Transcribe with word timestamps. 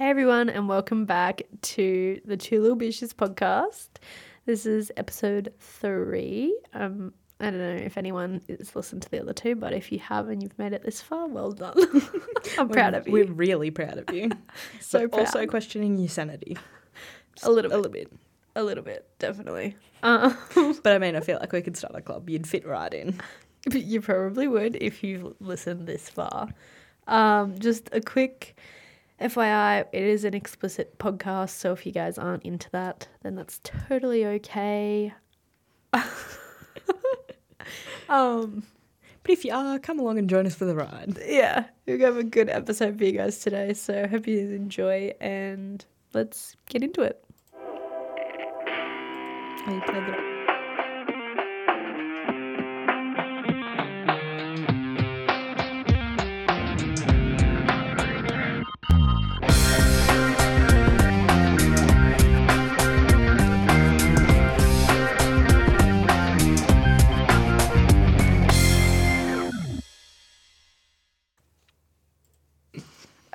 Hey 0.00 0.08
everyone, 0.08 0.48
and 0.48 0.66
welcome 0.66 1.04
back 1.04 1.42
to 1.60 2.22
the 2.24 2.34
Two 2.34 2.62
Little 2.62 2.74
Bitches 2.78 3.12
podcast. 3.12 3.88
This 4.46 4.64
is 4.64 4.90
episode 4.96 5.52
three. 5.58 6.58
Um, 6.72 7.12
I 7.38 7.50
don't 7.50 7.58
know 7.58 7.84
if 7.84 7.98
anyone 7.98 8.40
has 8.48 8.74
listened 8.74 9.02
to 9.02 9.10
the 9.10 9.20
other 9.20 9.34
two, 9.34 9.56
but 9.56 9.74
if 9.74 9.92
you 9.92 9.98
have 9.98 10.30
and 10.30 10.42
you've 10.42 10.58
made 10.58 10.72
it 10.72 10.84
this 10.84 11.02
far, 11.02 11.28
well 11.28 11.52
done. 11.52 11.74
I'm 12.58 12.70
proud 12.70 12.94
of 12.94 13.06
you. 13.08 13.12
We're 13.12 13.26
really 13.30 13.70
proud 13.70 13.98
of 13.98 14.14
you. 14.14 14.30
So 14.80 15.06
But 15.06 15.20
Also 15.20 15.46
questioning 15.46 15.98
your 15.98 16.08
sanity. 16.08 16.56
A 17.42 17.50
little 17.50 17.70
A 17.70 17.74
bit. 17.74 17.76
little 17.76 17.92
bit. 17.92 18.12
A 18.56 18.62
little 18.62 18.84
bit, 18.84 19.06
definitely. 19.18 19.76
Uh, 20.02 20.32
But 20.82 20.94
I 20.94 20.98
mean, 20.98 21.14
I 21.14 21.20
feel 21.20 21.36
like 21.38 21.52
we 21.52 21.60
could 21.60 21.76
start 21.76 21.94
a 21.94 22.00
club. 22.00 22.30
You'd 22.30 22.46
fit 22.46 22.66
right 22.66 22.94
in. 22.94 23.20
but 23.66 23.82
you 23.82 24.00
probably 24.00 24.48
would 24.48 24.76
if 24.80 25.04
you've 25.04 25.34
listened 25.40 25.86
this 25.86 26.08
far. 26.08 26.48
Um, 27.06 27.58
just 27.58 27.90
a 27.92 28.00
quick 28.00 28.56
FYI, 29.20 29.84
it 29.92 30.02
is 30.02 30.24
an 30.24 30.32
explicit 30.34 30.98
podcast, 30.98 31.50
so 31.50 31.72
if 31.72 31.84
you 31.84 31.92
guys 31.92 32.16
aren't 32.16 32.42
into 32.42 32.70
that, 32.70 33.06
then 33.22 33.34
that's 33.34 33.60
totally 33.62 34.24
okay. 34.24 35.12
um, 38.08 38.62
But 39.22 39.32
if 39.32 39.44
you 39.44 39.52
are, 39.52 39.78
come 39.78 39.98
along 39.98 40.18
and 40.18 40.30
join 40.30 40.46
us 40.46 40.54
for 40.54 40.64
the 40.64 40.74
ride. 40.74 41.18
yeah, 41.26 41.66
we 41.86 42.00
have 42.00 42.16
a 42.16 42.24
good 42.24 42.48
episode 42.48 42.96
for 42.96 43.04
you 43.04 43.12
guys 43.12 43.38
today, 43.40 43.74
so 43.74 44.08
hope 44.08 44.26
you 44.26 44.38
enjoy 44.52 45.12
and 45.20 45.84
let's 46.14 46.56
get 46.68 46.82
into 46.82 47.02
it. 47.02 47.22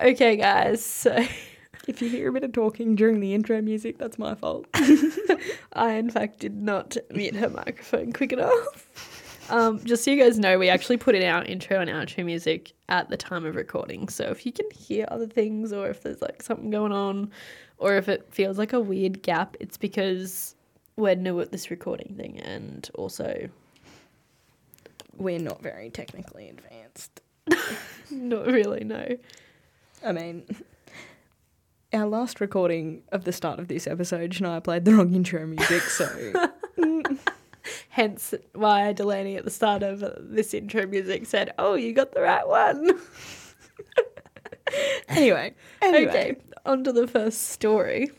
Okay, 0.06 0.38
guys, 0.38 0.86
so 0.86 1.26
If 1.88 2.00
you 2.00 2.10
hear 2.10 2.30
a 2.30 2.32
bit 2.32 2.44
of 2.44 2.52
talking 2.52 2.96
during 2.96 3.22
the 3.22 3.34
intro 3.34 3.60
music, 3.60 3.98
that's 3.98 4.20
my 4.20 4.36
fault. 4.36 4.68
I, 5.74 5.94
in 5.94 6.12
fact, 6.12 6.40
did 6.40 6.62
not 6.62 6.96
mute 7.12 7.36
her 7.36 7.50
microphone 7.50 8.14
quick 8.14 8.32
enough. 8.32 9.50
Um, 9.50 9.84
just 9.84 10.04
so 10.04 10.12
you 10.12 10.24
guys 10.24 10.38
know, 10.40 10.60
we 10.60 10.70
actually 10.70 10.98
put 10.98 11.16
in 11.16 11.24
our 11.24 11.44
intro 11.44 11.80
and 11.80 11.90
outro 11.90 12.24
music 12.24 12.74
at 12.90 13.10
the 13.10 13.18
time 13.18 13.46
of 13.46 13.56
recording. 13.56 14.08
So 14.10 14.26
if 14.26 14.46
you 14.46 14.52
can 14.52 14.70
hear 14.72 15.08
other 15.10 15.28
things, 15.28 15.74
or 15.74 15.88
if 15.90 16.04
there's 16.04 16.22
like 16.22 16.44
something 16.44 16.70
going 16.72 16.92
on, 16.92 17.32
or 17.80 17.96
if 17.96 18.08
it 18.08 18.28
feels 18.32 18.60
like 18.60 18.74
a 18.74 18.80
weird 18.80 19.24
gap, 19.24 19.58
it's 19.60 19.78
because 19.78 20.56
we're 20.98 21.16
new 21.16 21.40
at 21.40 21.52
this 21.52 21.72
recording 21.72 22.16
thing, 22.16 22.40
and 22.42 22.90
also 22.96 23.50
We're 25.18 25.40
not 25.40 25.62
very 25.64 25.90
technically 25.90 26.50
advanced. 26.50 27.22
not 28.12 28.46
really 28.48 28.84
no. 28.84 29.18
I 30.06 30.12
mean, 30.12 30.46
our 31.94 32.06
last 32.06 32.40
recording 32.40 33.02
of 33.12 33.24
the 33.24 33.34
start 33.34 33.60
of 33.60 33.68
this 33.68 33.88
episode, 33.88 34.32
Shania 34.32 34.64
played 34.64 34.86
the 34.86 34.94
wrong 34.94 35.14
intro 35.14 35.46
music, 35.46 35.82
so 35.82 36.52
Hence 37.90 38.34
why 38.54 38.94
Delanie 38.94 39.38
at 39.38 39.46
the 39.46 39.52
start 39.52 39.82
of 39.82 40.04
this 40.20 40.54
intro 40.54 40.86
music 40.86 41.26
said, 41.26 41.54
"Oh, 41.58 41.74
you 41.74 41.94
got 41.94 42.14
the 42.14 42.22
right 42.22 42.48
one." 42.48 43.00
anyway. 45.08 45.56
Anyway. 45.82 46.10
Okay, 46.10 46.36
on 46.66 46.84
to 46.84 46.92
the 46.92 47.08
first 47.08 47.50
story. 47.50 48.12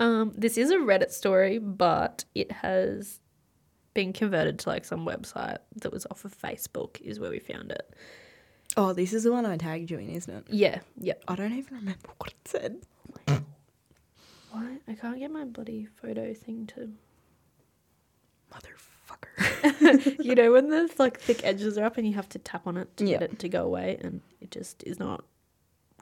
Um, 0.00 0.32
this 0.34 0.56
is 0.56 0.70
a 0.70 0.76
Reddit 0.76 1.10
story, 1.10 1.58
but 1.58 2.24
it 2.34 2.50
has 2.50 3.20
been 3.92 4.12
converted 4.12 4.58
to 4.60 4.68
like 4.70 4.84
some 4.84 5.06
website 5.06 5.58
that 5.76 5.92
was 5.92 6.06
off 6.10 6.24
of 6.24 6.36
Facebook, 6.36 7.00
is 7.02 7.20
where 7.20 7.30
we 7.30 7.38
found 7.38 7.70
it. 7.70 7.94
Oh, 8.76 8.92
this 8.92 9.12
is 9.12 9.24
the 9.24 9.32
one 9.32 9.44
I 9.46 9.56
tagged 9.56 9.90
you 9.90 9.98
in, 9.98 10.10
isn't 10.10 10.32
it? 10.32 10.44
Yeah, 10.48 10.80
yep. 10.98 11.22
I 11.26 11.34
don't 11.34 11.52
even 11.52 11.76
remember 11.76 12.08
what 12.18 12.30
it 12.30 12.48
said. 12.48 12.76
Why? 14.52 14.78
I 14.88 14.94
can't 14.94 15.18
get 15.18 15.30
my 15.30 15.44
bloody 15.44 15.86
photo 16.00 16.32
thing 16.34 16.66
to. 16.68 16.90
Motherfucker. 18.52 20.16
you 20.24 20.34
know, 20.34 20.52
when 20.52 20.68
the 20.70 20.90
like 20.98 21.20
thick 21.20 21.40
edges 21.44 21.78
are 21.78 21.84
up 21.84 21.96
and 21.98 22.06
you 22.06 22.14
have 22.14 22.28
to 22.30 22.38
tap 22.38 22.66
on 22.66 22.76
it 22.76 22.96
to 22.98 23.04
Yeah. 23.06 23.18
get 23.18 23.32
it 23.32 23.38
to 23.40 23.48
go 23.48 23.64
away, 23.64 23.98
and 24.00 24.20
it 24.40 24.50
just 24.50 24.82
is 24.84 24.98
not 24.98 25.24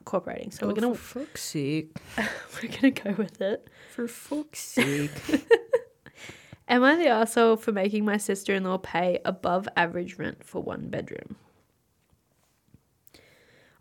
cooperating. 0.05 0.51
So 0.51 0.65
oh, 0.65 0.67
we're 0.69 0.73
gonna 0.81 0.95
for 0.95 1.19
fuck's 1.19 1.41
sake. 1.43 1.95
we're 2.17 2.69
gonna 2.69 2.91
go 2.91 3.11
with 3.17 3.41
it. 3.41 3.67
For 3.91 4.07
fuck's 4.07 4.59
sake. 4.59 5.11
Am 6.67 6.83
I 6.83 6.95
the 6.95 7.07
asshole 7.07 7.55
for 7.57 7.71
making 7.71 8.05
my 8.05 8.17
sister 8.17 8.53
in 8.53 8.63
law 8.63 8.77
pay 8.77 9.19
above 9.25 9.67
average 9.75 10.17
rent 10.19 10.43
for 10.43 10.61
one 10.61 10.89
bedroom? 10.89 11.35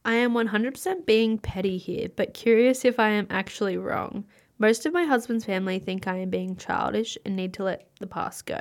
I 0.08 0.14
am 0.14 0.32
100% 0.32 1.04
being 1.04 1.36
petty 1.36 1.76
here, 1.76 2.08
but 2.16 2.32
curious 2.32 2.86
if 2.86 2.98
I 2.98 3.10
am 3.10 3.26
actually 3.28 3.76
wrong. 3.76 4.24
Most 4.58 4.86
of 4.86 4.94
my 4.94 5.04
husband's 5.04 5.44
family 5.44 5.78
think 5.78 6.06
I 6.08 6.16
am 6.16 6.30
being 6.30 6.56
childish 6.56 7.18
and 7.26 7.36
need 7.36 7.52
to 7.54 7.64
let 7.64 7.90
the 8.00 8.06
past 8.06 8.46
go. 8.46 8.58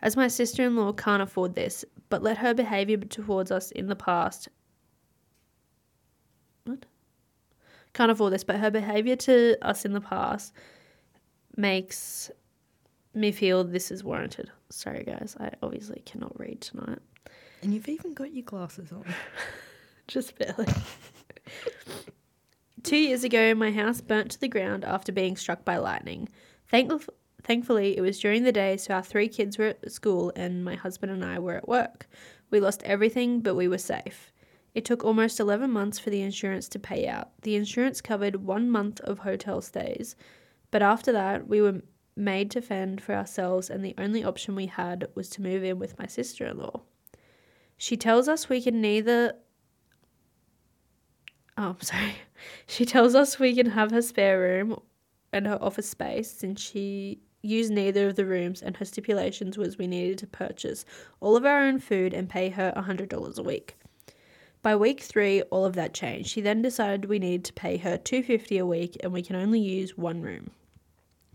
As 0.00 0.16
my 0.16 0.26
sister 0.26 0.64
in 0.64 0.76
law 0.76 0.92
can't 0.92 1.22
afford 1.22 1.54
this, 1.54 1.84
but 2.08 2.22
let 2.22 2.38
her 2.38 2.54
behaviour 2.54 2.96
towards 2.96 3.50
us 3.50 3.70
in 3.72 3.88
the 3.88 3.94
past. 3.94 4.48
What? 6.64 6.86
Can't 7.92 8.10
afford 8.10 8.32
this, 8.32 8.42
but 8.44 8.56
her 8.56 8.70
behaviour 8.70 9.16
to 9.16 9.58
us 9.60 9.84
in 9.84 9.92
the 9.92 10.00
past 10.00 10.54
makes 11.58 12.30
me 13.12 13.32
feel 13.32 13.64
this 13.64 13.90
is 13.90 14.02
warranted. 14.02 14.50
Sorry, 14.70 15.04
guys, 15.04 15.36
I 15.38 15.50
obviously 15.62 16.00
cannot 16.06 16.40
read 16.40 16.62
tonight. 16.62 17.00
and 17.62 17.74
you've 17.74 17.90
even 17.90 18.14
got 18.14 18.32
your 18.32 18.44
glasses 18.44 18.90
on. 18.92 19.04
Just 20.10 20.36
barely. 20.36 20.66
Two 22.82 22.96
years 22.96 23.22
ago, 23.22 23.54
my 23.54 23.70
house 23.70 24.00
burnt 24.00 24.32
to 24.32 24.40
the 24.40 24.48
ground 24.48 24.84
after 24.84 25.12
being 25.12 25.36
struck 25.36 25.64
by 25.64 25.76
lightning. 25.76 26.28
Thankf- 26.72 27.08
thankfully, 27.44 27.96
it 27.96 28.00
was 28.00 28.18
during 28.18 28.42
the 28.42 28.50
day, 28.50 28.76
so 28.76 28.94
our 28.94 29.04
three 29.04 29.28
kids 29.28 29.56
were 29.56 29.66
at 29.66 29.92
school 29.92 30.32
and 30.34 30.64
my 30.64 30.74
husband 30.74 31.12
and 31.12 31.24
I 31.24 31.38
were 31.38 31.54
at 31.54 31.68
work. 31.68 32.08
We 32.50 32.58
lost 32.58 32.82
everything, 32.82 33.38
but 33.38 33.54
we 33.54 33.68
were 33.68 33.78
safe. 33.78 34.32
It 34.74 34.84
took 34.84 35.04
almost 35.04 35.38
11 35.38 35.70
months 35.70 36.00
for 36.00 36.10
the 36.10 36.22
insurance 36.22 36.68
to 36.70 36.80
pay 36.80 37.06
out. 37.06 37.30
The 37.42 37.54
insurance 37.54 38.00
covered 38.00 38.44
one 38.44 38.68
month 38.68 38.98
of 39.02 39.20
hotel 39.20 39.60
stays, 39.60 40.16
but 40.72 40.82
after 40.82 41.12
that, 41.12 41.46
we 41.46 41.60
were 41.60 41.82
made 42.16 42.50
to 42.50 42.60
fend 42.60 43.00
for 43.00 43.14
ourselves, 43.14 43.70
and 43.70 43.84
the 43.84 43.94
only 43.96 44.24
option 44.24 44.56
we 44.56 44.66
had 44.66 45.06
was 45.14 45.28
to 45.30 45.42
move 45.42 45.62
in 45.62 45.78
with 45.78 46.00
my 46.00 46.06
sister 46.06 46.46
in 46.46 46.58
law. 46.58 46.80
She 47.76 47.96
tells 47.96 48.26
us 48.26 48.48
we 48.48 48.60
can 48.60 48.80
neither 48.80 49.34
Oh, 51.60 51.76
sorry. 51.80 52.14
She 52.66 52.86
tells 52.86 53.14
us 53.14 53.38
we 53.38 53.54
can 53.54 53.70
have 53.70 53.90
her 53.90 54.00
spare 54.00 54.40
room 54.40 54.80
and 55.30 55.46
her 55.46 55.62
office 55.62 55.90
space 55.90 56.30
since 56.30 56.60
she 56.60 57.20
used 57.42 57.70
neither 57.70 58.08
of 58.08 58.16
the 58.16 58.24
rooms 58.24 58.62
and 58.62 58.76
her 58.78 58.84
stipulations 58.84 59.58
was 59.58 59.76
we 59.76 59.86
needed 59.86 60.18
to 60.18 60.26
purchase 60.26 60.84
all 61.20 61.36
of 61.36 61.44
our 61.44 61.60
own 61.62 61.78
food 61.78 62.14
and 62.14 62.30
pay 62.30 62.48
her 62.48 62.72
$100 62.76 63.38
a 63.38 63.42
week. 63.42 63.76
By 64.62 64.74
week 64.74 65.00
3, 65.00 65.42
all 65.42 65.64
of 65.66 65.74
that 65.74 65.94
changed. 65.94 66.30
She 66.30 66.40
then 66.40 66.62
decided 66.62 67.04
we 67.04 67.18
needed 67.18 67.44
to 67.46 67.52
pay 67.52 67.76
her 67.78 67.98
250 67.98 68.58
a 68.58 68.66
week 68.66 68.96
and 69.02 69.12
we 69.12 69.22
can 69.22 69.36
only 69.36 69.60
use 69.60 69.96
one 69.96 70.22
room. 70.22 70.50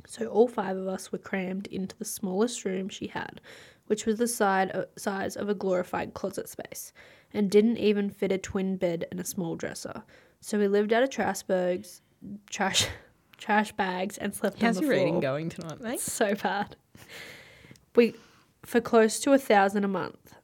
So 0.07 0.27
all 0.27 0.47
five 0.47 0.77
of 0.77 0.87
us 0.87 1.11
were 1.11 1.17
crammed 1.17 1.67
into 1.67 1.95
the 1.97 2.05
smallest 2.05 2.65
room 2.65 2.89
she 2.89 3.07
had, 3.07 3.41
which 3.87 4.05
was 4.05 4.17
the 4.17 4.27
side, 4.27 4.71
uh, 4.75 4.85
size 4.97 5.35
of 5.35 5.49
a 5.49 5.55
glorified 5.55 6.13
closet 6.13 6.49
space, 6.49 6.93
and 7.35 7.51
didn't 7.51 7.77
even 7.77 8.09
fit 8.09 8.31
a 8.31 8.37
twin 8.37 8.77
bed 8.77 9.05
and 9.11 9.19
a 9.19 9.25
small 9.25 9.55
dresser. 9.55 10.03
So 10.41 10.57
we 10.57 10.67
lived 10.67 10.93
out 10.93 11.03
of 11.03 11.09
trash 11.09 11.43
bags, 11.43 12.01
trash, 12.49 12.87
trash 13.37 13.71
bags, 13.73 14.17
and 14.17 14.33
slept 14.33 14.61
How's 14.61 14.77
on 14.77 14.83
the 14.83 14.87
floor. 14.87 14.93
How's 14.93 14.97
your 14.97 15.05
reading 15.05 15.19
going 15.19 15.49
tonight, 15.49 15.81
mate? 15.81 15.93
It's 15.95 16.11
so 16.11 16.35
bad. 16.35 16.75
We 17.95 18.15
for 18.63 18.81
close 18.81 19.19
to 19.21 19.33
a 19.33 19.37
thousand 19.37 19.83
a 19.83 19.87
month. 19.87 20.35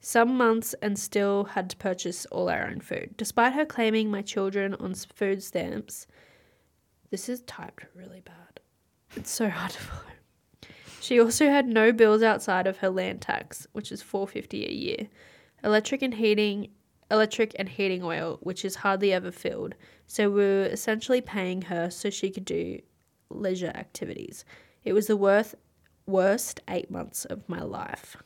Some 0.00 0.36
months 0.36 0.74
and 0.82 0.98
still 0.98 1.44
had 1.44 1.70
to 1.70 1.76
purchase 1.76 2.26
all 2.26 2.50
our 2.50 2.66
own 2.66 2.80
food. 2.80 3.14
Despite 3.16 3.54
her 3.54 3.64
claiming 3.64 4.10
my 4.10 4.20
children 4.20 4.74
on 4.74 4.94
food 4.94 5.42
stamps, 5.42 6.06
this 7.10 7.28
is 7.28 7.40
typed 7.42 7.86
really 7.94 8.20
bad. 8.20 8.60
It's 9.16 9.30
so 9.30 9.48
hard 9.48 9.72
to 9.72 9.78
follow. 9.80 10.00
She 11.00 11.20
also 11.20 11.46
had 11.46 11.66
no 11.66 11.92
bills 11.92 12.22
outside 12.22 12.66
of 12.66 12.78
her 12.78 12.90
land 12.90 13.22
tax, 13.22 13.66
which 13.72 13.92
is 13.92 14.02
four 14.02 14.26
fifty 14.26 14.66
a 14.66 14.72
year, 14.72 15.08
electric 15.64 16.02
and 16.02 16.14
heating, 16.14 16.68
electric 17.10 17.56
and 17.58 17.68
heating 17.68 18.02
oil, 18.02 18.38
which 18.42 18.64
is 18.64 18.76
hardly 18.76 19.12
ever 19.12 19.32
filled. 19.32 19.74
So 20.06 20.28
we 20.28 20.36
were 20.36 20.66
essentially 20.66 21.20
paying 21.20 21.62
her 21.62 21.90
so 21.90 22.10
she 22.10 22.30
could 22.30 22.44
do 22.44 22.80
leisure 23.30 23.72
activities. 23.74 24.44
It 24.84 24.92
was 24.92 25.06
the 25.06 25.16
worth, 25.16 25.54
worst 26.06 26.60
eight 26.68 26.90
months 26.90 27.24
of 27.24 27.48
my 27.48 27.62
life. 27.62 28.16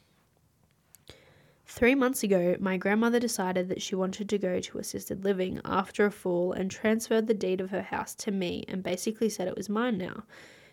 Three 1.70 1.94
months 1.94 2.22
ago, 2.22 2.56
my 2.58 2.78
grandmother 2.78 3.20
decided 3.20 3.68
that 3.68 3.82
she 3.82 3.94
wanted 3.94 4.28
to 4.30 4.38
go 4.38 4.58
to 4.58 4.78
assisted 4.78 5.22
living 5.22 5.60
after 5.64 6.06
a 6.06 6.10
fall 6.10 6.52
and 6.52 6.70
transferred 6.70 7.26
the 7.26 7.34
deed 7.34 7.60
of 7.60 7.70
her 7.70 7.82
house 7.82 8.14
to 8.16 8.30
me 8.30 8.64
and 8.68 8.82
basically 8.82 9.28
said 9.28 9.46
it 9.46 9.56
was 9.56 9.68
mine 9.68 9.98
now. 9.98 10.24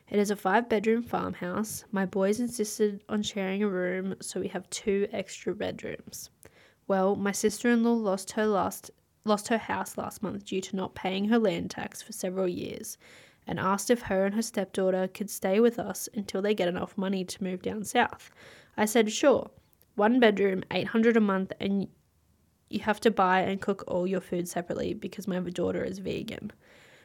It 0.09 0.19
is 0.19 0.31
a 0.31 0.35
five 0.35 0.69
bedroom 0.69 1.03
farmhouse. 1.03 1.83
My 1.91 2.05
boys 2.05 2.39
insisted 2.39 3.03
on 3.09 3.23
sharing 3.23 3.61
a 3.61 3.67
room, 3.67 4.15
so 4.21 4.39
we 4.39 4.47
have 4.47 4.69
two 4.69 5.07
extra 5.11 5.53
bedrooms. 5.53 6.29
Well, 6.87 7.15
my 7.15 7.31
sister 7.31 7.69
in 7.69 7.83
law 7.83 7.93
lost 7.93 8.31
her 8.31 8.45
last 8.45 8.91
lost 9.23 9.47
her 9.47 9.57
house 9.57 9.97
last 9.97 10.21
month 10.21 10.45
due 10.45 10.61
to 10.61 10.75
not 10.75 10.93
paying 10.93 11.29
her 11.29 11.39
land 11.39 11.71
tax 11.71 11.99
for 12.01 12.13
several 12.13 12.47
years 12.47 12.97
and 13.47 13.59
asked 13.59 13.89
if 13.89 14.03
her 14.03 14.25
and 14.25 14.35
her 14.35 14.41
stepdaughter 14.41 15.07
could 15.07 15.29
stay 15.29 15.59
with 15.59 15.79
us 15.79 16.07
until 16.13 16.41
they 16.41 16.53
get 16.53 16.67
enough 16.67 16.95
money 16.97 17.23
to 17.25 17.43
move 17.43 17.63
down 17.63 17.83
south. 17.83 18.29
I 18.77 18.85
said 18.85 19.11
sure. 19.11 19.49
One 19.95 20.19
bedroom, 20.19 20.63
800 20.71 21.17
a 21.17 21.21
month 21.21 21.53
and 21.59 21.87
you 22.69 22.79
have 22.81 22.99
to 23.01 23.11
buy 23.11 23.41
and 23.41 23.61
cook 23.61 23.83
all 23.87 24.05
your 24.05 24.21
food 24.21 24.47
separately 24.47 24.93
because 24.93 25.27
my 25.27 25.39
daughter 25.39 25.83
is 25.83 25.99
vegan. 25.99 26.51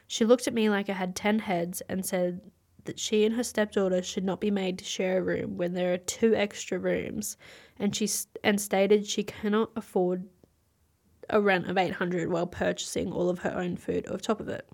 She 0.07 0.25
looked 0.25 0.49
at 0.49 0.55
me 0.55 0.69
like 0.69 0.91
I 0.91 0.95
had 0.95 1.15
10 1.15 1.39
heads 1.41 1.83
and 1.89 2.05
said 2.05 2.41
that 2.85 2.99
she 2.99 3.25
and 3.25 3.35
her 3.35 3.45
stepdaughter 3.45 4.03
should 4.03 4.25
not 4.25 4.41
be 4.41 4.51
made 4.51 4.79
to 4.79 4.85
share 4.85 5.19
a 5.19 5.23
room 5.23 5.57
when 5.57 5.75
there 5.75 5.93
are 5.93 5.99
two 5.99 6.35
extra 6.35 6.79
rooms 6.79 7.37
and 7.79 7.95
she 7.95 8.09
and 8.45 8.61
stated 8.61 9.07
she 9.07 9.23
cannot 9.23 9.71
afford 9.77 10.29
a 11.29 11.41
rent 11.41 11.69
of 11.69 11.79
800 11.79 12.31
while 12.31 12.47
purchasing 12.47 13.13
all 13.13 13.29
of 13.29 13.41
her 13.41 13.57
own 13.57 13.77
food 13.77 14.07
on 14.09 14.19
top 14.19 14.41
of 14.41 14.49
it. 14.49 14.69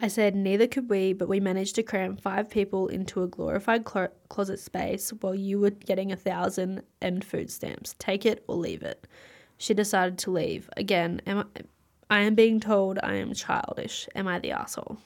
I 0.00 0.08
said 0.08 0.36
neither 0.36 0.68
could 0.68 0.88
we, 0.88 1.12
but 1.12 1.28
we 1.28 1.40
managed 1.40 1.74
to 1.74 1.82
cram 1.82 2.16
five 2.16 2.48
people 2.48 2.86
into 2.86 3.22
a 3.22 3.28
glorified 3.28 3.84
clo- 3.84 4.12
closet 4.28 4.60
space 4.60 5.10
while 5.10 5.34
you 5.34 5.58
were 5.58 5.70
getting 5.70 6.12
a 6.12 6.16
thousand 6.16 6.82
and 7.00 7.24
food 7.24 7.50
stamps. 7.50 7.96
Take 7.98 8.24
it 8.24 8.44
or 8.46 8.56
leave 8.56 8.82
it. 8.82 9.06
She 9.56 9.74
decided 9.74 10.16
to 10.18 10.30
leave. 10.30 10.70
Again, 10.76 11.20
am 11.26 11.38
I, 11.38 11.62
I 12.10 12.20
am 12.20 12.36
being 12.36 12.60
told 12.60 13.00
I 13.02 13.16
am 13.16 13.34
childish. 13.34 14.08
Am 14.14 14.28
I 14.28 14.38
the 14.38 14.52
asshole? 14.52 14.98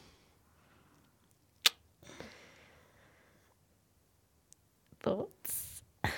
Thoughts? 5.03 5.83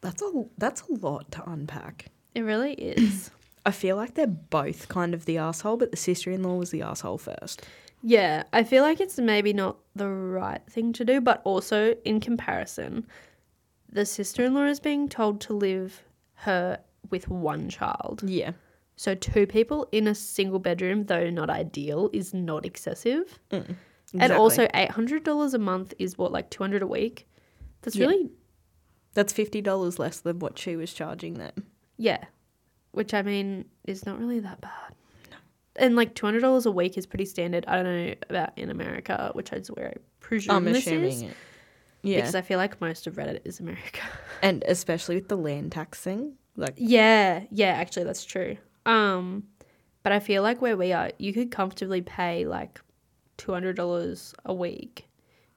That's 0.00 0.20
a 0.20 0.44
that's 0.58 0.82
a 0.82 0.92
lot 0.92 1.32
to 1.32 1.50
unpack. 1.50 2.06
It 2.34 2.42
really 2.42 2.74
is. 2.74 3.30
I 3.66 3.70
feel 3.70 3.96
like 3.96 4.14
they're 4.14 4.26
both 4.26 4.88
kind 4.88 5.14
of 5.14 5.24
the 5.24 5.38
asshole, 5.38 5.78
but 5.78 5.90
the 5.90 5.96
sister 5.96 6.30
in 6.30 6.42
law 6.42 6.56
was 6.56 6.70
the 6.70 6.82
asshole 6.82 7.16
first. 7.16 7.62
Yeah, 8.02 8.42
I 8.52 8.64
feel 8.64 8.82
like 8.82 9.00
it's 9.00 9.18
maybe 9.18 9.54
not 9.54 9.78
the 9.96 10.08
right 10.08 10.60
thing 10.68 10.92
to 10.94 11.06
do, 11.06 11.22
but 11.22 11.40
also 11.44 11.94
in 12.04 12.20
comparison, 12.20 13.06
the 13.90 14.04
sister 14.04 14.44
in 14.44 14.52
law 14.52 14.64
is 14.64 14.78
being 14.78 15.08
told 15.08 15.40
to 15.42 15.54
live 15.54 16.02
her 16.34 16.80
with 17.08 17.28
one 17.28 17.70
child. 17.70 18.22
Yeah. 18.26 18.52
So, 18.96 19.14
two 19.14 19.46
people 19.46 19.88
in 19.90 20.06
a 20.06 20.14
single 20.14 20.58
bedroom, 20.58 21.04
though 21.04 21.30
not 21.30 21.48
ideal, 21.48 22.10
is 22.12 22.34
not 22.34 22.66
excessive. 22.66 23.38
Mm, 23.50 23.74
And 24.22 24.32
also, 24.32 24.66
$800 24.68 25.54
a 25.54 25.58
month 25.58 25.94
is 25.98 26.16
what, 26.16 26.30
like 26.32 26.50
200 26.50 26.82
a 26.82 26.86
week? 26.86 27.26
That's 27.82 27.96
Yeah. 27.96 28.06
really, 28.06 28.30
that's 29.14 29.32
fifty 29.32 29.60
dollars 29.60 29.98
less 29.98 30.20
than 30.20 30.38
what 30.38 30.58
she 30.58 30.76
was 30.76 30.92
charging 30.92 31.34
them. 31.34 31.52
yeah. 31.96 32.24
Which 32.92 33.12
I 33.12 33.22
mean 33.22 33.64
is 33.84 34.06
not 34.06 34.18
really 34.20 34.38
that 34.40 34.60
bad. 34.60 34.94
No. 35.30 35.36
And 35.76 35.96
like 35.96 36.14
$200 36.14 36.64
a 36.64 36.70
week 36.70 36.96
is 36.96 37.06
pretty 37.06 37.24
standard. 37.24 37.64
I 37.66 37.82
don't 37.82 37.84
know 38.06 38.14
about 38.30 38.56
in 38.56 38.70
America, 38.70 39.30
which 39.34 39.52
is 39.52 39.68
where 39.68 39.88
I 39.88 39.94
presume 40.20 40.54
I'm 40.56 40.64
this 40.64 40.78
assuming 40.86 41.08
is. 41.10 41.22
it. 41.22 41.36
Yeah, 42.02 42.16
Because 42.18 42.34
I 42.36 42.42
feel 42.42 42.58
like 42.58 42.80
most 42.80 43.06
of 43.08 43.14
Reddit 43.14 43.40
is 43.44 43.58
America. 43.58 44.00
and 44.42 44.62
especially 44.68 45.16
with 45.16 45.28
the 45.28 45.36
land 45.36 45.72
tax 45.72 46.00
thing, 46.00 46.34
like 46.56 46.74
Yeah, 46.76 47.42
yeah, 47.50 47.70
actually 47.70 48.04
that's 48.04 48.24
true. 48.24 48.56
Um 48.86 49.44
but 50.04 50.12
I 50.12 50.20
feel 50.20 50.42
like 50.42 50.60
where 50.62 50.76
we 50.76 50.92
are, 50.92 51.10
you 51.18 51.32
could 51.32 51.50
comfortably 51.50 52.02
pay 52.02 52.46
like 52.46 52.80
$200 53.38 54.34
a 54.44 54.54
week 54.54 55.08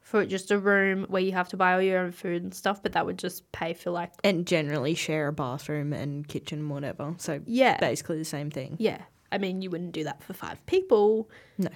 for 0.01 0.25
just 0.25 0.51
a 0.51 0.57
room 0.57 1.06
where 1.09 1.21
you 1.21 1.33
have 1.33 1.50
to 1.50 1.57
buy 1.57 1.74
all 1.74 1.81
your 1.81 2.00
own 2.00 2.12
food 2.12 2.41
and 2.44 2.53
stuff, 2.53 2.81
but 2.81 2.94
that 2.94 3.06
would 3.06 3.18
just 3.19 3.50
pay 3.51 3.74
for 3.74 3.91
like 3.91 4.12
and 4.24 4.47
generally 4.47 4.94
share 4.95 5.27
a 5.27 5.33
bathroom 5.33 5.91
and 5.91 6.27
kitchen, 6.27 6.59
and 6.59 6.69
whatever. 6.69 7.13
So 7.18 7.41
yeah. 7.45 7.77
basically 7.79 8.18
the 8.18 8.25
same 8.25 8.50
thing. 8.50 8.77
Yeah. 8.79 9.01
I 9.31 9.38
mean, 9.38 9.62
you 9.62 9.69
wouldn't 9.69 9.91
do 9.91 10.06
that 10.06 10.24
for 10.24 10.31
5 10.33 10.65
people. 10.65 11.29
No. 11.57 11.69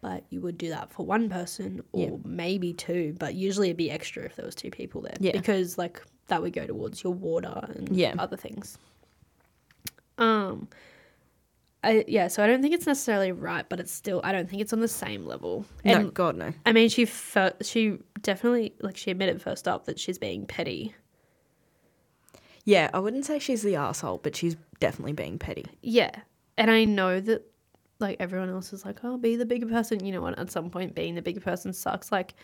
But 0.00 0.22
you 0.30 0.40
would 0.42 0.56
do 0.58 0.68
that 0.68 0.92
for 0.92 1.04
one 1.04 1.28
person 1.28 1.82
or 1.90 2.00
Yeah. 2.10 2.16
maybe 2.24 2.72
two, 2.72 3.16
but 3.18 3.34
usually 3.34 3.68
it'd 3.68 3.76
be 3.76 3.90
extra 3.90 4.22
if 4.24 4.36
there 4.36 4.46
was 4.46 4.54
two 4.54 4.70
people 4.70 5.00
there 5.00 5.16
Yeah. 5.18 5.32
because 5.32 5.76
like 5.76 6.00
that 6.28 6.40
would 6.42 6.52
go 6.52 6.66
towards 6.66 7.02
your 7.02 7.14
water 7.14 7.64
and 7.74 7.88
Yeah. 7.96 8.14
other 8.18 8.36
things. 8.36 8.78
Um 10.18 10.68
I, 11.84 12.04
yeah, 12.08 12.26
so 12.28 12.42
I 12.42 12.46
don't 12.48 12.62
think 12.62 12.74
it's 12.74 12.86
necessarily 12.86 13.30
right, 13.32 13.68
but 13.68 13.78
it's 13.78 13.92
still 13.92 14.20
I 14.24 14.32
don't 14.32 14.48
think 14.50 14.60
it's 14.62 14.72
on 14.72 14.80
the 14.80 14.88
same 14.88 15.24
level. 15.24 15.64
And 15.84 16.04
no, 16.04 16.10
God 16.10 16.36
no. 16.36 16.52
I 16.64 16.72
mean, 16.72 16.88
she 16.88 17.04
fir- 17.04 17.54
she 17.62 17.98
definitely 18.22 18.74
like 18.80 18.96
she 18.96 19.10
admitted 19.10 19.40
first 19.40 19.68
up 19.68 19.84
that 19.86 20.00
she's 20.00 20.18
being 20.18 20.46
petty. 20.46 20.94
Yeah, 22.64 22.90
I 22.92 22.98
wouldn't 22.98 23.24
say 23.24 23.38
she's 23.38 23.62
the 23.62 23.76
asshole, 23.76 24.18
but 24.18 24.34
she's 24.34 24.56
definitely 24.80 25.12
being 25.12 25.38
petty. 25.38 25.66
Yeah, 25.82 26.10
and 26.58 26.70
I 26.70 26.84
know 26.84 27.20
that 27.20 27.42
like 28.00 28.16
everyone 28.18 28.50
else 28.50 28.72
is 28.72 28.84
like, 28.84 28.98
oh, 29.04 29.16
be 29.16 29.36
the 29.36 29.46
bigger 29.46 29.66
person. 29.66 30.04
You 30.04 30.12
know 30.12 30.20
what? 30.22 30.38
At 30.38 30.50
some 30.50 30.70
point, 30.70 30.94
being 30.94 31.14
the 31.14 31.22
bigger 31.22 31.40
person 31.40 31.72
sucks. 31.72 32.10
Like, 32.10 32.34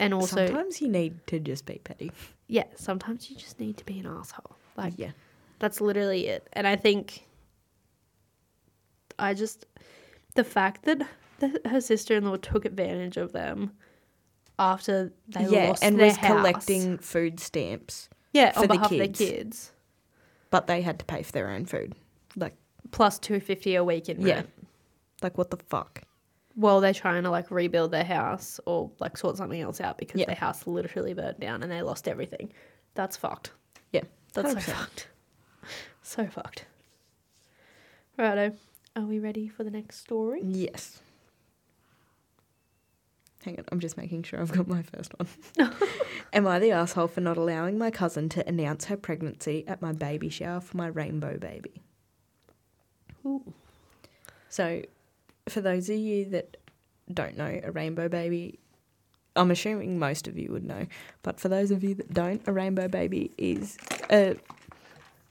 and 0.00 0.12
also, 0.12 0.46
Sometimes 0.46 0.80
you 0.82 0.88
need 0.88 1.24
to 1.28 1.38
just 1.38 1.66
be 1.66 1.80
petty. 1.84 2.10
yeah, 2.48 2.64
sometimes 2.74 3.30
you 3.30 3.36
just 3.36 3.60
need 3.60 3.76
to 3.76 3.84
be 3.84 4.00
an 4.00 4.06
asshole. 4.06 4.56
Like, 4.76 4.94
yeah, 4.96 5.12
that's 5.60 5.80
literally 5.80 6.26
it. 6.26 6.48
And 6.54 6.66
I 6.66 6.74
think 6.74 7.24
I 9.18 9.34
just 9.34 9.66
the 10.34 10.44
fact 10.44 10.84
that 10.84 11.02
the, 11.40 11.60
her 11.68 11.80
sister 11.80 12.16
in 12.16 12.24
law 12.24 12.36
took 12.36 12.64
advantage 12.64 13.16
of 13.16 13.32
them 13.32 13.72
after 14.58 15.12
they 15.28 15.46
yeah, 15.46 15.68
lost 15.68 15.82
and 15.82 15.98
their 15.98 16.06
was 16.06 16.16
house. 16.16 16.36
collecting 16.38 16.98
food 16.98 17.40
stamps, 17.40 18.08
yeah 18.32 18.52
for 18.52 18.60
on 18.60 18.62
the 18.68 18.74
behalf 18.74 18.92
of 18.92 18.98
their 18.98 19.06
kids. 19.08 19.18
kids 19.18 19.72
but 20.50 20.66
they 20.68 20.82
had 20.82 20.98
to 21.00 21.04
pay 21.04 21.22
for 21.22 21.32
their 21.32 21.50
own 21.50 21.64
food. 21.66 21.94
Like, 22.36 22.54
plus 22.92 23.18
two 23.18 23.40
fifty 23.40 23.74
a 23.74 23.82
week 23.82 24.08
in 24.08 24.22
rent. 24.22 24.48
Yeah. 24.58 24.64
like 25.22 25.36
what 25.36 25.50
the 25.50 25.56
fuck? 25.68 26.02
While 26.54 26.80
they're 26.80 26.94
trying 26.94 27.24
to 27.24 27.30
like 27.30 27.50
rebuild 27.50 27.90
their 27.90 28.04
house 28.04 28.60
or 28.64 28.90
like 29.00 29.16
sort 29.16 29.36
something 29.36 29.60
else 29.60 29.80
out 29.80 29.98
because 29.98 30.20
Yeah. 30.20 30.26
their 30.26 30.36
house 30.36 30.66
literally 30.68 31.12
burnt 31.14 31.40
down 31.40 31.64
and 31.64 31.72
they 31.72 31.82
lost 31.82 32.06
everything. 32.06 32.52
That's 32.94 33.16
fucked. 33.16 33.50
Yeah, 33.90 34.02
That's 34.34 34.52
so 34.52 34.56
100%. 34.58 34.62
fucked. 34.62 35.08
So 36.02 36.26
fucked. 36.26 36.66
Righto. 38.18 38.54
Are 38.96 39.02
we 39.02 39.18
ready 39.18 39.48
for 39.48 39.64
the 39.64 39.70
next 39.70 39.98
story? 39.98 40.40
Yes. 40.44 41.00
Hang 43.44 43.58
on, 43.58 43.64
I'm 43.72 43.80
just 43.80 43.96
making 43.96 44.22
sure 44.22 44.40
I've 44.40 44.52
got 44.52 44.68
my 44.68 44.82
first 44.82 45.12
one. 45.18 45.72
Am 46.32 46.46
I 46.46 46.58
the 46.58 46.70
asshole 46.70 47.08
for 47.08 47.20
not 47.20 47.36
allowing 47.36 47.76
my 47.76 47.90
cousin 47.90 48.28
to 48.30 48.48
announce 48.48 48.86
her 48.86 48.96
pregnancy 48.96 49.64
at 49.66 49.82
my 49.82 49.92
baby 49.92 50.28
shower 50.28 50.60
for 50.60 50.76
my 50.76 50.86
rainbow 50.86 51.36
baby? 51.36 51.82
Ooh. 53.26 53.52
So, 54.48 54.82
for 55.48 55.60
those 55.60 55.90
of 55.90 55.96
you 55.96 56.26
that 56.26 56.56
don't 57.12 57.36
know, 57.36 57.60
a 57.62 57.72
rainbow 57.72 58.08
baby, 58.08 58.60
I'm 59.36 59.50
assuming 59.50 59.98
most 59.98 60.28
of 60.28 60.38
you 60.38 60.52
would 60.52 60.64
know, 60.64 60.86
but 61.22 61.40
for 61.40 61.48
those 61.48 61.70
of 61.70 61.82
you 61.82 61.94
that 61.96 62.14
don't, 62.14 62.40
a 62.46 62.52
rainbow 62.52 62.88
baby 62.88 63.32
is 63.36 63.76
a 64.10 64.36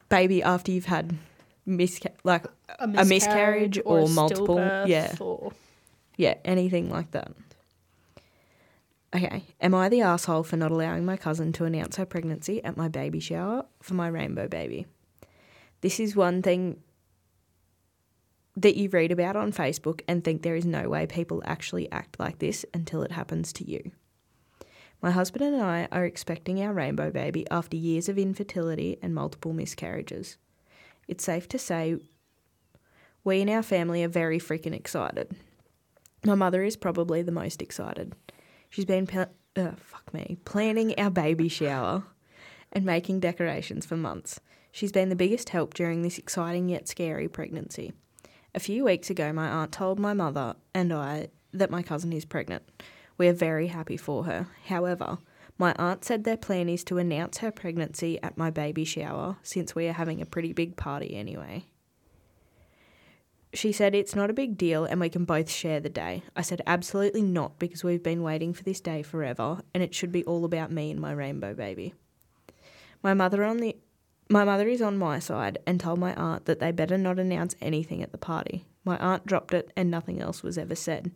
baby 0.09 0.43
after 0.43 0.71
you've 0.71 0.85
had 0.85 1.17
misca- 1.65 2.11
like 2.23 2.45
A 2.79 2.87
miscarriage 2.87 3.79
or 3.85 3.99
a 3.99 4.07
multiple- 4.09 4.59
yeah. 4.87 5.15
Or, 5.19 5.51
Yeah, 6.17 6.35
anything 6.45 6.89
like 6.89 7.11
that. 7.11 7.31
Okay, 9.15 9.43
am 9.61 9.75
I 9.75 9.89
the 9.89 10.01
asshole 10.01 10.43
for 10.43 10.57
not 10.57 10.71
allowing 10.71 11.05
my 11.05 11.17
cousin 11.17 11.53
to 11.53 11.65
announce 11.65 11.97
her 11.97 12.05
pregnancy 12.05 12.63
at 12.63 12.75
my 12.77 12.87
baby 12.87 13.19
shower 13.19 13.65
for 13.81 13.93
my 13.93 14.07
rainbow 14.07 14.47
baby? 14.47 14.87
This 15.81 15.99
is 15.99 16.15
one 16.15 16.41
thing 16.41 16.79
that 18.55 18.75
you 18.75 18.89
read 18.89 19.11
about 19.11 19.35
on 19.35 19.51
Facebook 19.51 20.01
and 20.07 20.23
think 20.23 20.41
there 20.41 20.55
is 20.55 20.65
no 20.65 20.89
way 20.89 21.05
people 21.05 21.41
actually 21.45 21.91
act 21.91 22.19
like 22.19 22.39
this 22.39 22.65
until 22.73 23.03
it 23.03 23.11
happens 23.11 23.51
to 23.53 23.69
you. 23.69 23.91
My 25.01 25.11
husband 25.11 25.43
and 25.43 25.61
I 25.61 25.87
are 25.91 26.05
expecting 26.05 26.61
our 26.61 26.73
rainbow 26.73 27.11
baby 27.11 27.45
after 27.51 27.75
years 27.75 28.07
of 28.09 28.17
infertility 28.17 28.97
and 29.01 29.13
multiple 29.13 29.53
miscarriages. 29.53 30.37
It's 31.07 31.23
safe 31.23 31.47
to 31.49 31.59
say 31.59 31.97
we 33.23 33.41
in 33.41 33.49
our 33.49 33.63
family 33.63 34.03
are 34.03 34.09
very 34.09 34.39
freaking 34.39 34.75
excited. 34.75 35.35
My 36.25 36.35
mother 36.35 36.63
is 36.63 36.75
probably 36.75 37.21
the 37.21 37.31
most 37.31 37.61
excited. 37.61 38.13
She's 38.69 38.85
been 38.85 39.07
pla- 39.07 39.27
uh, 39.55 39.71
fuck 39.77 40.13
me 40.13 40.37
planning 40.45 40.97
our 40.97 41.09
baby 41.09 41.47
shower 41.47 42.03
and 42.71 42.85
making 42.85 43.19
decorations 43.19 43.85
for 43.85 43.95
months. 43.95 44.39
She's 44.71 44.91
been 44.91 45.09
the 45.09 45.15
biggest 45.15 45.49
help 45.49 45.73
during 45.73 46.01
this 46.01 46.17
exciting 46.17 46.69
yet 46.69 46.87
scary 46.87 47.27
pregnancy. 47.27 47.93
A 48.55 48.59
few 48.59 48.85
weeks 48.85 49.09
ago, 49.09 49.31
my 49.31 49.47
aunt 49.47 49.71
told 49.71 49.99
my 49.99 50.13
mother 50.13 50.55
and 50.73 50.91
I 50.91 51.27
that 51.53 51.69
my 51.69 51.83
cousin 51.83 52.11
is 52.11 52.25
pregnant. 52.25 52.63
We 53.17 53.27
are 53.27 53.33
very 53.33 53.67
happy 53.67 53.97
for 53.97 54.23
her. 54.23 54.47
However, 54.65 55.19
My 55.63 55.73
aunt 55.79 56.03
said 56.03 56.25
their 56.25 56.35
plan 56.35 56.67
is 56.67 56.83
to 56.83 56.97
announce 56.97 57.37
her 57.37 57.49
pregnancy 57.49 58.21
at 58.21 58.37
my 58.37 58.49
baby 58.49 58.83
shower 58.83 59.37
since 59.43 59.73
we 59.73 59.87
are 59.87 59.93
having 59.93 60.19
a 60.19 60.25
pretty 60.25 60.51
big 60.51 60.75
party 60.75 61.15
anyway. 61.15 61.67
She 63.53 63.71
said 63.71 63.95
it's 63.95 64.13
not 64.13 64.29
a 64.29 64.33
big 64.33 64.57
deal 64.57 64.83
and 64.83 64.99
we 64.99 65.07
can 65.07 65.23
both 65.23 65.49
share 65.49 65.79
the 65.79 65.87
day. 65.87 66.23
I 66.35 66.41
said 66.41 66.61
absolutely 66.67 67.21
not 67.21 67.59
because 67.59 67.81
we've 67.81 68.03
been 68.03 68.23
waiting 68.23 68.53
for 68.53 68.63
this 68.63 68.81
day 68.81 69.03
forever 69.03 69.61
and 69.73 69.81
it 69.81 69.95
should 69.95 70.11
be 70.11 70.25
all 70.25 70.43
about 70.43 70.69
me 70.69 70.91
and 70.91 70.99
my 70.99 71.13
rainbow 71.13 71.53
baby. 71.53 71.93
My 73.01 73.13
mother 73.13 73.45
on 73.45 73.55
the 73.55 73.77
my 74.29 74.43
mother 74.43 74.67
is 74.67 74.81
on 74.81 74.97
my 74.97 75.19
side 75.19 75.59
and 75.65 75.79
told 75.79 75.97
my 75.97 76.13
aunt 76.15 76.43
that 76.43 76.59
they 76.59 76.73
better 76.73 76.97
not 76.97 77.19
announce 77.19 77.55
anything 77.61 78.03
at 78.03 78.11
the 78.11 78.17
party. 78.17 78.65
My 78.83 78.97
aunt 78.97 79.25
dropped 79.25 79.53
it 79.53 79.71
and 79.77 79.89
nothing 79.89 80.19
else 80.19 80.43
was 80.43 80.57
ever 80.57 80.75
said. 80.75 81.11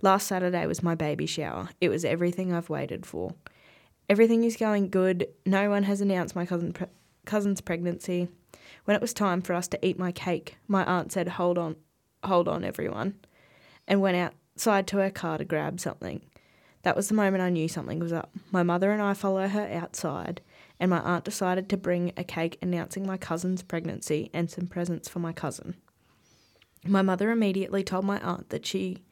Last 0.00 0.28
Saturday 0.28 0.66
was 0.66 0.82
my 0.82 0.94
baby 0.94 1.26
shower. 1.26 1.70
It 1.80 1.88
was 1.88 2.04
everything 2.04 2.52
I've 2.52 2.70
waited 2.70 3.04
for. 3.04 3.34
Everything 4.08 4.44
is 4.44 4.56
going 4.56 4.90
good. 4.90 5.28
No 5.44 5.68
one 5.70 5.82
has 5.82 6.00
announced 6.00 6.36
my 6.36 6.46
cousin 6.46 6.72
pre- 6.72 6.86
cousin's 7.26 7.60
pregnancy. 7.60 8.28
When 8.84 8.94
it 8.94 9.00
was 9.00 9.12
time 9.12 9.42
for 9.42 9.54
us 9.54 9.68
to 9.68 9.86
eat 9.86 9.98
my 9.98 10.12
cake, 10.12 10.56
my 10.66 10.84
aunt 10.84 11.12
said, 11.12 11.28
"Hold 11.28 11.58
on, 11.58 11.76
hold 12.24 12.48
on, 12.48 12.64
everyone," 12.64 13.16
and 13.86 14.00
went 14.00 14.16
outside 14.16 14.86
to 14.88 14.98
her 14.98 15.10
car 15.10 15.36
to 15.36 15.44
grab 15.44 15.80
something. 15.80 16.22
That 16.82 16.96
was 16.96 17.08
the 17.08 17.14
moment 17.14 17.42
I 17.42 17.50
knew 17.50 17.68
something 17.68 17.98
was 17.98 18.12
up. 18.12 18.30
My 18.52 18.62
mother 18.62 18.92
and 18.92 19.02
I 19.02 19.12
follow 19.12 19.48
her 19.48 19.68
outside, 19.68 20.40
and 20.78 20.90
my 20.90 21.00
aunt 21.00 21.24
decided 21.24 21.68
to 21.68 21.76
bring 21.76 22.12
a 22.16 22.22
cake 22.22 22.56
announcing 22.62 23.04
my 23.04 23.16
cousin's 23.16 23.62
pregnancy 23.62 24.30
and 24.32 24.48
some 24.48 24.68
presents 24.68 25.08
for 25.08 25.18
my 25.18 25.32
cousin. 25.32 25.74
My 26.86 27.02
mother 27.02 27.30
immediately 27.30 27.82
told 27.82 28.04
my 28.04 28.20
aunt 28.20 28.50
that 28.50 28.64
she 28.64 29.02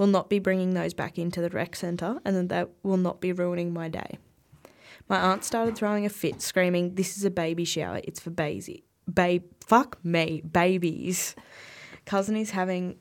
will 0.00 0.06
not 0.06 0.30
be 0.30 0.38
bringing 0.38 0.72
those 0.72 0.94
back 0.94 1.18
into 1.18 1.42
the 1.42 1.50
rec 1.50 1.76
centre 1.76 2.18
and 2.24 2.48
that 2.48 2.70
will 2.82 2.96
not 2.96 3.20
be 3.20 3.34
ruining 3.34 3.70
my 3.70 3.86
day. 3.86 4.18
My 5.10 5.20
aunt 5.20 5.44
started 5.44 5.76
throwing 5.76 6.06
a 6.06 6.08
fit, 6.08 6.40
screaming, 6.40 6.94
This 6.94 7.18
is 7.18 7.24
a 7.26 7.30
baby 7.30 7.66
shower, 7.66 8.00
it's 8.04 8.18
for 8.18 8.30
baby. 8.30 8.82
Babe, 9.12 9.44
fuck 9.62 10.02
me, 10.02 10.40
babies. 10.40 11.36
Cousin 12.06 12.34
is 12.34 12.52
having 12.52 12.96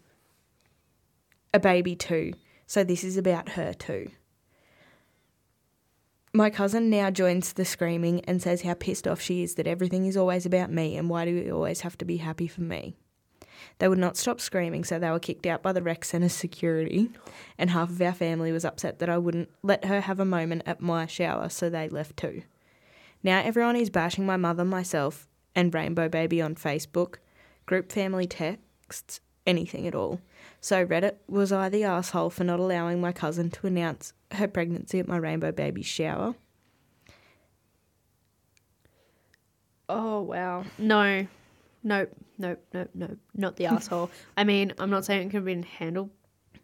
a 1.54 1.60
baby 1.60 1.96
too, 1.96 2.34
so 2.68 2.84
this 2.84 3.06
is 3.06 3.16
about 3.16 3.50
her 3.50 3.72
too. 3.72 4.12
My 6.34 6.50
cousin 6.50 6.90
now 6.90 7.12
joins 7.12 7.54
the 7.54 7.64
screaming 7.64 8.26
and 8.26 8.42
says 8.42 8.64
how 8.64 8.74
pissed 8.74 9.08
off 9.08 9.22
she 9.22 9.42
is 9.42 9.56
that 9.56 9.68
everything 9.68 10.06
is 10.06 10.18
always 10.18 10.46
about 10.46 10.70
me 10.70 10.98
and 10.98 11.10
why 11.10 11.24
do 11.24 11.34
we 11.34 11.50
always 11.50 11.80
have 11.82 11.98
to 12.00 12.06
be 12.06 12.18
happy 12.18 12.48
for 12.48 12.62
me. 12.62 12.98
They 13.80 13.88
would 13.88 13.98
not 13.98 14.18
stop 14.18 14.40
screaming, 14.42 14.84
so 14.84 15.00
they 15.00 15.10
were 15.10 15.20
kicked 15.20 15.46
out 15.46 15.62
by 15.62 15.72
the 15.72 15.82
rec 15.82 16.06
centre's 16.06 16.34
security, 16.34 17.10
and 17.58 17.70
half 17.70 17.90
of 17.90 18.02
our 18.02 18.14
family 18.14 18.52
was 18.52 18.66
upset 18.66 19.00
that 19.00 19.10
I 19.10 19.18
wouldn't 19.18 19.50
let 19.64 19.86
her 19.86 20.02
have 20.02 20.20
a 20.20 20.26
moment 20.26 20.64
at 20.66 20.82
my 20.82 21.06
shower, 21.06 21.50
so 21.50 21.70
they 21.70 21.90
left 21.90 22.18
too. 22.18 22.44
Now 23.24 23.42
everyone 23.42 23.76
is 23.76 23.90
bashing 23.90 24.26
my 24.26 24.38
mother, 24.38 24.66
myself, 24.66 25.28
and 25.56 25.74
Rainbow 25.74 26.10
Baby 26.10 26.42
on 26.42 26.56
Facebook, 26.56 27.16
group 27.66 27.92
family 27.92 28.28
texts, 28.28 29.20
anything 29.46 29.88
at 29.88 29.96
all. 29.96 30.22
So 30.62 30.86
Reddit, 30.86 31.16
was 31.28 31.52
I 31.52 31.70
the 31.70 31.84
asshole 31.84 32.30
for 32.30 32.44
not 32.44 32.60
allowing 32.60 33.02
my 33.02 33.12
cousin 33.12 33.50
to 33.52 33.68
announce 33.68 34.14
her 34.32 34.48
pregnancy 34.48 35.00
at 35.00 35.08
my 35.08 35.18
Rainbow 35.18 35.52
Baby 35.52 35.82
shower? 35.82 36.36
Oh 39.88 40.22
wow. 40.22 40.66
No. 40.78 41.28
Nope. 41.84 42.12
Nope. 42.38 42.64
Nope. 42.74 42.90
Nope. 42.94 43.18
Not 43.36 43.56
the 43.56 43.68
asshole. 43.68 44.10
I 44.38 44.44
mean, 44.44 44.74
I'm 44.80 44.90
not 44.90 45.06
saying 45.06 45.22
it 45.22 45.26
could 45.26 45.36
have 45.36 45.46
been 45.46 45.64
handled 45.64 46.10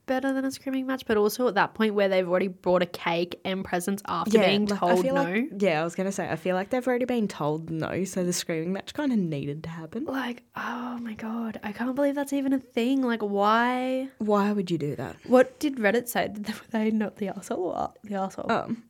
better 0.05 0.33
than 0.33 0.45
a 0.45 0.51
screaming 0.51 0.85
match, 0.85 1.05
but 1.05 1.17
also 1.17 1.47
at 1.47 1.55
that 1.55 1.73
point 1.73 1.93
where 1.93 2.07
they've 2.07 2.27
already 2.27 2.47
brought 2.47 2.81
a 2.81 2.85
cake 2.85 3.39
and 3.43 3.63
presents 3.65 4.03
after 4.07 4.37
being 4.37 4.65
like, 4.65 4.81
I 4.83 4.87
told 4.87 5.01
feel 5.01 5.15
no. 5.15 5.23
like- 5.23 5.49
yeah, 5.59 5.81
I 5.81 5.83
was 5.83 5.95
gonna 5.95 6.11
say 6.11 6.29
I 6.29 6.35
feel 6.35 6.55
like 6.55 6.69
they've 6.69 6.87
already 6.87 7.05
been 7.05 7.27
told 7.27 7.69
no, 7.69 8.03
so 8.03 8.23
the 8.23 8.33
screaming 8.33 8.73
match 8.73 8.93
kind 8.93 9.11
of 9.11 9.17
needed 9.17 9.63
to 9.63 9.69
happen. 9.69 10.05
like, 10.05 10.43
oh 10.55 10.97
my 11.01 11.13
god, 11.13 11.59
I 11.63 11.71
can't 11.71 11.95
believe 11.95 12.15
that's 12.15 12.33
even 12.33 12.53
a 12.53 12.59
thing. 12.59 13.01
Like, 13.01 13.21
why? 13.21 14.09
Why 14.19 14.51
would 14.51 14.69
you 14.69 14.77
do 14.77 14.95
that? 14.95 15.15
What 15.25 15.59
did 15.59 15.77
Reddit 15.77 16.07
say? 16.07 16.27
Did 16.27 16.45
they, 16.45 16.53
were 16.53 16.59
they 16.69 16.91
not 16.91 17.17
the 17.17 17.29
asshole 17.29 17.71
or 17.71 17.93
the 18.03 18.15
asshole? 18.15 18.51
Um. 18.51 18.83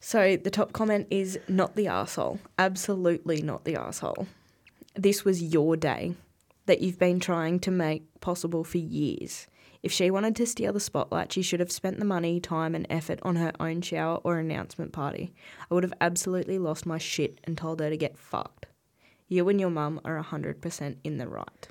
So 0.00 0.36
the 0.36 0.50
top 0.50 0.72
comment 0.72 1.06
is 1.10 1.38
not 1.46 1.76
the 1.76 1.84
arsehole. 1.86 2.38
Absolutely 2.58 3.42
not 3.42 3.64
the 3.64 3.74
arsehole. 3.74 4.26
This 4.94 5.24
was 5.24 5.42
your 5.42 5.76
day 5.76 6.14
that 6.66 6.80
you've 6.80 6.98
been 6.98 7.20
trying 7.20 7.60
to 7.60 7.70
make 7.70 8.02
possible 8.20 8.64
for 8.64 8.78
years. 8.78 9.46
If 9.82 9.92
she 9.92 10.10
wanted 10.10 10.36
to 10.36 10.46
steal 10.46 10.72
the 10.72 10.80
spotlight, 10.80 11.32
she 11.32 11.42
should 11.42 11.60
have 11.60 11.72
spent 11.72 11.98
the 11.98 12.04
money, 12.04 12.38
time, 12.38 12.74
and 12.74 12.86
effort 12.90 13.18
on 13.22 13.36
her 13.36 13.52
own 13.60 13.80
shower 13.82 14.16
or 14.24 14.38
announcement 14.38 14.92
party. 14.92 15.32
I 15.70 15.74
would 15.74 15.84
have 15.84 15.94
absolutely 16.00 16.58
lost 16.58 16.84
my 16.86 16.98
shit 16.98 17.38
and 17.44 17.56
told 17.56 17.80
her 17.80 17.88
to 17.88 17.96
get 17.96 18.18
fucked. 18.18 18.66
You 19.28 19.48
and 19.48 19.60
your 19.60 19.70
mum 19.70 20.00
are 20.04 20.22
100% 20.22 20.96
in 21.04 21.18
the 21.18 21.28
right. 21.28 21.68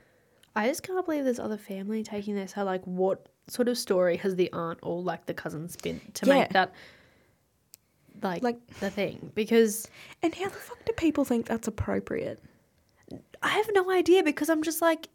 I 0.55 0.67
just 0.67 0.81
can't 0.81 1.05
believe 1.05 1.24
there's 1.24 1.39
other 1.39 1.57
family 1.57 2.01
taking 2.03 2.36
this. 2.36 2.53
So, 2.53 2.63
like, 2.63 2.83
what 2.86 3.27
sort 3.48 3.67
of 3.67 3.77
story 3.77 4.17
has 4.17 4.36
the 4.36 4.51
aunt 4.53 4.79
or 4.81 5.01
like 5.03 5.25
the 5.27 5.33
cousin 5.33 5.69
spin 5.69 6.01
to 6.15 6.25
Yeah. 6.25 6.33
make 6.39 6.50
that 6.50 6.74
like, 8.21 8.43
Like- 8.43 8.65
the 8.79 8.89
thing? 8.89 9.31
Because 9.35 9.88
And 10.21 10.33
how 10.35 10.45
the 10.45 10.51
fuck 10.51 10.83
do 10.85 10.93
people 10.93 11.25
think 11.25 11.45
that's 11.47 11.67
appropriate? 11.67 12.41
I 13.41 13.49
have 13.49 13.69
no 13.73 13.89
idea. 13.91 14.23
Because 14.23 14.49
I'm 14.49 14.63
just 14.63 14.81
like, 14.81 15.09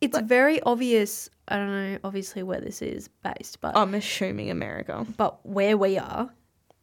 it's 0.00 0.18
very 0.20 0.60
obvious. 0.62 1.28
I 1.48 1.56
don't 1.56 1.68
know, 1.92 1.98
obviously 2.04 2.42
where 2.42 2.60
this 2.60 2.82
is 2.82 3.08
based, 3.24 3.60
but 3.60 3.76
I'm 3.76 3.94
assuming 3.94 4.50
America. 4.50 5.06
but 5.16 5.44
where 5.46 5.76
we 5.76 5.96
are, 5.98 6.30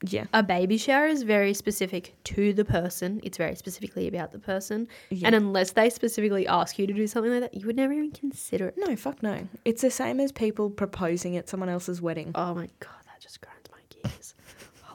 Yeah. 0.07 0.25
a 0.33 0.41
baby 0.43 0.77
shower 0.77 1.05
is 1.07 1.21
very 1.23 1.53
specific 1.53 2.15
to 2.25 2.51
the 2.51 2.65
person. 2.65 3.21
It's 3.23 3.37
very 3.37 3.55
specifically 3.55 4.07
about 4.07 4.31
the 4.31 4.39
person. 4.39 4.87
Yeah. 5.11 5.27
And 5.27 5.35
unless 5.35 5.71
they 5.71 5.89
specifically 5.89 6.45
ask 6.47 6.77
you 6.79 6.87
to 6.87 6.93
do 6.93 7.07
something 7.07 7.31
like 7.31 7.41
that, 7.41 7.53
you 7.53 7.65
would 7.67 7.75
never 7.77 7.93
even 7.93 8.11
consider 8.11 8.67
it. 8.69 8.75
No, 8.77 8.95
fuck 8.95 9.21
no. 9.23 9.47
It's 9.65 9.81
the 9.83 9.91
same 9.91 10.19
as 10.19 10.31
people 10.31 10.69
proposing 10.69 11.37
at 11.37 11.47
someone 11.47 11.69
else's 11.69 12.01
wedding. 12.01 12.31
Oh 12.35 12.53
my 12.55 12.67
god, 12.79 13.01
that 13.05 13.21
just 13.21 13.39
grinds 13.39 13.69
my 13.71 13.79
gears. 14.09 14.33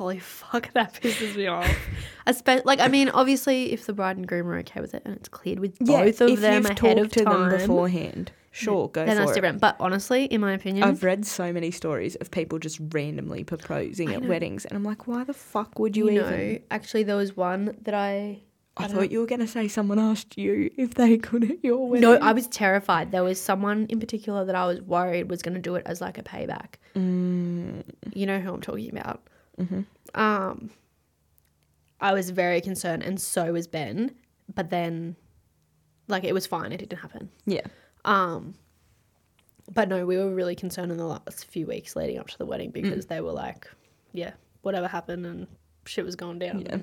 Holy 0.00 0.18
fuck, 0.18 0.72
that 0.72 0.94
pisses 0.94 1.36
me 1.36 1.46
off. 1.46 1.68
Espe- 2.26 2.64
like, 2.64 2.80
I 2.80 2.88
mean, 2.88 3.10
obviously, 3.10 3.70
if 3.70 3.84
the 3.84 3.92
bride 3.92 4.16
and 4.16 4.26
groom 4.26 4.48
are 4.48 4.56
okay 4.60 4.80
with 4.80 4.94
it 4.94 5.02
and 5.04 5.14
it's 5.14 5.28
cleared 5.28 5.58
with 5.60 5.78
both 5.78 6.22
of 6.22 6.40
them 6.40 6.64
ahead 6.64 6.98
of 6.98 7.10
to 7.12 7.22
time, 7.24 7.50
them 7.50 7.58
beforehand, 7.60 8.32
sure, 8.50 8.88
go 8.88 9.04
then 9.04 9.16
for 9.16 9.20
that's 9.20 9.32
it. 9.32 9.34
different. 9.34 9.60
But 9.60 9.76
honestly, 9.78 10.24
in 10.24 10.40
my 10.40 10.54
opinion, 10.54 10.84
I've 10.84 11.04
read 11.04 11.26
so 11.26 11.52
many 11.52 11.70
stories 11.70 12.14
of 12.16 12.30
people 12.30 12.58
just 12.58 12.80
randomly 12.94 13.44
proposing 13.44 14.08
I 14.08 14.14
at 14.14 14.22
know. 14.22 14.28
weddings, 14.30 14.64
and 14.64 14.74
I'm 14.74 14.84
like, 14.84 15.06
why 15.06 15.22
the 15.22 15.34
fuck 15.34 15.78
would 15.78 15.94
you, 15.98 16.06
you 16.10 16.20
even? 16.22 16.30
know, 16.54 16.58
actually, 16.70 17.02
there 17.02 17.16
was 17.16 17.36
one 17.36 17.76
that 17.82 17.92
I. 17.92 18.40
I, 18.78 18.84
I 18.84 18.88
thought 18.88 19.10
you 19.10 19.20
were 19.20 19.26
gonna 19.26 19.46
say 19.48 19.68
someone 19.68 19.98
asked 19.98 20.38
you 20.38 20.70
if 20.78 20.94
they 20.94 21.18
could 21.18 21.44
at 21.50 21.62
your 21.62 21.86
wedding. 21.90 22.08
No, 22.08 22.14
I 22.16 22.32
was 22.32 22.46
terrified. 22.46 23.10
There 23.12 23.24
was 23.24 23.38
someone 23.38 23.84
in 23.90 24.00
particular 24.00 24.46
that 24.46 24.54
I 24.54 24.64
was 24.64 24.80
worried 24.80 25.28
was 25.28 25.42
going 25.42 25.52
to 25.54 25.60
do 25.60 25.74
it 25.74 25.82
as 25.84 26.00
like 26.00 26.16
a 26.16 26.22
payback. 26.22 26.76
Mm, 26.96 27.82
You 28.14 28.24
know 28.26 28.38
who 28.40 28.54
I'm 28.54 28.60
talking 28.62 28.96
about. 28.96 29.22
Mhm. 29.58 29.86
Um, 30.14 30.70
I 32.00 32.12
was 32.12 32.30
very 32.30 32.60
concerned, 32.60 33.02
and 33.02 33.20
so 33.20 33.52
was 33.52 33.66
Ben. 33.66 34.14
But 34.54 34.70
then, 34.70 35.16
like, 36.08 36.24
it 36.24 36.32
was 36.34 36.46
fine. 36.46 36.72
It 36.72 36.78
didn't 36.78 36.98
happen. 36.98 37.30
Yeah. 37.46 37.66
Um, 38.04 38.54
but 39.72 39.88
no, 39.88 40.04
we 40.04 40.16
were 40.16 40.34
really 40.34 40.56
concerned 40.56 40.90
in 40.90 40.98
the 40.98 41.06
last 41.06 41.44
few 41.46 41.66
weeks 41.66 41.94
leading 41.94 42.18
up 42.18 42.26
to 42.28 42.38
the 42.38 42.46
wedding 42.46 42.70
Mm. 42.70 42.82
because 42.82 43.06
they 43.06 43.20
were 43.20 43.32
like, 43.32 43.70
yeah, 44.12 44.32
whatever 44.62 44.88
happened 44.88 45.24
and 45.26 45.46
shit 45.84 46.04
was 46.04 46.16
going 46.16 46.38
down. 46.40 46.62
Yeah. 46.62 46.78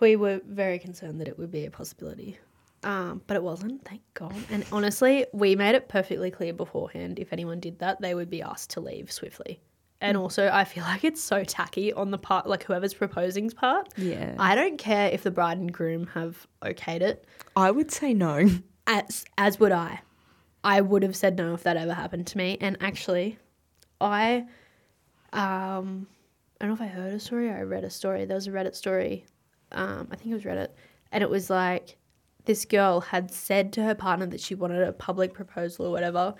We 0.00 0.16
were 0.16 0.40
very 0.44 0.78
concerned 0.78 1.20
that 1.20 1.28
it 1.28 1.38
would 1.38 1.50
be 1.52 1.66
a 1.66 1.70
possibility. 1.70 2.38
Um, 2.84 3.22
but 3.26 3.36
it 3.36 3.42
wasn't, 3.42 3.84
thank 3.84 4.02
God. 4.14 4.34
And 4.50 4.64
honestly, 4.72 5.26
we 5.32 5.54
made 5.56 5.74
it 5.74 5.88
perfectly 5.88 6.30
clear 6.30 6.52
beforehand 6.52 7.18
if 7.18 7.32
anyone 7.32 7.58
did 7.60 7.78
that, 7.80 8.00
they 8.00 8.14
would 8.14 8.30
be 8.30 8.40
asked 8.42 8.70
to 8.70 8.80
leave 8.80 9.10
swiftly. 9.12 9.60
And 10.00 10.16
Mm. 10.16 10.20
also, 10.20 10.48
I 10.52 10.64
feel 10.64 10.84
like 10.92 11.02
it's 11.04 11.22
so 11.22 11.42
tacky 11.44 11.92
on 11.92 12.10
the 12.10 12.18
part, 12.18 12.46
like 12.46 12.62
whoever's 12.64 12.94
proposing's 12.94 13.52
part. 13.54 13.88
Yeah. 13.96 14.34
I 14.38 14.54
don't 14.54 14.78
care 14.78 15.10
if 15.10 15.22
the 15.24 15.30
bride 15.30 15.58
and 15.58 15.72
groom 15.72 16.06
have 16.14 16.46
okayed 16.62 17.00
it 17.00 17.24
I 17.56 17.70
would 17.70 17.90
say 17.90 18.14
no. 18.14 18.48
as 18.86 19.24
as 19.36 19.58
would 19.60 19.72
I. 19.72 20.00
I 20.64 20.80
would 20.80 21.02
have 21.02 21.14
said 21.16 21.36
no 21.36 21.54
if 21.54 21.62
that 21.64 21.76
ever 21.76 21.94
happened 21.94 22.26
to 22.28 22.38
me. 22.38 22.58
And 22.60 22.76
actually, 22.80 23.38
I 24.00 24.44
um 25.32 26.06
I 26.60 26.64
don't 26.66 26.70
know 26.70 26.74
if 26.74 26.80
I 26.80 26.92
heard 26.92 27.12
a 27.14 27.20
story 27.20 27.48
or 27.48 27.56
I 27.56 27.62
read 27.62 27.84
a 27.84 27.90
story. 27.90 28.24
There 28.24 28.34
was 28.34 28.46
a 28.48 28.50
Reddit 28.50 28.74
story. 28.74 29.24
Um, 29.70 30.08
I 30.10 30.16
think 30.16 30.30
it 30.30 30.34
was 30.34 30.42
Reddit, 30.44 30.68
and 31.12 31.22
it 31.22 31.30
was 31.30 31.50
like 31.50 31.96
this 32.46 32.64
girl 32.64 33.00
had 33.00 33.30
said 33.30 33.72
to 33.74 33.82
her 33.84 33.94
partner 33.94 34.26
that 34.26 34.40
she 34.40 34.54
wanted 34.54 34.82
a 34.82 34.92
public 34.92 35.34
proposal 35.34 35.86
or 35.86 35.92
whatever. 35.92 36.34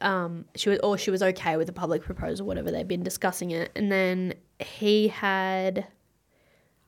Um, 0.00 0.44
she 0.56 0.70
was 0.70 0.78
or 0.80 0.98
she 0.98 1.10
was 1.10 1.22
okay 1.22 1.56
with 1.56 1.66
the 1.68 1.72
public 1.72 2.02
proposal, 2.02 2.46
whatever 2.46 2.70
they'd 2.70 2.88
been 2.88 3.02
discussing 3.02 3.52
it, 3.52 3.70
and 3.76 3.90
then 3.92 4.34
he 4.58 5.08
had 5.08 5.86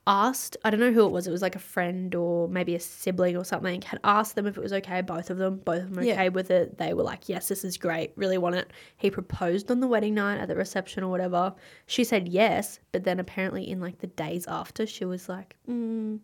asked, 0.08 0.56
I 0.64 0.70
don't 0.70 0.78
know 0.78 0.92
who 0.92 1.04
it 1.04 1.10
was, 1.10 1.26
it 1.26 1.32
was 1.32 1.42
like 1.42 1.56
a 1.56 1.60
friend 1.60 2.14
or 2.14 2.48
maybe 2.48 2.76
a 2.76 2.80
sibling 2.80 3.36
or 3.36 3.44
something, 3.44 3.82
had 3.82 3.98
asked 4.04 4.36
them 4.36 4.46
if 4.46 4.56
it 4.56 4.60
was 4.62 4.72
okay, 4.72 5.00
both 5.00 5.30
of 5.30 5.38
them, 5.38 5.58
both 5.64 5.82
of 5.82 5.94
them 5.94 6.04
Yeah. 6.04 6.12
okay 6.14 6.28
with 6.28 6.50
it. 6.52 6.78
They 6.78 6.94
were 6.94 7.02
like, 7.02 7.28
yes, 7.28 7.48
this 7.48 7.64
is 7.64 7.76
great, 7.76 8.12
really 8.14 8.38
want 8.38 8.54
it. 8.54 8.72
He 8.98 9.10
proposed 9.10 9.68
on 9.70 9.80
the 9.80 9.88
wedding 9.88 10.14
night 10.14 10.38
at 10.38 10.46
the 10.46 10.54
reception 10.54 11.02
or 11.02 11.10
whatever. 11.10 11.52
She 11.86 12.04
said 12.04 12.28
yes, 12.28 12.78
but 12.92 13.02
then 13.02 13.18
apparently 13.18 13.68
in 13.68 13.80
like 13.80 13.98
the 13.98 14.06
days 14.06 14.46
after, 14.46 14.86
she 14.86 15.04
was 15.04 15.28
like, 15.28 15.56
mm, 15.68 16.20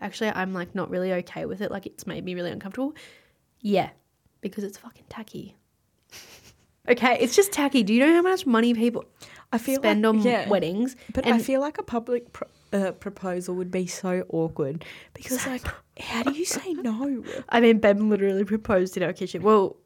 actually, 0.00 0.30
I'm 0.30 0.54
like 0.54 0.74
not 0.74 0.88
really 0.88 1.12
okay 1.14 1.44
with 1.44 1.60
it. 1.60 1.70
Like 1.70 1.84
it's 1.84 2.06
made 2.06 2.24
me 2.24 2.34
really 2.34 2.50
uncomfortable. 2.52 2.94
Yeah, 3.60 3.90
because 4.40 4.64
it's 4.64 4.78
fucking 4.78 5.04
tacky. 5.10 5.56
Okay, 6.88 7.18
it's 7.20 7.36
just 7.36 7.52
tacky. 7.52 7.82
Do 7.82 7.92
you 7.92 8.00
know 8.00 8.12
how 8.12 8.22
much 8.22 8.46
money 8.46 8.74
people 8.74 9.04
I 9.52 9.58
feel 9.58 9.76
spend 9.76 10.02
like, 10.02 10.14
on 10.14 10.22
yeah. 10.22 10.48
weddings? 10.48 10.96
But 11.12 11.26
I 11.26 11.38
feel 11.38 11.60
like 11.60 11.78
a 11.78 11.82
public 11.82 12.32
pro- 12.32 12.48
uh, 12.72 12.92
proposal 12.92 13.54
would 13.56 13.70
be 13.70 13.86
so 13.86 14.24
awkward 14.28 14.84
because, 15.14 15.46
like, 15.46 15.62
how 15.98 16.22
do 16.22 16.32
you 16.32 16.44
say 16.44 16.74
no? 16.74 17.24
I 17.48 17.60
mean, 17.60 17.78
Ben 17.78 18.08
literally 18.08 18.44
proposed 18.44 18.96
in 18.96 19.02
our 19.02 19.12
kitchen. 19.12 19.42
Well, 19.42 19.76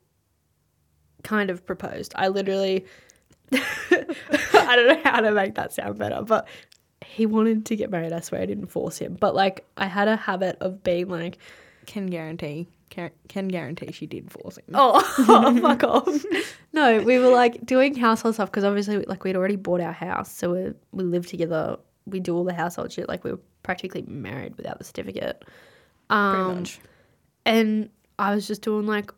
kind 1.22 1.50
of 1.50 1.64
proposed. 1.66 2.12
I 2.16 2.28
literally, 2.28 2.86
I 3.52 4.76
don't 4.76 4.86
know 4.88 5.00
how 5.04 5.20
to 5.20 5.32
make 5.32 5.54
that 5.56 5.72
sound 5.72 5.98
better, 5.98 6.22
but 6.22 6.48
he 7.04 7.26
wanted 7.26 7.66
to 7.66 7.76
get 7.76 7.90
married. 7.90 8.12
I 8.12 8.20
swear 8.20 8.42
I 8.42 8.46
didn't 8.46 8.68
force 8.68 8.98
him. 8.98 9.16
But 9.18 9.34
like, 9.34 9.64
I 9.76 9.86
had 9.86 10.08
a 10.08 10.16
habit 10.16 10.56
of 10.60 10.82
being 10.82 11.08
like, 11.08 11.38
Can 11.86 12.06
guarantee, 12.06 12.68
can, 12.90 13.10
can 13.28 13.48
guarantee 13.48 13.92
she 13.92 14.06
did 14.06 14.30
force 14.30 14.58
him. 14.58 14.64
oh, 14.74 15.60
fuck 15.60 15.84
off. 15.84 16.24
No, 16.72 17.00
we 17.02 17.18
were 17.18 17.30
like 17.30 17.64
doing 17.64 17.94
household 17.96 18.34
stuff 18.34 18.50
because 18.50 18.64
obviously, 18.64 18.98
like, 18.98 19.24
we'd 19.24 19.36
already 19.36 19.56
bought 19.56 19.80
our 19.80 19.92
house. 19.92 20.30
So 20.32 20.52
we, 20.52 20.72
we 20.92 21.04
live 21.04 21.26
together. 21.26 21.78
We 22.06 22.20
do 22.20 22.36
all 22.36 22.44
the 22.44 22.54
household 22.54 22.92
shit. 22.92 23.08
Like, 23.08 23.24
we 23.24 23.32
were 23.32 23.40
practically 23.62 24.02
married 24.02 24.56
without 24.56 24.78
the 24.78 24.84
certificate. 24.84 25.44
Um, 26.10 26.34
Pretty 26.34 26.58
much. 26.60 26.80
And 27.46 27.90
I 28.18 28.34
was 28.34 28.46
just 28.46 28.62
doing 28.62 28.86
like 28.86 29.12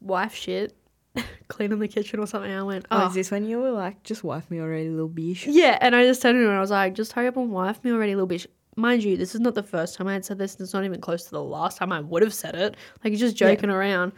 wife 0.00 0.34
shit, 0.34 0.74
cleaning 1.48 1.78
the 1.78 1.88
kitchen 1.88 2.18
or 2.18 2.26
something. 2.26 2.50
I 2.50 2.62
went, 2.62 2.86
Oh, 2.90 3.04
oh, 3.04 3.08
is 3.08 3.14
this 3.14 3.30
when 3.30 3.44
you 3.46 3.60
were 3.60 3.70
like, 3.70 4.02
just 4.02 4.24
wife 4.24 4.50
me 4.50 4.60
already, 4.60 4.88
little 4.88 5.08
bitch? 5.08 5.44
yeah. 5.46 5.78
And 5.80 5.94
I 5.94 6.04
just 6.04 6.22
turned 6.22 6.36
to 6.36 6.40
him 6.42 6.48
and 6.48 6.56
I 6.56 6.60
was 6.60 6.70
like, 6.70 6.94
just 6.94 7.12
hurry 7.12 7.28
up 7.28 7.36
and 7.36 7.50
wife 7.50 7.82
me 7.84 7.92
already, 7.92 8.14
little 8.14 8.28
bitch. 8.28 8.46
Mind 8.76 9.04
you, 9.04 9.16
this 9.16 9.34
is 9.34 9.40
not 9.40 9.54
the 9.54 9.62
first 9.62 9.96
time 9.96 10.08
I 10.08 10.14
had 10.14 10.24
said 10.24 10.38
this. 10.38 10.54
And 10.54 10.62
it's 10.62 10.72
not 10.72 10.84
even 10.84 11.00
close 11.00 11.24
to 11.24 11.30
the 11.30 11.42
last 11.42 11.76
time 11.76 11.92
I 11.92 12.00
would 12.00 12.22
have 12.22 12.34
said 12.34 12.54
it. 12.54 12.76
Like, 13.04 13.12
he's 13.12 13.20
just 13.20 13.40
Yeah. 13.40 13.48
joking 13.48 13.70
around. 13.70 14.12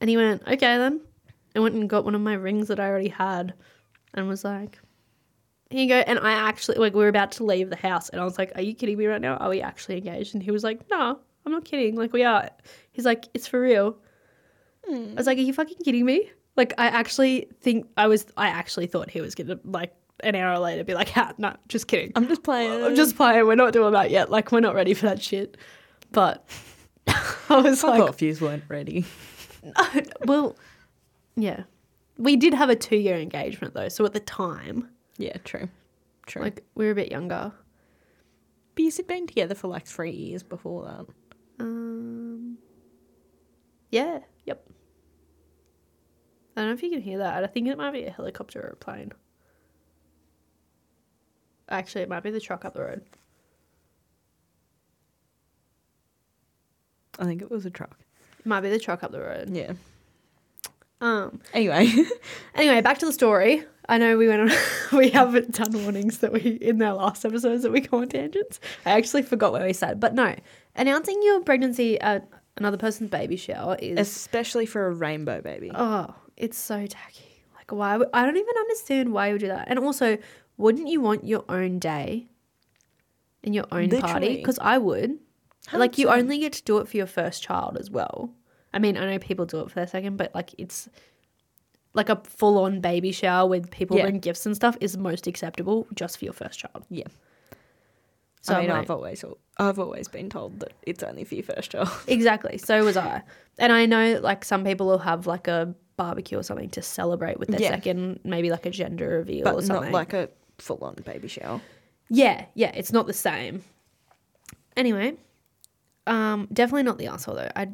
And 0.00 0.08
he 0.08 0.16
went, 0.16 0.42
okay 0.42 0.78
then. 0.78 1.00
I 1.54 1.60
went 1.60 1.74
and 1.74 1.88
got 1.88 2.04
one 2.04 2.14
of 2.14 2.20
my 2.20 2.34
rings 2.34 2.68
that 2.68 2.78
I 2.78 2.88
already 2.88 3.08
had 3.08 3.54
and 4.14 4.28
was 4.28 4.44
like, 4.44 4.78
here 5.70 5.80
you 5.80 5.88
go. 5.88 5.96
And 6.06 6.18
I 6.18 6.32
actually, 6.32 6.78
like, 6.78 6.94
we 6.94 7.00
were 7.00 7.08
about 7.08 7.32
to 7.32 7.44
leave 7.44 7.70
the 7.70 7.76
house. 7.76 8.08
And 8.10 8.20
I 8.20 8.24
was 8.24 8.38
like, 8.38 8.52
are 8.54 8.62
you 8.62 8.74
kidding 8.74 8.98
me 8.98 9.06
right 9.06 9.20
now? 9.20 9.36
Are 9.38 9.48
we 9.48 9.60
actually 9.60 9.98
engaged? 9.98 10.34
And 10.34 10.42
he 10.42 10.50
was 10.50 10.62
like, 10.62 10.88
no, 10.90 11.18
I'm 11.44 11.52
not 11.52 11.64
kidding. 11.64 11.96
Like, 11.96 12.12
we 12.12 12.24
are. 12.24 12.50
He's 12.92 13.04
like, 13.04 13.26
it's 13.34 13.46
for 13.46 13.60
real. 13.60 13.96
I 14.88 14.90
was 14.90 14.98
hmm. 14.98 15.20
like, 15.22 15.38
are 15.38 15.42
you 15.42 15.52
fucking 15.52 15.78
kidding 15.84 16.04
me? 16.04 16.30
Like, 16.56 16.72
I 16.78 16.86
actually 16.86 17.48
think 17.60 17.86
I 17.96 18.06
was, 18.06 18.26
I 18.36 18.48
actually 18.48 18.86
thought 18.86 19.10
he 19.10 19.20
was 19.20 19.34
going 19.34 19.48
to, 19.48 19.58
like, 19.64 19.92
an 20.20 20.34
hour 20.34 20.58
later 20.58 20.84
be 20.84 20.94
like, 20.94 21.08
ha, 21.10 21.32
no, 21.38 21.54
just 21.68 21.88
kidding. 21.88 22.12
I'm 22.14 22.28
just 22.28 22.42
playing. 22.42 22.84
I'm 22.84 22.94
just 22.96 23.16
playing. 23.16 23.46
We're 23.46 23.54
not 23.54 23.72
doing 23.72 23.92
that 23.92 24.10
yet. 24.10 24.30
Like, 24.30 24.52
we're 24.52 24.60
not 24.60 24.74
ready 24.74 24.94
for 24.94 25.06
that 25.06 25.22
shit. 25.22 25.56
But 26.12 26.46
I 27.06 27.60
was 27.60 27.80
Fuck 27.80 27.90
like, 27.98 28.02
off, 28.02 28.22
yous 28.22 28.40
weren't 28.40 28.64
ready. 28.68 29.04
well, 30.24 30.56
yeah. 31.36 31.64
We 32.18 32.36
did 32.36 32.54
have 32.54 32.70
a 32.70 32.76
two 32.76 32.96
year 32.96 33.16
engagement 33.16 33.74
though. 33.74 33.88
So 33.88 34.04
at 34.06 34.12
the 34.14 34.20
time, 34.20 34.88
Yeah, 35.18 35.36
true. 35.44 35.68
True. 36.26 36.42
like, 36.42 36.64
we 36.74 36.86
were 36.86 36.92
a 36.92 36.94
bit 36.94 37.10
younger. 37.10 37.52
but 38.74 38.82
you 38.82 38.90
had 38.96 39.06
been 39.06 39.26
together 39.26 39.54
for 39.54 39.68
like 39.68 39.86
three 39.86 40.10
years 40.12 40.42
before 40.42 40.84
that. 40.84 41.06
Um, 41.64 42.58
yeah, 43.90 44.20
yep. 44.44 44.64
I 46.56 46.60
don't 46.62 46.70
know 46.70 46.74
if 46.74 46.82
you 46.82 46.90
can 46.90 47.00
hear 47.02 47.18
that. 47.18 47.44
I 47.44 47.46
think 47.46 47.68
it 47.68 47.76
might 47.76 47.92
be 47.92 48.04
a 48.04 48.10
helicopter 48.10 48.60
or 48.60 48.68
a 48.70 48.76
plane. 48.76 49.12
Actually, 51.68 52.02
it 52.02 52.08
might 52.08 52.22
be 52.22 52.30
the 52.30 52.40
truck 52.40 52.64
up 52.64 52.74
the 52.74 52.80
road. 52.82 53.02
I 57.18 57.24
think 57.24 57.42
it 57.42 57.50
was 57.50 57.64
a 57.66 57.70
truck. 57.70 57.98
It 58.38 58.46
might 58.46 58.60
be 58.60 58.68
the 58.70 58.78
truck 58.78 59.02
up 59.02 59.10
the 59.12 59.20
road. 59.20 59.50
Yeah. 59.50 59.72
Um. 61.00 61.40
Anyway, 61.52 61.92
Anyway, 62.54 62.80
back 62.80 62.98
to 62.98 63.06
the 63.06 63.12
story. 63.12 63.64
I 63.88 63.98
know 63.98 64.16
we 64.16 64.28
went 64.28 64.50
on. 64.50 64.58
we 64.98 65.10
haven't 65.10 65.52
done 65.52 65.82
warnings 65.84 66.18
that 66.18 66.32
we 66.32 66.40
in 66.40 66.80
our 66.82 66.94
last 66.94 67.24
episodes 67.24 67.62
that 67.62 67.72
we 67.72 67.80
go 67.80 67.98
on 68.00 68.08
tangents. 68.08 68.60
I 68.84 68.90
actually 68.92 69.22
forgot 69.22 69.52
where 69.52 69.64
we 69.66 69.72
said, 69.72 70.00
but 70.00 70.14
no, 70.14 70.34
announcing 70.74 71.20
your 71.22 71.40
pregnancy 71.42 72.00
at 72.00 72.28
another 72.56 72.78
person's 72.78 73.10
baby 73.10 73.36
shower 73.36 73.76
is 73.80 73.98
especially 73.98 74.66
for 74.66 74.86
a 74.86 74.92
rainbow 74.92 75.40
baby. 75.42 75.70
oh, 75.74 76.14
it's 76.36 76.58
so 76.58 76.86
tacky. 76.86 77.42
Like 77.56 77.70
why? 77.72 77.96
would- 77.98 78.08
I 78.14 78.24
don't 78.24 78.36
even 78.36 78.56
understand 78.58 79.12
why 79.12 79.28
you 79.28 79.34
would 79.34 79.40
do 79.40 79.48
that. 79.48 79.68
And 79.68 79.78
also, 79.78 80.16
wouldn't 80.56 80.88
you 80.88 81.00
want 81.00 81.24
your 81.26 81.44
own 81.48 81.78
day 81.78 82.26
and 83.44 83.54
your 83.54 83.66
own 83.70 83.90
party? 83.90 84.36
Because 84.36 84.58
I 84.60 84.78
would. 84.78 85.18
Like 85.72 85.98
you 85.98 86.08
only 86.08 86.38
get 86.38 86.52
to 86.54 86.62
do 86.62 86.78
it 86.78 86.88
for 86.88 86.96
your 86.96 87.06
first 87.06 87.42
child 87.42 87.76
as 87.78 87.90
well. 87.90 88.30
I 88.72 88.78
mean, 88.78 88.96
I 88.96 89.10
know 89.10 89.18
people 89.18 89.46
do 89.46 89.60
it 89.60 89.68
for 89.70 89.74
their 89.76 89.86
second, 89.86 90.16
but 90.16 90.32
like 90.34 90.54
it's 90.58 90.88
like 91.92 92.08
a 92.08 92.20
full 92.24 92.58
on 92.58 92.80
baby 92.80 93.10
shower 93.10 93.48
with 93.48 93.70
people 93.70 93.96
Yeah. 93.96 94.04
bring 94.04 94.20
gifts 94.20 94.46
and 94.46 94.54
stuff 94.54 94.76
is 94.80 94.96
most 94.96 95.26
acceptable 95.26 95.86
just 95.94 96.18
for 96.18 96.24
your 96.26 96.34
first 96.34 96.58
child. 96.60 96.84
Yeah. 96.90 97.06
So 98.42 98.54
I 98.54 98.60
mean, 98.60 98.70
I'm 98.70 98.80
I've 98.82 98.90
always 98.90 99.24
I've 99.58 99.78
always 99.80 100.06
been 100.06 100.30
told 100.30 100.60
that 100.60 100.72
it's 100.82 101.02
only 101.02 101.24
for 101.24 101.34
your 101.34 101.44
first 101.44 101.70
child. 101.72 101.88
Exactly. 102.06 102.58
So 102.58 102.84
was 102.84 102.96
I. 102.96 103.22
And 103.58 103.72
I 103.72 103.86
know 103.86 104.20
like 104.22 104.44
some 104.44 104.62
people 104.62 104.86
will 104.86 104.98
have 104.98 105.26
like 105.26 105.48
a 105.48 105.74
barbecue 105.96 106.38
or 106.38 106.42
something 106.44 106.68
to 106.70 106.82
celebrate 106.82 107.40
with 107.40 107.48
their 107.48 107.60
Yeah. 107.60 107.70
second, 107.70 108.20
maybe 108.22 108.50
like 108.50 108.66
a 108.66 108.70
gender 108.70 109.08
reveal 109.08 109.48
or 109.48 109.62
something. 109.62 109.90
not 109.90 109.92
like 109.92 110.12
a 110.12 110.28
full 110.58 110.78
on 110.82 110.94
baby 111.04 111.28
shower. 111.28 111.60
Yeah, 112.08 112.46
yeah, 112.54 112.70
it's 112.74 112.92
not 112.92 113.06
the 113.06 113.12
same. 113.12 113.62
Anyway, 114.76 115.14
um, 116.06 116.48
definitely 116.52 116.82
not 116.84 116.98
the 116.98 117.06
asshole 117.08 117.34
though. 117.36 117.50
I, 117.56 117.68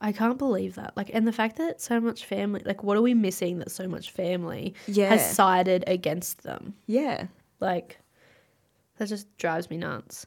I 0.00 0.12
can't 0.12 0.38
believe 0.38 0.74
that. 0.76 0.96
Like, 0.96 1.10
and 1.12 1.26
the 1.26 1.32
fact 1.32 1.56
that 1.56 1.80
so 1.80 2.00
much 2.00 2.24
family, 2.24 2.62
like, 2.64 2.82
what 2.82 2.96
are 2.96 3.02
we 3.02 3.14
missing 3.14 3.58
that 3.58 3.70
so 3.70 3.86
much 3.86 4.10
family 4.10 4.74
Yeah. 4.86 5.10
has 5.10 5.34
sided 5.34 5.84
against 5.86 6.42
them? 6.42 6.74
Yeah. 6.86 7.26
Like, 7.60 7.98
that 8.98 9.08
just 9.08 9.34
drives 9.38 9.70
me 9.70 9.76
nuts. 9.76 10.26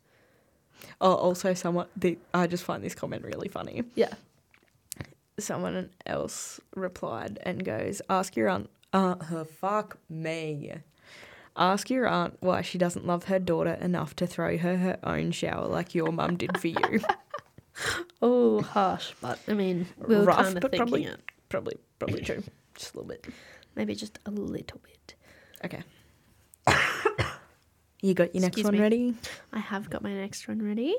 Oh, 1.00 1.14
also 1.14 1.54
someone 1.54 1.88
the 1.96 2.18
I 2.34 2.48
just 2.48 2.64
find 2.64 2.84
this 2.84 2.96
comment 2.96 3.24
really 3.24 3.48
funny. 3.48 3.84
Yeah. 3.96 4.14
Someone 5.40 5.90
else 6.06 6.60
replied 6.76 7.40
and 7.44 7.64
goes, 7.66 8.02
"Ask 8.10 8.36
your 8.36 8.50
aunt, 8.50 8.70
uh, 8.92 9.16
her 9.26 9.46
fuck 9.46 9.98
me. 10.10 10.74
Ask 11.56 11.90
your 11.90 12.08
aunt 12.08 12.38
why 12.40 12.62
she 12.62 12.78
doesn't 12.78 13.06
love 13.06 13.26
her 13.26 13.38
daughter 13.40 13.74
enough 13.74 14.16
to 14.18 14.26
throw 14.28 14.58
her 14.58 14.78
her 14.78 14.98
own 15.04 15.32
shower 15.32 15.68
like 15.68 15.94
your 15.94 16.12
mum 16.12 16.36
did 16.38 16.58
for 16.58 16.68
you." 16.68 17.00
Oh, 18.22 18.62
harsh. 18.62 19.14
But 19.20 19.40
I 19.48 19.54
mean, 19.54 19.88
we 20.08 20.16
were 20.16 20.24
Rough, 20.26 20.38
kind 20.38 20.56
of 20.58 20.62
but 20.62 20.70
thinking 20.72 20.78
probably- 20.88 21.04
it. 21.06 21.20
probably, 21.50 21.76
probably 21.98 22.22
true. 22.22 22.44
Just 22.76 22.94
a 22.94 22.98
little 23.00 23.10
bit. 23.10 23.26
Maybe 23.76 23.96
just 23.96 24.20
a 24.28 24.32
little 24.32 24.80
bit. 24.84 25.16
Okay. 25.66 25.82
you 28.02 28.14
got 28.14 28.34
your 28.36 28.42
next 28.42 28.58
Excuse 28.60 28.66
one 28.66 28.74
me. 28.76 28.80
ready? 28.80 29.16
I 29.52 29.60
have 29.60 29.90
got 29.90 30.04
my 30.04 30.14
next 30.14 30.48
one 30.48 30.62
ready. 30.62 30.96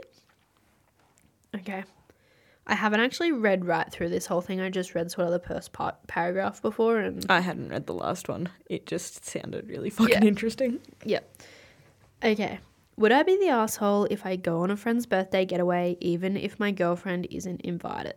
Okay. 1.55 1.85
I 2.67 2.75
haven't 2.75 3.01
actually 3.01 3.33
read 3.33 3.67
right 3.67 3.91
through 3.91 4.09
this 4.09 4.27
whole 4.27 4.41
thing. 4.41 4.61
I 4.61 4.71
just 4.71 4.95
read 4.95 5.11
sort 5.11 5.27
of 5.27 5.33
the 5.33 5.47
first 5.47 5.73
part 5.73 5.97
paragraph 6.07 6.63
before 6.63 6.99
and 6.99 7.25
I 7.29 7.41
hadn't 7.41 7.69
read 7.69 7.87
the 7.87 7.93
last 7.95 8.29
one. 8.29 8.49
It 8.71 8.87
just 8.87 9.25
sounded 9.27 9.69
really 9.69 9.91
fucking 9.91 10.23
Yeah. 10.23 10.25
interesting. 10.29 10.81
Yep. 11.05 11.43
Okay. 12.25 12.59
Would 12.97 13.13
I 13.13 13.23
be 13.23 13.37
the 13.37 13.49
asshole 13.49 14.05
if 14.07 14.25
I 14.25 14.37
go 14.37 14.63
on 14.63 14.71
a 14.71 14.77
friend's 14.77 15.05
birthday 15.05 15.45
getaway 15.45 15.97
even 16.01 16.37
if 16.37 16.59
my 16.59 16.71
girlfriend 16.71 17.27
isn't 17.31 17.61
invited? 17.63 18.15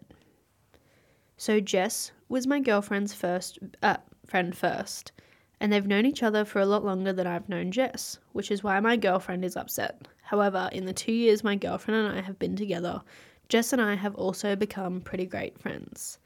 So 1.36 1.60
Jess 1.60 2.12
was 2.30 2.48
my 2.48 2.60
girlfriend's 2.60 3.14
first 3.14 3.60
uh, 3.84 3.98
friend 4.26 4.56
first, 4.58 5.12
and 5.60 5.72
they've 5.72 5.86
known 5.86 6.06
each 6.06 6.24
other 6.24 6.46
for 6.46 6.60
a 6.60 6.66
lot 6.66 6.84
longer 6.84 7.14
than 7.14 7.28
I've 7.28 7.48
known 7.50 7.72
Jess, 7.72 8.18
which 8.34 8.50
is 8.52 8.64
why 8.64 8.80
my 8.80 8.96
girlfriend 8.98 9.46
is 9.46 9.56
upset. 9.56 10.08
However, 10.24 10.70
in 10.72 10.86
the 10.86 10.94
two 10.94 11.12
years 11.12 11.44
my 11.44 11.56
girlfriend 11.56 12.08
and 12.08 12.18
I 12.18 12.22
have 12.22 12.40
been 12.40 12.56
together, 12.56 13.02
Jess 13.50 13.74
and 13.74 13.82
I 13.82 13.96
have 13.96 14.16
also 14.16 14.56
become 14.56 15.02
pretty 15.02 15.26
great 15.26 15.58
friends. 15.60 16.20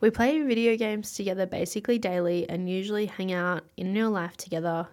We 0.00 0.10
play 0.10 0.42
video 0.42 0.76
games 0.76 1.14
together 1.14 1.46
basically 1.46 1.98
daily 1.98 2.48
and 2.48 2.68
usually 2.68 3.06
hang 3.06 3.32
out 3.32 3.64
in 3.76 3.94
real 3.94 4.10
life 4.10 4.36
together 4.36 4.86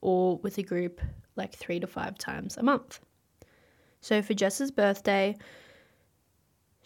or 0.00 0.36
with 0.38 0.58
a 0.58 0.62
group 0.62 1.00
like 1.36 1.54
three 1.54 1.80
to 1.80 1.86
five 1.86 2.18
times 2.18 2.56
a 2.56 2.62
month. 2.62 3.00
So 4.00 4.22
for 4.22 4.34
Jess's 4.34 4.70
birthday, 4.70 5.36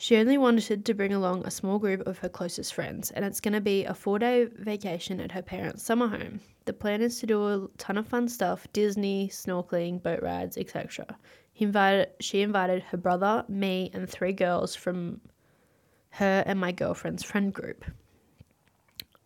She 0.03 0.17
only 0.17 0.39
wanted 0.39 0.87
to 0.87 0.95
bring 0.95 1.13
along 1.13 1.45
a 1.47 1.51
small 1.51 1.79
group 1.79 2.07
of 2.07 2.17
her 2.21 2.29
closest 2.31 2.73
friends, 2.73 3.11
and 3.11 3.23
it's 3.23 3.39
going 3.39 3.53
to 3.53 3.61
be 3.61 3.85
a 3.85 3.93
four 3.93 4.19
day 4.19 4.47
vacation 4.47 5.21
at 5.21 5.33
her 5.33 5.43
parents' 5.43 5.83
summer 5.83 6.09
home. 6.09 6.41
The 6.65 6.73
plan 6.73 7.03
is 7.03 7.21
to 7.21 7.27
do 7.27 7.47
a 7.47 7.69
ton 7.77 7.99
of 7.99 8.09
fun 8.09 8.27
stuff 8.29 8.67
Disney, 8.73 9.29
snorkeling, 9.29 10.03
boat 10.03 10.23
rides, 10.23 10.57
etc. 10.57 11.19
He 11.61 11.67
invited, 11.67 12.09
she 12.21 12.41
invited 12.41 12.83
her 12.85 12.97
brother, 12.97 13.45
me, 13.47 13.91
and 13.93 14.09
three 14.09 14.33
girls 14.33 14.75
from 14.75 15.21
her 16.09 16.43
and 16.47 16.59
my 16.59 16.73
girlfriend's 16.73 17.23
friend 17.23 17.53
group. 17.53 17.85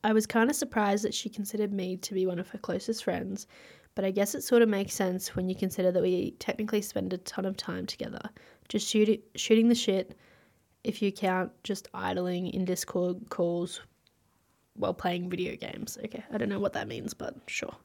I 0.03 0.13
was 0.13 0.27
kind 0.27 0.51
of 0.51 0.57
surprised 0.57 1.05
that 1.05 1.15
she 1.15 1.29
considered 1.29 1.73
me 1.73 1.97
to 1.99 2.13
be 2.13 2.27
one 2.27 2.41
of 2.41 2.49
her 2.49 2.59
closest 2.59 3.05
friends, 3.05 3.47
but 3.95 4.05
I 4.05 4.11
guess 4.11 4.35
it 4.35 4.43
sort 4.43 4.63
of 4.63 4.69
makes 4.69 4.95
sense 4.95 5.37
when 5.37 5.49
you 5.49 5.55
consider 5.55 5.93
that 5.93 6.03
we 6.03 6.33
technically 6.41 6.83
spend 6.83 7.13
a 7.13 7.19
ton 7.19 7.45
of 7.45 7.57
time 7.57 7.87
together, 7.87 8.29
just 8.69 8.89
shoot, 8.89 9.25
shooting 9.37 9.69
the 9.69 9.77
shit, 9.77 10.19
if 10.83 11.01
you 11.01 11.13
count 11.13 11.53
just 11.63 11.87
idling 11.95 12.49
in 12.49 12.65
Discord 12.65 13.31
calls 13.31 13.81
while 14.75 14.93
playing 14.93 15.31
video 15.31 15.55
games. 15.55 15.99
Okay, 16.05 16.25
I 16.33 16.39
don't 16.39 16.49
know 16.49 16.59
what 16.59 16.73
that 16.73 16.89
means, 16.89 17.15
but 17.15 17.37
sure. 17.47 17.77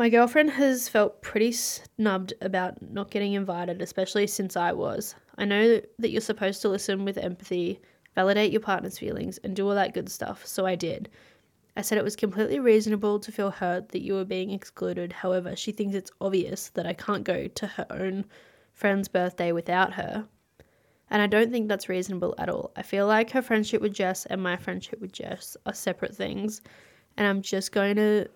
My 0.00 0.08
girlfriend 0.08 0.52
has 0.52 0.88
felt 0.88 1.20
pretty 1.20 1.52
snubbed 1.52 2.32
about 2.40 2.80
not 2.80 3.10
getting 3.10 3.34
invited, 3.34 3.82
especially 3.82 4.26
since 4.26 4.56
I 4.56 4.72
was. 4.72 5.14
I 5.36 5.44
know 5.44 5.78
that 5.98 6.08
you're 6.08 6.22
supposed 6.22 6.62
to 6.62 6.70
listen 6.70 7.04
with 7.04 7.18
empathy, 7.18 7.82
validate 8.14 8.50
your 8.50 8.62
partner's 8.62 8.96
feelings, 8.96 9.36
and 9.44 9.54
do 9.54 9.68
all 9.68 9.74
that 9.74 9.92
good 9.92 10.08
stuff, 10.08 10.46
so 10.46 10.64
I 10.64 10.74
did. 10.74 11.10
I 11.76 11.82
said 11.82 11.98
it 11.98 12.04
was 12.04 12.16
completely 12.16 12.58
reasonable 12.60 13.20
to 13.20 13.30
feel 13.30 13.50
hurt 13.50 13.90
that 13.90 14.00
you 14.00 14.14
were 14.14 14.24
being 14.24 14.52
excluded. 14.52 15.12
However, 15.12 15.54
she 15.54 15.70
thinks 15.70 15.94
it's 15.94 16.10
obvious 16.18 16.70
that 16.70 16.86
I 16.86 16.94
can't 16.94 17.22
go 17.22 17.46
to 17.48 17.66
her 17.66 17.86
own 17.90 18.24
friend's 18.72 19.08
birthday 19.08 19.52
without 19.52 19.92
her. 19.92 20.26
And 21.10 21.20
I 21.20 21.26
don't 21.26 21.52
think 21.52 21.68
that's 21.68 21.90
reasonable 21.90 22.34
at 22.38 22.48
all. 22.48 22.72
I 22.74 22.80
feel 22.80 23.06
like 23.06 23.32
her 23.32 23.42
friendship 23.42 23.82
with 23.82 23.92
Jess 23.92 24.24
and 24.24 24.42
my 24.42 24.56
friendship 24.56 24.98
with 24.98 25.12
Jess 25.12 25.58
are 25.66 25.74
separate 25.74 26.16
things. 26.16 26.62
And 27.18 27.26
I'm 27.26 27.42
just 27.42 27.70
going 27.70 27.96
to 27.96 28.28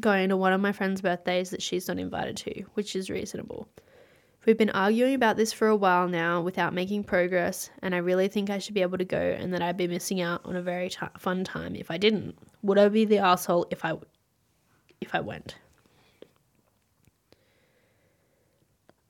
going 0.00 0.28
to 0.30 0.36
one 0.36 0.52
of 0.52 0.60
my 0.60 0.72
friend's 0.72 1.00
birthdays 1.00 1.50
that 1.50 1.62
she's 1.62 1.88
not 1.88 1.98
invited 1.98 2.36
to, 2.38 2.62
which 2.74 2.96
is 2.96 3.10
reasonable. 3.10 3.68
We've 4.46 4.56
been 4.56 4.70
arguing 4.70 5.14
about 5.14 5.36
this 5.36 5.52
for 5.52 5.68
a 5.68 5.76
while 5.76 6.08
now 6.08 6.40
without 6.40 6.72
making 6.72 7.04
progress, 7.04 7.68
and 7.82 7.94
I 7.94 7.98
really 7.98 8.28
think 8.28 8.48
I 8.48 8.58
should 8.58 8.74
be 8.74 8.80
able 8.80 8.96
to 8.96 9.04
go 9.04 9.20
and 9.20 9.52
that 9.52 9.60
I'd 9.60 9.76
be 9.76 9.86
missing 9.86 10.22
out 10.22 10.40
on 10.46 10.56
a 10.56 10.62
very 10.62 10.88
t- 10.88 10.98
fun 11.18 11.44
time 11.44 11.76
if 11.76 11.90
I 11.90 11.98
didn't. 11.98 12.38
Would 12.62 12.78
I 12.78 12.88
be 12.88 13.04
the 13.04 13.18
asshole 13.18 13.66
if 13.70 13.84
I 13.84 13.94
if 15.00 15.14
I 15.14 15.20
went? 15.20 15.56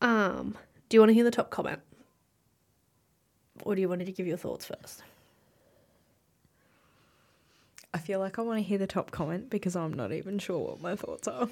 Um, 0.00 0.56
do 0.88 0.96
you 0.96 1.00
want 1.00 1.10
to 1.10 1.14
hear 1.14 1.24
the 1.24 1.30
top 1.30 1.50
comment? 1.50 1.80
Or 3.62 3.74
do 3.74 3.80
you 3.80 3.88
want 3.88 4.04
to 4.04 4.12
give 4.12 4.26
your 4.26 4.36
thoughts 4.36 4.64
first? 4.64 5.02
I 7.92 7.98
feel 7.98 8.20
like 8.20 8.38
I 8.38 8.42
want 8.42 8.58
to 8.58 8.62
hear 8.62 8.78
the 8.78 8.86
top 8.86 9.10
comment 9.10 9.50
because 9.50 9.74
I'm 9.76 9.92
not 9.94 10.12
even 10.12 10.38
sure 10.38 10.58
what 10.58 10.80
my 10.80 10.94
thoughts 10.96 11.26
are. 11.28 11.48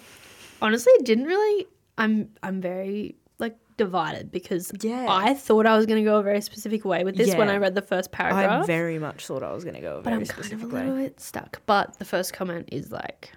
Honestly, 0.63 0.93
it 0.95 1.05
didn't 1.05 1.25
really 1.25 1.67
I'm 1.97 2.31
I'm 2.43 2.61
very 2.61 3.17
like 3.39 3.57
divided 3.77 4.31
because 4.31 4.73
Yeah. 4.81 5.07
I 5.09 5.35
thought 5.35 5.67
I 5.67 5.77
was 5.77 5.87
going 5.87 6.03
to 6.03 6.09
go 6.09 6.19
a 6.19 6.23
very 6.23 6.41
specific 6.41 6.85
way 6.85 7.05
with 7.05 7.17
this 7.17 7.35
when 7.35 7.49
I 7.49 7.57
read 7.57 7.75
the 7.75 7.83
first 7.83 8.13
paragraph. 8.13 8.63
I 8.65 8.67
very 8.67 8.99
much 8.99 9.27
thought 9.27 9.43
I 9.43 9.53
was 9.53 9.65
going 9.65 9.75
to 9.77 9.81
go 9.81 9.95
a 9.99 10.03
but 10.03 10.11
very 10.11 10.17
I'm 10.17 10.27
kind 10.27 10.31
of 10.31 10.39
a 10.39 10.43
specific 10.45 10.73
little 10.73 10.95
way. 10.95 11.03
bit 11.05 11.21
stuck. 11.21 11.61
But 11.67 11.99
the 11.99 12.05
first 12.05 12.33
comment 12.33 12.69
is 12.73 12.91
like 12.93 13.33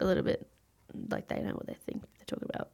a 0.00 0.04
little 0.04 0.22
bit 0.24 0.46
like 1.10 1.28
they 1.28 1.40
know 1.40 1.52
what 1.54 1.66
they 1.66 1.76
think 1.86 2.02
they're 2.02 2.26
talking 2.26 2.48
about. 2.54 2.70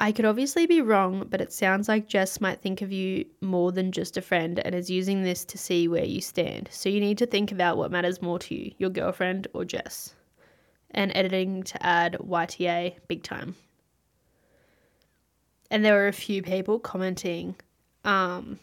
I 0.00 0.12
could 0.12 0.24
obviously 0.24 0.64
be 0.64 0.80
wrong, 0.80 1.26
but 1.28 1.42
it 1.42 1.52
sounds 1.52 1.86
like 1.86 2.08
Jess 2.08 2.40
might 2.40 2.62
think 2.62 2.80
of 2.80 2.90
you 2.90 3.26
more 3.42 3.70
than 3.70 3.92
just 3.92 4.16
a 4.16 4.22
friend 4.22 4.58
and 4.58 4.74
is 4.74 4.88
using 4.88 5.22
this 5.22 5.44
to 5.44 5.58
see 5.58 5.88
where 5.88 6.06
you 6.06 6.22
stand. 6.22 6.70
So 6.72 6.88
you 6.88 7.00
need 7.00 7.18
to 7.18 7.26
think 7.26 7.52
about 7.52 7.76
what 7.76 7.90
matters 7.90 8.22
more 8.22 8.38
to 8.38 8.54
you, 8.54 8.72
your 8.78 8.88
girlfriend 8.88 9.46
or 9.52 9.66
Jess. 9.66 10.14
And 10.92 11.12
editing 11.14 11.64
to 11.64 11.86
add 11.86 12.16
YTA 12.18 12.96
big 13.08 13.22
time. 13.22 13.54
And 15.70 15.84
there 15.84 15.94
were 15.94 16.08
a 16.08 16.14
few 16.14 16.40
people 16.40 16.78
commenting. 16.78 17.56
Um, 18.06 18.58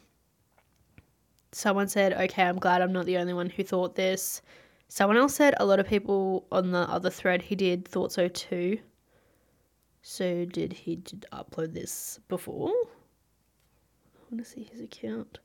someone 1.51 1.87
said, 1.87 2.13
okay, 2.13 2.45
I'm 2.45 2.57
glad 2.57 2.81
I'm 2.81 2.91
not 2.91 3.05
the 3.05 3.17
only 3.17 3.35
one 3.35 3.51
who 3.51 3.63
thought 3.63 3.93
this. 3.93 4.41
Someone 4.87 5.17
else 5.17 5.35
said, 5.35 5.53
a 5.59 5.65
lot 5.67 5.79
of 5.79 5.87
people 5.87 6.47
on 6.51 6.71
the 6.71 6.89
other 6.89 7.11
thread 7.11 7.43
he 7.43 7.53
did 7.55 7.87
thought 7.87 8.11
so 8.11 8.27
too. 8.27 8.79
So 10.09 10.45
did 10.45 10.71
he 10.71 10.95
did 10.95 11.25
upload 11.33 11.73
this 11.73 12.21
before? 12.29 12.69
I 12.69 14.19
want 14.31 14.41
to 14.41 14.49
see 14.49 14.63
his 14.71 14.79
account. 14.79 15.39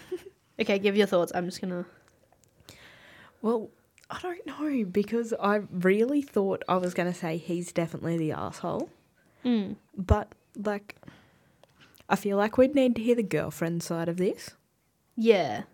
okay, 0.58 0.78
give 0.78 0.96
your 0.96 1.06
thoughts. 1.06 1.30
I'm 1.34 1.44
just 1.44 1.60
gonna. 1.60 1.84
Well, 3.42 3.68
I 4.08 4.18
don't 4.22 4.46
know 4.46 4.86
because 4.86 5.34
I 5.38 5.56
really 5.70 6.22
thought 6.22 6.62
I 6.70 6.76
was 6.78 6.94
going 6.94 7.12
to 7.12 7.16
say 7.18 7.36
he's 7.36 7.70
definitely 7.70 8.16
the 8.16 8.32
asshole, 8.32 8.88
Mm. 9.44 9.76
but 9.94 10.34
like, 10.56 10.96
I 12.08 12.16
feel 12.16 12.38
like 12.38 12.56
we'd 12.56 12.74
need 12.74 12.96
to 12.96 13.02
hear 13.02 13.14
the 13.14 13.22
girlfriend 13.22 13.82
side 13.82 14.08
of 14.08 14.16
this. 14.16 14.52
Yeah. 15.16 15.64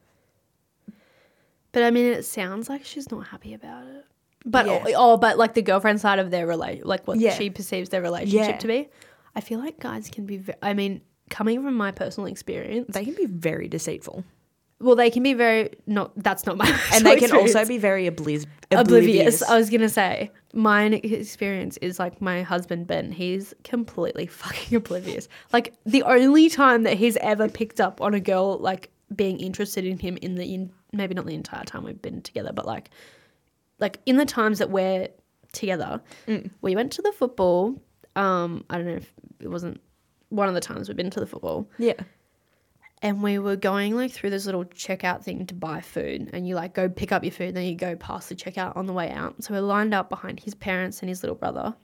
But 1.71 1.85
I 1.85 1.93
mean, 1.93 2.07
it 2.07 2.25
sounds 2.25 2.69
like 2.69 2.85
she's 2.85 3.13
not 3.13 3.29
happy 3.29 3.55
about 3.55 3.87
it. 3.87 4.05
But 4.45 4.67
Yeah. 4.67 4.85
Oh, 4.89 5.13
oh, 5.15 5.17
but 5.17 5.39
like 5.39 5.55
the 5.55 5.63
girlfriend 5.63 6.01
side 6.01 6.19
of 6.19 6.31
their 6.31 6.47
relation, 6.47 6.83
like 6.87 7.07
what 7.07 7.19
Yeah. 7.19 7.35
she 7.35 7.51
perceives 7.51 7.89
their 7.89 8.03
relationship 8.03 8.49
Yeah. 8.49 8.57
to 8.59 8.67
be. 8.67 8.89
I 9.35 9.41
feel 9.41 9.59
like 9.59 9.81
guys 9.81 10.09
can 10.11 10.27
be. 10.27 10.37
Ve- 10.39 10.53
I 10.63 10.75
mean, 10.75 11.01
coming 11.31 11.63
from 11.63 11.75
my 11.75 11.91
personal 11.91 12.27
experience, 12.27 12.93
They 12.95 13.05
can 13.05 13.15
be 13.15 13.27
very 13.27 13.69
deceitful, 13.69 14.25
well, 14.81 14.97
they 14.97 15.09
can 15.11 15.23
be 15.23 15.33
very 15.33 15.71
not. 15.87 16.13
That's 16.23 16.45
not 16.45 16.57
my. 16.59 16.67
and 16.93 17.07
they 17.07 17.17
can 17.17 17.33
also 17.33 17.65
be 17.65 17.79
very 17.79 18.05
oblis- 18.11 18.45
oblivious. 18.71 18.81
oblivious. 19.41 19.43
I 19.43 19.57
was 19.57 19.71
gonna 19.71 19.89
say 19.89 20.31
my 20.53 20.85
experience 20.87 21.79
is 21.79 21.99
like 21.99 22.21
my 22.21 22.43
husband 22.43 22.87
Ben. 22.87 23.11
He's 23.13 23.55
completely 23.65 24.27
fucking 24.43 24.77
oblivious. 24.77 25.29
Like 25.53 25.73
the 25.87 26.03
only 26.03 26.51
time 26.51 26.83
that 26.83 26.99
he's 26.99 27.17
ever 27.19 27.49
picked 27.49 27.81
up 27.81 28.01
on 28.03 28.13
a 28.15 28.21
girl 28.21 28.59
like 28.59 28.91
being 29.15 29.39
interested 29.41 29.85
in 29.87 29.99
him 29.99 30.19
in 30.21 30.35
the 30.35 30.45
in 30.55 30.71
maybe 30.93 31.15
not 31.15 31.25
the 31.27 31.35
entire 31.35 31.65
time 31.65 31.85
we've 31.85 32.03
been 32.03 32.21
together, 32.21 32.53
but 32.53 32.67
like 32.67 32.91
like 33.79 34.01
in 34.07 34.17
the 34.17 34.27
times 34.27 34.59
that 34.59 34.71
we're 34.71 35.09
together, 35.53 36.01
we 36.63 36.75
went 36.75 36.93
to 36.93 37.03
the 37.03 37.13
football. 37.13 37.81
Um, 38.17 38.65
I 38.71 38.77
don't 38.77 38.87
know 38.87 38.97
if 38.97 39.13
it 39.41 39.49
wasn't 39.49 39.81
one 40.29 40.49
of 40.49 40.55
the 40.55 40.61
times 40.61 40.89
we've 40.89 40.97
been 40.97 41.11
to 41.11 41.21
the 41.21 41.27
football. 41.27 41.69
Yeah, 41.79 41.95
and 43.05 43.23
we 43.23 43.39
were 43.39 43.55
going 43.55 43.95
like 43.95 44.11
through 44.11 44.31
this 44.31 44.47
little 44.47 44.65
checkout 44.65 45.23
thing 45.23 45.45
to 45.47 45.55
buy 45.55 45.83
food 45.83 46.31
and 46.33 46.49
you 46.49 46.55
like 46.55 46.73
go 46.73 46.89
pick 46.89 47.13
up 47.13 47.23
your 47.23 47.33
food 47.33 47.55
then 47.55 47.67
you 47.67 47.75
go 47.75 47.95
past 47.95 48.31
the 48.31 48.35
checkout 48.35 48.75
on 48.77 48.87
the 48.87 48.95
way 48.95 49.11
out. 49.11 49.45
So 49.45 49.53
we're 49.53 49.61
lined 49.61 49.93
up 49.93 50.09
behind 50.09 50.41
his 50.41 50.55
parents 50.55 51.01
and 51.01 51.09
his 51.11 51.23
little 51.23 51.37
brother. 51.37 51.75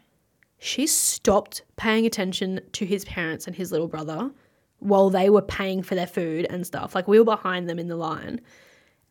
She 0.59 0.87
stopped 0.87 1.63
paying 1.77 2.07
attention 2.07 2.61
to 2.73 2.87
his 2.87 3.05
parents 3.05 3.47
and 3.47 3.55
his 3.55 3.71
little 3.71 3.87
brother 3.87 4.31
while 4.79 5.11
they 5.11 5.29
were 5.29 5.43
paying 5.43 5.83
for 5.83 5.95
their 5.95 6.07
food 6.07 6.47
and 6.49 6.67
stuff. 6.67 6.95
Like 6.95 7.07
we 7.07 7.19
were 7.19 7.25
behind 7.25 7.69
them 7.69 7.79
in 7.79 7.89
the 7.89 7.97
line 7.97 8.41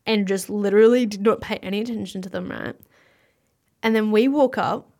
and 0.06 0.26
just 0.26 0.50
literally 0.50 1.06
did 1.06 1.22
not 1.22 1.40
pay 1.40 1.56
any 1.56 1.80
attention 1.80 2.22
to 2.22 2.28
them 2.28 2.50
right 2.50 2.76
and 3.82 3.94
then 3.94 4.10
we 4.10 4.28
walk 4.28 4.58
up 4.58 4.90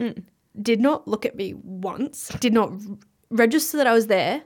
mm, 0.00 0.22
did 0.60 0.80
not 0.80 1.06
look 1.06 1.24
at 1.24 1.36
me 1.36 1.54
once 1.54 2.28
did 2.40 2.52
not 2.52 2.70
r- 2.70 2.78
register 3.30 3.76
that 3.76 3.86
i 3.86 3.92
was 3.92 4.06
there 4.06 4.42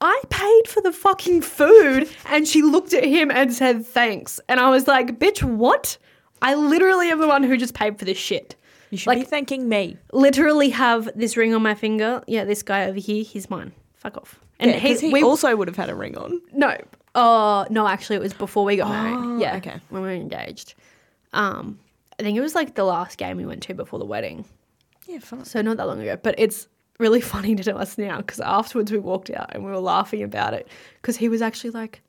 I 0.00 0.22
paid 0.30 0.68
for 0.68 0.80
the 0.80 0.92
fucking 0.92 1.42
food. 1.42 2.08
And 2.26 2.48
she 2.48 2.62
looked 2.62 2.94
at 2.94 3.04
him 3.04 3.30
and 3.30 3.52
said, 3.52 3.84
thanks. 3.84 4.40
And 4.48 4.58
I 4.58 4.70
was 4.70 4.88
like, 4.88 5.18
bitch, 5.18 5.42
what? 5.42 5.98
I 6.42 6.54
literally 6.54 7.10
am 7.10 7.20
the 7.20 7.28
one 7.28 7.42
who 7.42 7.56
just 7.56 7.74
paid 7.74 7.98
for 7.98 8.06
this 8.06 8.16
shit. 8.16 8.56
you 8.90 8.98
should 8.98 9.14
be 9.14 9.24
thanking 9.24 9.68
me. 9.68 9.98
Literally 10.12 10.70
have 10.70 11.10
this 11.14 11.36
ring 11.36 11.54
on 11.54 11.62
my 11.62 11.74
finger. 11.74 12.22
Yeah, 12.26 12.44
this 12.44 12.62
guy 12.62 12.86
over 12.86 12.98
here, 12.98 13.22
he's 13.22 13.50
mine. 13.50 13.72
Fuck 13.94 14.16
off. 14.16 14.40
And 14.58 14.70
he, 14.70 14.96
he 14.96 15.12
we, 15.12 15.22
also 15.22 15.54
would 15.54 15.68
have 15.68 15.76
had 15.76 15.90
a 15.90 15.94
ring 15.94 16.16
on. 16.16 16.40
no. 16.52 16.76
Oh, 17.14 17.66
no, 17.70 17.86
actually, 17.86 18.16
it 18.16 18.22
was 18.22 18.32
before 18.32 18.64
we 18.64 18.76
got 18.76 18.86
Oh, 18.88 18.90
married. 18.90 19.40
Yeah. 19.40 19.56
okay. 19.56 19.80
When 19.88 20.02
we 20.02 20.08
were 20.08 20.14
engaged. 20.14 20.74
Um, 21.32 21.78
I 22.18 22.22
think 22.22 22.36
it 22.36 22.40
was 22.40 22.54
like 22.54 22.74
the 22.74 22.84
last 22.84 23.18
game 23.18 23.36
we 23.36 23.46
went 23.46 23.62
to 23.64 23.74
before 23.74 23.98
the 23.98 24.04
wedding. 24.04 24.44
Yeah, 25.06 25.18
fine. 25.20 25.44
So 25.44 25.60
not 25.62 25.76
that 25.78 25.86
long 25.86 26.00
ago, 26.00 26.16
but 26.22 26.34
it's 26.38 26.68
really 26.98 27.20
funny 27.34 27.54
to 27.56 27.76
us 27.76 27.96
now 27.98 28.18
because 28.18 28.40
afterwards 28.40 28.92
we 28.92 28.98
walked 28.98 29.30
out 29.30 29.54
and 29.54 29.64
we 29.64 29.70
were 29.70 29.78
laughing 29.80 30.22
about 30.22 30.54
it 30.54 30.68
because 31.00 31.16
he 31.16 31.28
was 31.28 31.42
actually 31.42 31.70
like, 31.70 32.02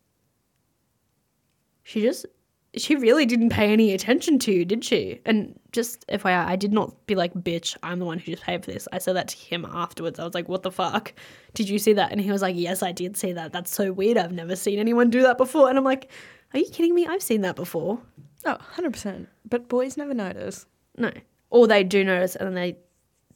she 1.84 2.02
just, 2.02 2.26
she 2.76 2.96
really 2.96 3.26
didn't 3.26 3.50
pay 3.50 3.72
any 3.72 3.94
attention 3.94 4.40
to 4.40 4.52
you, 4.52 4.64
did 4.64 4.86
she? 4.86 5.20
And 5.26 5.60
just 5.74 6.08
FYI, 6.08 6.46
I 6.46 6.56
did 6.56 6.72
not 6.72 7.06
be 7.06 7.16
like, 7.16 7.34
bitch, 7.34 7.76
I'm 7.84 8.00
the 8.00 8.06
one 8.06 8.18
who 8.18 8.32
just 8.32 8.44
paid 8.44 8.64
for 8.64 8.72
this. 8.72 8.88
I 8.94 8.98
said 8.98 9.16
that 9.18 9.28
to 9.30 9.38
him 9.38 9.66
afterwards. 9.66 10.20
I 10.20 10.24
was 10.24 10.34
like, 10.34 10.48
what 10.48 10.64
the 10.64 10.72
fuck? 10.72 11.14
Did 11.54 11.68
you 11.68 11.80
see 11.80 11.94
that? 11.94 12.12
And 12.12 12.22
he 12.22 12.32
was 12.32 12.42
like, 12.42 12.56
yes, 12.56 12.82
I 12.82 12.94
did 12.94 13.18
see 13.18 13.34
that. 13.34 13.52
That's 13.52 13.76
so 13.76 13.92
weird. 13.92 14.18
I've 14.18 14.32
never 14.32 14.56
seen 14.56 14.80
anyone 14.80 15.10
do 15.10 15.22
that 15.24 15.38
before. 15.38 15.70
And 15.70 15.78
I'm 15.78 15.84
like, 15.84 16.10
are 16.54 16.60
you 16.60 16.70
kidding 16.70 16.96
me? 16.96 17.06
I've 17.06 17.22
seen 17.22 17.42
that 17.42 17.58
before. 17.58 18.00
Oh, 18.46 18.58
100%. 18.76 19.28
But 19.50 19.68
boys 19.68 19.98
never 19.98 20.14
notice. 20.14 20.66
No. 20.98 21.12
Or 21.50 21.68
they 21.68 21.84
do 21.84 22.06
notice 22.06 22.38
and 22.38 22.48
then 22.48 22.56
they 22.56 22.78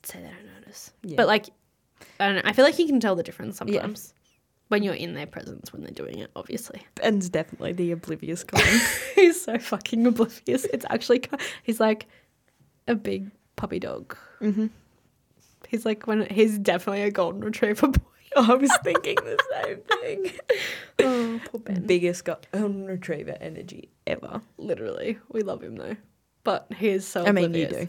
say 0.03 0.21
they 0.21 0.29
don't 0.29 0.61
notice. 0.61 0.93
Yeah. 1.03 1.17
But 1.17 1.27
like, 1.27 1.49
I 2.19 2.27
don't 2.27 2.35
know. 2.35 2.41
I 2.45 2.53
feel 2.53 2.63
like 2.65 2.79
you 2.79 2.87
can 2.87 3.01
tell 3.01 3.15
the 3.15 3.23
difference 3.23 3.57
sometimes. 3.57 4.13
When 4.69 4.81
you're 4.81 4.95
in 4.95 5.13
their 5.13 5.27
presence 5.27 5.71
when 5.71 5.83
they're 5.83 5.91
doing 5.91 6.17
it, 6.17 6.31
obviously. 6.35 6.81
Ben's 6.95 7.29
definitely 7.29 7.73
the 7.73 7.91
oblivious 7.91 8.43
kind. 8.45 8.81
he's 9.13 9.41
so 9.41 9.59
fucking 9.59 10.07
oblivious. 10.07 10.65
It's 10.65 10.85
actually 10.89 11.21
he's 11.63 11.79
like 11.79 12.07
a 12.87 12.95
big 12.95 13.29
puppy 13.55 13.79
dog. 13.79 14.17
mm-hmm. 14.41 14.67
He's 15.67 15.85
like 15.85 16.07
when 16.07 16.27
he's 16.29 16.57
definitely 16.59 17.03
a 17.03 17.11
golden 17.11 17.41
retriever 17.41 17.87
boy. 17.87 18.01
I 18.37 18.53
was 18.55 18.75
thinking 18.83 19.15
the 19.15 19.39
same 19.51 19.79
thing. 19.81 20.31
Oh, 20.97 21.41
poor 21.51 21.59
Ben. 21.59 21.85
Biggest 21.85 22.23
golden 22.23 22.85
retriever 22.85 23.35
energy 23.41 23.89
ever. 24.07 24.41
Literally, 24.57 25.19
we 25.29 25.41
love 25.41 25.61
him 25.61 25.75
though, 25.75 25.97
but 26.45 26.67
he 26.77 26.87
is 26.87 27.05
so. 27.05 27.25
I 27.25 27.33
mean, 27.33 27.53
you 27.53 27.67
do. 27.67 27.87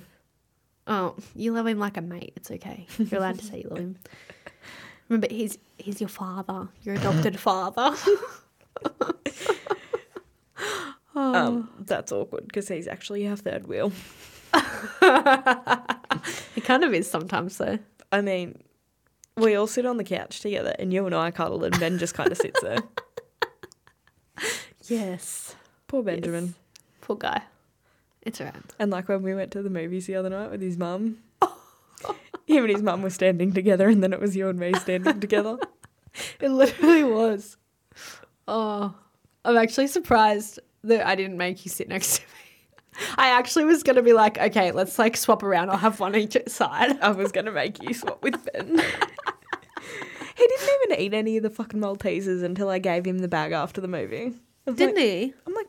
Oh, 0.89 1.15
you 1.37 1.53
love 1.53 1.69
him 1.69 1.79
like 1.79 1.97
a 1.97 2.01
mate. 2.01 2.33
It's 2.35 2.51
okay. 2.51 2.85
You're 2.99 3.21
allowed 3.21 3.39
to 3.39 3.45
say 3.45 3.59
you 3.59 3.69
love 3.69 3.79
him. 3.79 3.97
Remember, 5.09 5.29
he's 5.31 5.59
he's 5.79 6.01
your 6.01 6.09
father, 6.09 6.69
your 6.83 6.97
adopted 6.97 7.39
father. 7.49 7.97
oh. 11.15 11.35
Um, 11.35 11.71
that's 11.81 12.13
awkward 12.13 12.47
because 12.47 12.69
he's 12.69 12.89
actually 12.89 13.27
our 13.29 13.37
third 13.37 13.67
wheel. 13.67 13.93
he 16.55 16.61
kind 16.61 16.85
of 16.85 16.93
is 16.95 17.11
sometimes 17.11 17.59
though. 17.59 17.79
I 18.13 18.21
mean, 18.21 18.63
we 19.37 19.55
all 19.55 19.67
sit 19.67 19.87
on 19.87 19.97
the 19.97 20.05
couch 20.05 20.41
together, 20.41 20.75
and 20.79 20.93
you 20.93 21.05
and 21.07 21.15
I 21.15 21.31
cuddle, 21.31 21.63
and 21.65 21.79
Ben 21.79 21.99
just 21.99 22.15
kind 22.15 22.31
of 22.31 22.39
sits 22.39 22.61
there. 22.63 22.79
Yes. 24.89 25.57
Poor 25.89 26.03
Benjamin. 26.03 26.55
Poor 27.01 27.17
guy. 27.17 27.43
It's 28.23 28.41
alright. 28.41 28.57
And 28.79 28.93
like 28.93 29.09
when 29.09 29.23
we 29.23 29.35
went 29.35 29.51
to 29.53 29.63
the 29.63 29.71
movies 29.71 30.07
the 30.07 30.15
other 30.15 30.31
night 30.31 30.51
with 30.51 30.61
his 30.61 30.77
mum, 30.79 31.19
him 32.47 32.65
and 32.65 32.73
his 32.73 32.83
mum 32.83 33.03
were 33.03 33.11
standing 33.11 33.53
together, 33.53 33.89
and 33.89 34.03
then 34.03 34.13
it 34.13 34.21
was 34.21 34.37
you 34.37 34.49
and 34.49 34.59
me 34.59 34.73
standing 34.75 35.21
together. 35.21 35.59
It 36.41 36.49
literally 36.49 37.05
was. 37.05 37.59
Oh, 38.49 38.95
I'm 39.45 39.57
actually 39.59 39.89
surprised 39.89 40.59
that 40.85 41.07
I 41.07 41.15
didn't 41.15 41.37
make 41.37 41.63
you 41.67 41.71
sit 41.71 41.91
next 41.91 42.17
to 42.17 42.23
me. 42.23 43.07
I 43.19 43.29
actually 43.29 43.67
was 43.67 43.83
gonna 43.83 44.01
be 44.01 44.15
like, 44.15 44.39
okay, 44.39 44.73
let's 44.73 44.99
like 44.99 45.17
swap 45.17 45.43
around. 45.43 45.69
I'll 45.69 45.77
have 45.77 46.01
one 46.01 46.17
each 46.17 46.37
side. 46.49 46.99
I 47.03 47.11
was 47.11 47.33
gonna 47.33 47.53
make 47.53 47.83
you 47.83 47.93
swap 47.93 48.23
with 48.23 48.43
Ben. 48.51 48.67
he 50.37 50.47
didn't 50.47 50.71
even 50.85 51.01
eat 51.01 51.13
any 51.13 51.37
of 51.37 51.43
the 51.43 51.51
fucking 51.51 51.81
Maltesers 51.81 52.43
until 52.43 52.71
I 52.71 52.79
gave 52.79 53.07
him 53.07 53.19
the 53.19 53.29
bag 53.29 53.53
after 53.53 53.83
the 53.83 53.89
movie. 53.89 54.33
Didn't 54.65 54.95
like, 54.95 55.05
he? 55.05 55.35
I'm 55.47 55.53
like, 55.53 55.69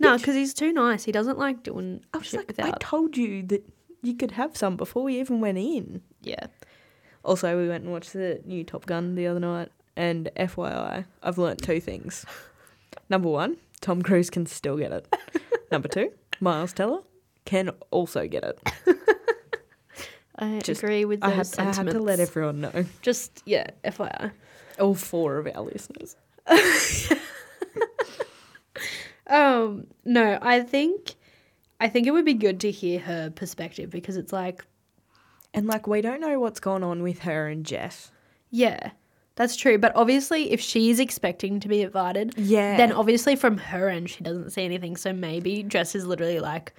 No, 0.00 0.16
because 0.16 0.34
he's 0.34 0.54
too 0.54 0.72
nice. 0.72 1.04
He 1.04 1.12
doesn't 1.12 1.38
like 1.38 1.62
doing 1.62 2.00
I 2.12 2.18
was 2.18 2.26
shit 2.26 2.58
like, 2.58 2.68
I 2.68 2.76
told 2.80 3.16
you 3.16 3.44
that 3.44 3.64
you 4.02 4.14
could 4.14 4.32
have 4.32 4.56
some 4.56 4.76
before 4.76 5.02
we 5.04 5.18
even 5.20 5.40
went 5.40 5.58
in. 5.58 6.02
yeah. 6.22 6.46
Also, 7.24 7.58
we 7.60 7.68
went 7.68 7.82
and 7.84 7.92
watched 7.92 8.12
the 8.12 8.40
new 8.46 8.64
Top 8.64 8.86
Gun 8.86 9.14
the 9.16 9.26
other 9.26 9.40
night, 9.40 9.70
and 9.96 10.30
FYI, 10.36 11.04
I've 11.22 11.36
learnt 11.36 11.62
two 11.62 11.80
things. 11.80 12.24
Number 13.10 13.28
one, 13.28 13.56
Tom 13.80 14.02
Cruise 14.02 14.30
can 14.30 14.46
still 14.46 14.76
get 14.78 14.92
it. 14.92 15.14
Number 15.72 15.88
two, 15.88 16.12
Miles 16.40 16.72
Teller 16.72 17.00
can 17.44 17.70
also 17.90 18.26
get 18.28 18.44
it. 18.44 18.60
I 20.38 20.60
Just- 20.60 20.82
agree 20.82 21.04
with 21.04 21.22
I 21.22 21.34
those 21.34 21.54
had, 21.56 21.66
I 21.68 21.72
had 21.74 21.90
to 21.90 21.98
let 22.00 22.20
everyone 22.20 22.60
know. 22.60 22.84
Just 23.02 23.42
yeah, 23.44 23.66
FYI. 23.84 24.30
All 24.78 24.94
four 24.94 25.38
of 25.38 25.48
our 25.54 25.62
listeners. 25.62 26.16
Um, 29.30 29.88
no, 30.06 30.38
I 30.40 30.60
think, 30.60 31.14
I 31.80 31.88
think 31.88 32.06
it 32.06 32.10
would 32.10 32.24
be 32.24 32.34
good 32.34 32.60
to 32.60 32.70
hear 32.70 32.98
her 33.00 33.30
perspective 33.30 33.90
because 33.90 34.16
it's 34.16 34.32
like, 34.32 34.64
And 35.54 35.66
like, 35.66 35.86
we 35.86 36.00
don't 36.00 36.20
know 36.20 36.40
what's 36.40 36.60
gone 36.60 36.82
on 36.82 37.02
with 37.02 37.20
her 37.20 37.48
and 37.48 37.64
Jess. 37.64 38.10
yeah, 38.50 38.90
that's 39.36 39.54
true. 39.56 39.78
But 39.78 39.94
obviously, 39.94 40.50
if 40.50 40.60
she's 40.60 40.98
expecting 40.98 41.60
to 41.60 41.68
be 41.68 41.82
invited, 41.82 42.34
Yeah. 42.36 42.76
then 42.76 42.90
obviously 42.92 43.36
from 43.36 43.56
her 43.58 43.88
end 43.88 44.10
she 44.10 44.24
doesn't 44.24 44.50
see 44.50 44.64
anything. 44.64 44.96
So 44.96 45.12
maybe 45.12 45.62
Jess 45.62 45.94
is 45.94 46.04
literally 46.06 46.40
like, 46.40 46.72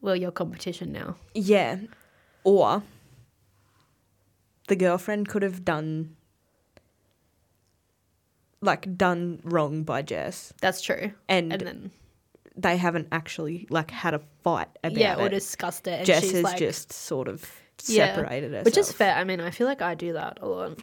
"Well, 0.00 0.14
your 0.14 0.30
competition 0.30 0.92
now." 0.92 1.16
Yeah. 1.34 1.78
Or 2.44 2.84
the 4.68 4.76
girlfriend 4.76 5.28
could 5.28 5.42
have 5.42 5.64
done 5.64 6.14
like 8.60 8.96
done 8.96 9.40
wrong 9.44 9.82
by 9.82 10.00
Jess 10.02 10.52
That's 10.60 10.80
true. 10.80 11.12
and, 11.28 11.52
And 11.52 11.60
then 11.62 11.90
they 12.56 12.76
haven't 12.76 13.08
actually 13.12 13.66
like 13.70 13.90
had 13.90 14.14
a 14.14 14.20
fight 14.42 14.68
about 14.84 14.96
yeah, 14.96 15.16
or 15.16 15.26
it. 15.26 15.30
discussed 15.30 15.86
it. 15.86 15.98
And 15.98 16.06
Jess 16.06 16.22
she's 16.22 16.32
has 16.32 16.44
like, 16.44 16.58
just 16.58 16.92
sort 16.92 17.28
of 17.28 17.42
Yeah, 17.86 18.14
separated 18.14 18.50
herself. 18.52 18.64
which 18.64 18.78
is 18.78 18.92
fair. 18.92 19.14
I 19.14 19.24
mean, 19.24 19.40
I 19.40 19.50
feel 19.50 19.66
like 19.66 19.82
I 19.82 19.94
do 19.94 20.12
that 20.14 20.38
a 20.40 20.48
lot. 20.48 20.78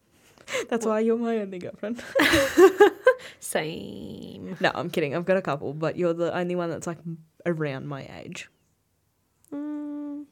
That's 0.68 0.84
why 0.84 1.00
you're 1.00 1.16
my 1.18 1.38
only 1.38 1.58
girlfriend. 1.58 2.02
Same. 3.40 4.56
no, 4.60 4.70
I'm 4.74 4.90
kidding. 4.90 5.14
I've 5.14 5.24
got 5.24 5.36
a 5.36 5.42
couple, 5.42 5.72
but 5.74 5.96
you're 5.96 6.12
the 6.14 6.34
only 6.36 6.54
one 6.56 6.70
that's 6.70 6.86
like 6.88 6.98
around 7.46 7.86
my 7.86 8.08
age. 8.22 8.50
Mm, 9.52 10.24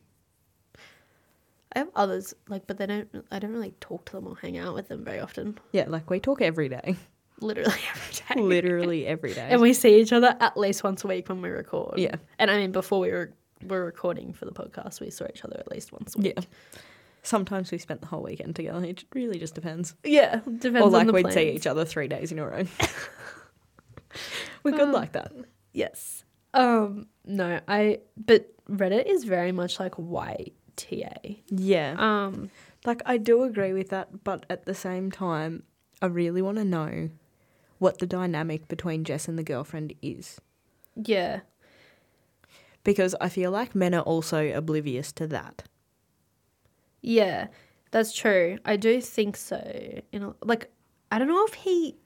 I 1.75 1.79
have 1.79 1.89
others 1.95 2.35
like, 2.49 2.67
but 2.67 2.79
they 2.79 2.87
don't. 2.87 3.09
I 3.31 3.39
don't 3.39 3.53
really 3.53 3.75
talk 3.81 4.07
to 4.07 4.13
them 4.13 4.27
or 4.27 4.37
hang 4.37 4.59
out 4.59 4.75
with 4.75 4.89
them 4.89 5.05
very 5.05 5.21
often. 5.21 5.59
Yeah, 5.73 5.85
like 5.89 6.11
we 6.11 6.19
talk 6.21 6.41
every 6.43 6.69
day. 6.69 6.97
Literally 7.41 7.73
every 7.91 8.35
day. 8.37 8.41
Literally 8.43 9.07
every 9.07 9.35
day. 9.35 9.47
And 9.51 9.61
we 9.61 9.73
see 9.73 10.01
each 10.01 10.13
other 10.13 10.37
at 10.41 10.57
least 10.57 10.83
once 10.85 11.05
a 11.05 11.09
week 11.09 11.29
when 11.29 11.41
we 11.43 11.49
record. 11.49 11.99
Yeah. 11.99 12.17
And 12.39 12.51
I 12.51 12.57
mean, 12.59 12.73
before 12.73 13.01
we 13.01 13.11
were 13.11 13.33
were 13.67 13.85
recording 13.85 14.33
for 14.33 14.45
the 14.45 14.53
podcast, 14.53 15.01
we 15.01 15.11
saw 15.11 15.27
each 15.29 15.45
other 15.45 15.57
at 15.59 15.71
least 15.71 15.93
once 15.93 16.15
a 16.15 16.19
week. 16.21 16.35
yeah. 16.37 16.45
Sometimes 17.23 17.73
we 17.73 17.79
spent 17.79 18.01
the 18.01 18.07
whole 18.07 18.23
weekend 18.23 18.55
together. 18.57 18.85
It 18.85 19.05
really 19.15 19.39
just 19.39 19.55
depends. 19.55 19.95
Yeah. 20.05 20.37
Depends 20.45 20.81
or 20.87 20.91
like 20.91 21.11
we'd 21.11 21.23
plans. 21.23 21.35
see 21.35 21.51
each 21.51 21.67
other 21.67 21.85
three 21.85 22.07
days 22.09 22.31
in 22.33 22.39
a 22.39 22.47
row. 22.47 22.65
We're 24.63 24.73
good 24.73 24.81
Um, 24.83 24.93
like 24.93 25.13
that. 25.13 25.33
Yes. 25.73 26.25
Um. 26.55 27.07
No. 27.25 27.61
I. 27.69 28.01
But 28.17 28.51
Reddit 28.71 29.07
is 29.07 29.25
very 29.25 29.53
much 29.53 29.79
like 29.81 29.95
YTA. 29.97 31.39
Yeah. 31.49 31.95
Um. 31.99 32.51
like 32.85 33.03
I 33.07 33.17
do 33.19 33.43
agree 33.43 33.73
with 33.73 33.91
that, 33.91 34.25
but 34.25 34.47
at 34.49 34.65
the 34.65 34.75
same 34.75 35.11
time, 35.11 35.65
I 36.01 36.07
really 36.07 36.43
want 36.43 36.59
to 36.59 36.65
know 36.65 37.11
what 37.79 37.99
the 37.99 38.07
dynamic 38.07 38.69
between 38.69 39.05
Jess 39.05 39.29
and 39.29 39.39
the 39.39 39.43
girlfriend 39.43 39.95
is. 40.03 40.41
Yeah. 40.97 41.41
Because 42.85 43.15
I 43.21 43.29
feel 43.29 43.51
like 43.51 43.75
men 43.75 43.95
are 43.95 44.03
also 44.03 44.51
oblivious 44.53 45.13
to 45.13 45.27
that. 45.29 45.65
Yeah. 47.03 47.49
That's 47.91 48.13
true. 48.13 48.59
I 48.65 48.77
do 48.77 49.01
think 49.01 49.37
so. 49.37 49.63
You 50.13 50.21
know, 50.21 50.37
like 50.43 50.71
I 51.11 51.19
don't 51.19 51.29
know 51.29 51.45
if 51.47 51.55
he 51.55 51.97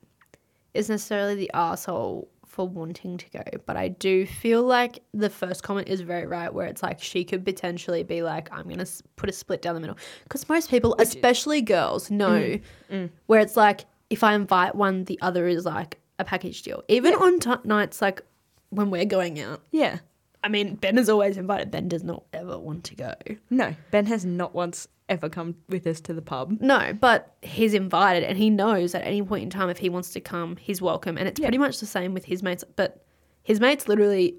is 0.74 0.88
necessarily 0.88 1.34
the 1.34 1.50
asshole 1.54 2.28
for 2.46 2.68
wanting 2.68 3.16
to 3.16 3.30
go, 3.30 3.42
but 3.66 3.76
I 3.76 3.88
do 3.88 4.26
feel 4.26 4.62
like 4.62 5.02
the 5.14 5.30
first 5.30 5.62
comment 5.62 5.88
is 5.88 6.02
very 6.02 6.26
right, 6.26 6.52
where 6.52 6.66
it's 6.66 6.82
like 6.82 7.00
she 7.00 7.24
could 7.24 7.44
potentially 7.44 8.02
be 8.02 8.22
like, 8.22 8.48
"I'm 8.52 8.68
gonna 8.68 8.86
put 9.16 9.30
a 9.30 9.32
split 9.32 9.62
down 9.62 9.74
the 9.74 9.80
middle," 9.80 9.96
because 10.24 10.48
most 10.48 10.70
people, 10.70 10.94
especially 10.98 11.62
girls, 11.62 12.10
know 12.10 12.40
mm, 12.40 12.62
mm. 12.90 13.10
where 13.26 13.40
it's 13.40 13.56
like 13.56 13.86
if 14.12 14.22
I 14.22 14.34
invite 14.34 14.74
one, 14.74 15.04
the 15.04 15.18
other 15.22 15.46
is 15.46 15.64
like 15.64 15.98
a 16.18 16.24
package 16.24 16.62
deal. 16.62 16.82
Even 16.88 17.14
on 17.14 17.40
t- 17.40 17.50
nights 17.64 18.00
like 18.02 18.22
when 18.70 18.90
we're 18.90 19.04
going 19.04 19.40
out. 19.40 19.62
Yeah. 19.70 19.98
I 20.44 20.48
mean, 20.48 20.74
Ben 20.74 20.98
is 20.98 21.08
always 21.08 21.36
invited. 21.36 21.70
Ben 21.70 21.88
does 21.88 22.02
not 22.04 22.24
ever 22.32 22.58
want 22.58 22.84
to 22.84 22.94
go. 22.96 23.14
No, 23.48 23.74
Ben 23.90 24.06
has 24.06 24.24
not 24.24 24.54
once 24.54 24.88
ever 25.08 25.28
come 25.28 25.54
with 25.68 25.86
us 25.86 26.00
to 26.02 26.12
the 26.14 26.22
pub. 26.22 26.58
No, 26.60 26.92
but 26.98 27.34
he's 27.42 27.74
invited 27.74 28.24
and 28.24 28.36
he 28.38 28.50
knows 28.50 28.94
at 28.94 29.06
any 29.06 29.22
point 29.22 29.44
in 29.44 29.50
time 29.50 29.68
if 29.70 29.78
he 29.78 29.88
wants 29.88 30.10
to 30.12 30.20
come, 30.20 30.56
he's 30.56 30.80
welcome. 30.82 31.16
And 31.18 31.28
it's 31.28 31.38
Yeah. 31.40 31.46
pretty 31.46 31.58
much 31.58 31.78
the 31.80 31.86
same 31.86 32.12
with 32.14 32.24
his 32.24 32.42
mates. 32.42 32.64
But 32.76 33.04
his 33.42 33.60
mates 33.60 33.88
literally 33.88 34.36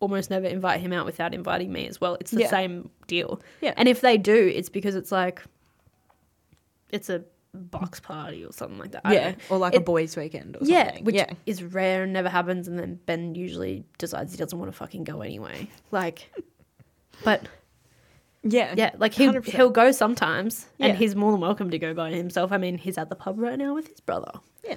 almost 0.00 0.28
never 0.30 0.46
invite 0.46 0.80
him 0.80 0.92
out 0.92 1.06
without 1.06 1.32
inviting 1.34 1.72
me 1.72 1.86
as 1.86 2.00
well. 2.00 2.16
It's 2.20 2.30
the 2.32 2.40
Yeah. 2.40 2.50
same 2.50 2.90
deal. 3.06 3.40
Yeah. 3.60 3.72
And 3.76 3.88
if 3.88 4.00
they 4.00 4.18
do, 4.18 4.34
it's 4.54 4.68
because 4.68 4.96
it's 4.96 5.12
like, 5.12 5.42
it's 6.90 7.08
a 7.08 7.24
box 7.54 8.00
party 8.00 8.44
or 8.44 8.52
something 8.52 8.78
like 8.78 8.92
that. 8.92 9.02
I 9.04 9.14
yeah. 9.14 9.34
Or 9.50 9.58
like 9.58 9.74
a 9.74 9.80
boys' 9.80 10.16
weekend 10.16 10.56
or 10.56 10.60
Yeah, 10.62 10.86
something. 10.86 11.04
which 11.04 11.14
yeah. 11.16 11.30
is 11.46 11.62
rare 11.62 12.04
and 12.04 12.12
never 12.12 12.28
happens. 12.28 12.66
And 12.68 12.78
then 12.78 12.98
Ben 13.06 13.34
usually 13.34 13.84
decides 13.98 14.32
he 14.32 14.38
doesn't 14.38 14.58
want 14.58 14.70
to 14.72 14.76
fucking 14.76 15.04
go 15.04 15.20
anyway. 15.20 15.68
Like, 15.90 16.30
but 17.24 17.46
Yeah. 18.42 18.74
yeah, 18.76 18.92
like 18.96 19.12
he 19.14 19.26
100%. 19.26 19.44
he'll 19.46 19.70
go 19.70 19.92
sometimes, 19.92 20.66
Yeah. 20.78 20.86
and 20.88 20.96
he's 20.98 21.14
more 21.14 21.30
than 21.32 21.40
welcome 21.40 21.70
to 21.70 21.78
go 21.78 21.92
by 21.94 22.10
himself. 22.10 22.52
I 22.52 22.56
mean, 22.58 22.78
he's 22.78 22.96
at 22.96 23.08
the 23.10 23.16
pub 23.16 23.38
right 23.38 23.58
now 23.58 23.74
with 23.74 23.88
his 23.88 24.00
brother, 24.00 24.32
Yeah. 24.64 24.76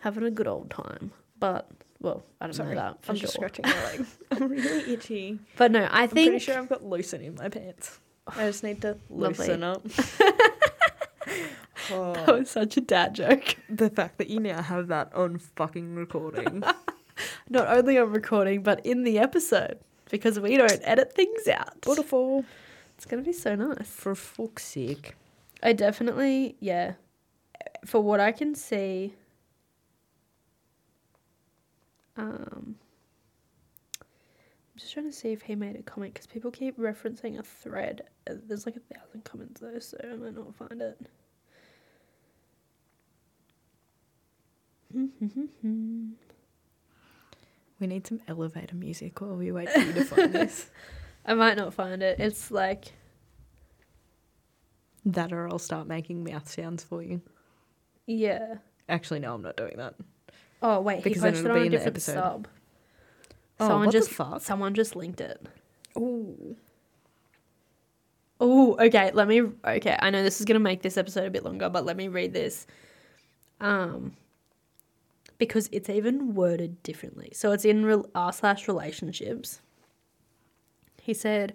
having 0.00 0.24
a 0.24 0.30
good 0.30 0.48
old 0.48 0.68
time. 0.70 1.12
But 1.38 1.68
well, 2.00 2.24
I 2.40 2.46
don't 2.46 2.54
Sorry. 2.54 2.70
know 2.74 2.80
that 2.82 3.04
for 3.04 3.12
I'm 3.12 3.16
sure. 3.16 3.22
just 3.22 3.34
scratching 3.34 3.64
my 3.64 3.84
leg. 3.84 4.06
I'm 4.32 4.48
really 4.48 4.92
itchy. 4.94 5.38
But 5.56 5.70
no, 5.70 5.88
I 5.90 6.06
think 6.08 6.26
I'm 6.26 6.32
pretty 6.32 6.44
sure 6.44 6.58
I've 6.58 6.68
got 6.68 6.84
loosen 6.84 7.20
in 7.22 7.36
my 7.36 7.48
pants. 7.48 8.00
I 8.26 8.46
just 8.46 8.64
need 8.64 8.82
to 8.82 8.98
loosen 9.10 9.62
up. 9.62 9.86
Oh, 11.90 12.12
that 12.14 12.38
was 12.38 12.50
such 12.50 12.76
a 12.76 12.80
dad 12.80 13.14
joke. 13.14 13.56
the 13.68 13.90
fact 13.90 14.18
that 14.18 14.28
you 14.28 14.40
now 14.40 14.62
have 14.62 14.88
that 14.88 15.14
on 15.14 15.38
fucking 15.38 15.94
recording. 15.94 16.62
Not 17.48 17.68
only 17.68 17.98
on 17.98 18.12
recording, 18.12 18.62
but 18.62 18.84
in 18.84 19.04
the 19.04 19.18
episode 19.18 19.78
because 20.10 20.38
we 20.38 20.56
don't 20.56 20.80
edit 20.82 21.12
things 21.12 21.48
out. 21.48 21.80
Beautiful. 21.82 22.44
It's 22.96 23.04
gonna 23.04 23.22
be 23.22 23.32
so 23.32 23.54
nice. 23.54 23.88
For 23.88 24.14
fuck's 24.14 24.64
sake. 24.64 25.14
I 25.62 25.72
definitely, 25.72 26.56
yeah, 26.60 26.94
for 27.84 28.00
what 28.00 28.20
I 28.20 28.32
can 28.32 28.54
see, 28.54 29.14
um, 32.16 32.76
I'm 34.00 34.78
just 34.78 34.92
trying 34.92 35.06
to 35.06 35.12
see 35.12 35.32
if 35.32 35.42
he 35.42 35.54
made 35.54 35.76
a 35.76 35.82
comment 35.82 36.14
because 36.14 36.26
people 36.26 36.50
keep 36.50 36.78
referencing 36.78 37.38
a 37.38 37.42
thread. 37.42 38.02
Uh, 38.28 38.34
There's 38.46 38.66
like 38.66 38.76
a 38.76 38.94
thousand 38.94 39.24
comments 39.24 39.60
though, 39.60 39.78
so 39.78 39.96
I 40.02 40.16
might 40.16 40.34
not 40.34 40.54
find 40.54 40.80
it. 40.80 40.98
We 47.78 47.86
need 47.86 48.06
some 48.06 48.20
elevator 48.26 48.74
music 48.74 49.20
while 49.20 49.34
we 49.36 49.52
wait 49.52 49.68
for 49.68 49.80
you 49.80 49.92
to 49.92 50.04
find 50.04 50.32
this. 50.34 50.70
I 51.26 51.34
might 51.34 51.58
not 51.58 51.74
find 51.74 52.02
it. 52.02 52.18
It's 52.18 52.50
like 52.50 52.86
That 55.04 55.30
or 55.32 55.46
I'll 55.48 55.58
start 55.58 55.86
making 55.86 56.24
mouth 56.24 56.48
sounds 56.50 56.82
for 56.84 57.02
you. 57.02 57.20
yeah. 58.06 58.54
Actually, 58.88 59.18
no, 59.20 59.34
I'm 59.34 59.42
not 59.42 59.56
doing 59.56 59.74
that. 59.78 59.94
Oh 60.62 60.80
wait, 60.80 61.02
Because 61.02 61.20
he 61.22 61.28
posted 61.28 61.44
it'll 61.46 61.56
on 61.56 61.62
be 61.62 61.66
a 61.66 61.70
the 61.70 61.76
different 61.76 61.96
episode. 61.96 62.14
sub. 62.14 62.48
Oh, 63.60 63.66
someone 63.66 63.80
what 63.86 63.92
the 63.92 63.98
just 63.98 64.10
fuck? 64.10 64.40
someone 64.42 64.74
just 64.74 64.96
linked 64.96 65.20
it. 65.20 65.44
Ooh. 65.98 66.56
Oh, 68.40 68.76
okay. 68.78 69.10
Let 69.12 69.26
me. 69.28 69.40
Okay, 69.42 69.96
I 69.98 70.10
know 70.10 70.22
this 70.22 70.38
is 70.40 70.44
gonna 70.46 70.60
make 70.60 70.82
this 70.82 70.96
episode 70.96 71.26
a 71.26 71.30
bit 71.30 71.44
longer, 71.44 71.68
but 71.68 71.84
let 71.84 71.96
me 71.96 72.08
read 72.08 72.32
this. 72.32 72.66
Um, 73.60 74.12
because 75.38 75.68
it's 75.72 75.88
even 75.88 76.34
worded 76.34 76.82
differently. 76.82 77.30
So 77.34 77.52
it's 77.52 77.64
in 77.64 78.04
r 78.14 78.32
slash 78.32 78.68
relationships. 78.68 79.60
He 81.00 81.14
said, 81.14 81.54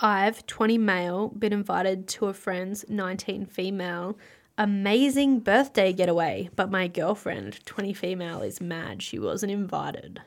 "I've 0.00 0.46
twenty 0.46 0.78
male 0.78 1.28
been 1.28 1.52
invited 1.52 2.08
to 2.08 2.26
a 2.26 2.34
friend's 2.34 2.84
nineteen 2.88 3.46
female." 3.46 4.18
Amazing 4.60 5.38
birthday 5.38 5.92
getaway, 5.92 6.50
but 6.56 6.68
my 6.68 6.88
girlfriend, 6.88 7.64
20 7.64 7.92
female, 7.92 8.42
is 8.42 8.60
mad 8.60 9.04
she 9.04 9.16
wasn't 9.16 9.52
invited. 9.52 10.20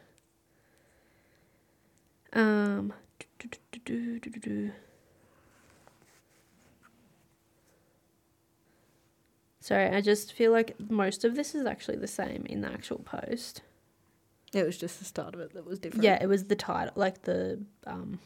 Um, 2.31 2.93
Sorry, 9.61 9.85
I 9.95 10.01
just 10.01 10.33
feel 10.33 10.51
like 10.51 10.75
most 10.89 11.23
of 11.23 11.35
this 11.35 11.53
is 11.53 11.67
actually 11.67 11.97
the 11.97 12.07
same 12.07 12.45
in 12.49 12.61
the 12.61 12.67
actual 12.67 12.97
post. 12.97 13.61
It 14.53 14.65
was 14.65 14.75
just 14.77 14.97
the 14.97 15.05
start 15.05 15.35
of 15.35 15.39
it 15.39 15.53
that 15.53 15.65
was 15.65 15.77
different. 15.77 16.03
Yeah, 16.03 16.21
it 16.21 16.27
was 16.27 16.45
the 16.45 16.55
title, 16.55 16.91
like 16.95 17.21
the 17.21 17.61
um, 17.85 18.19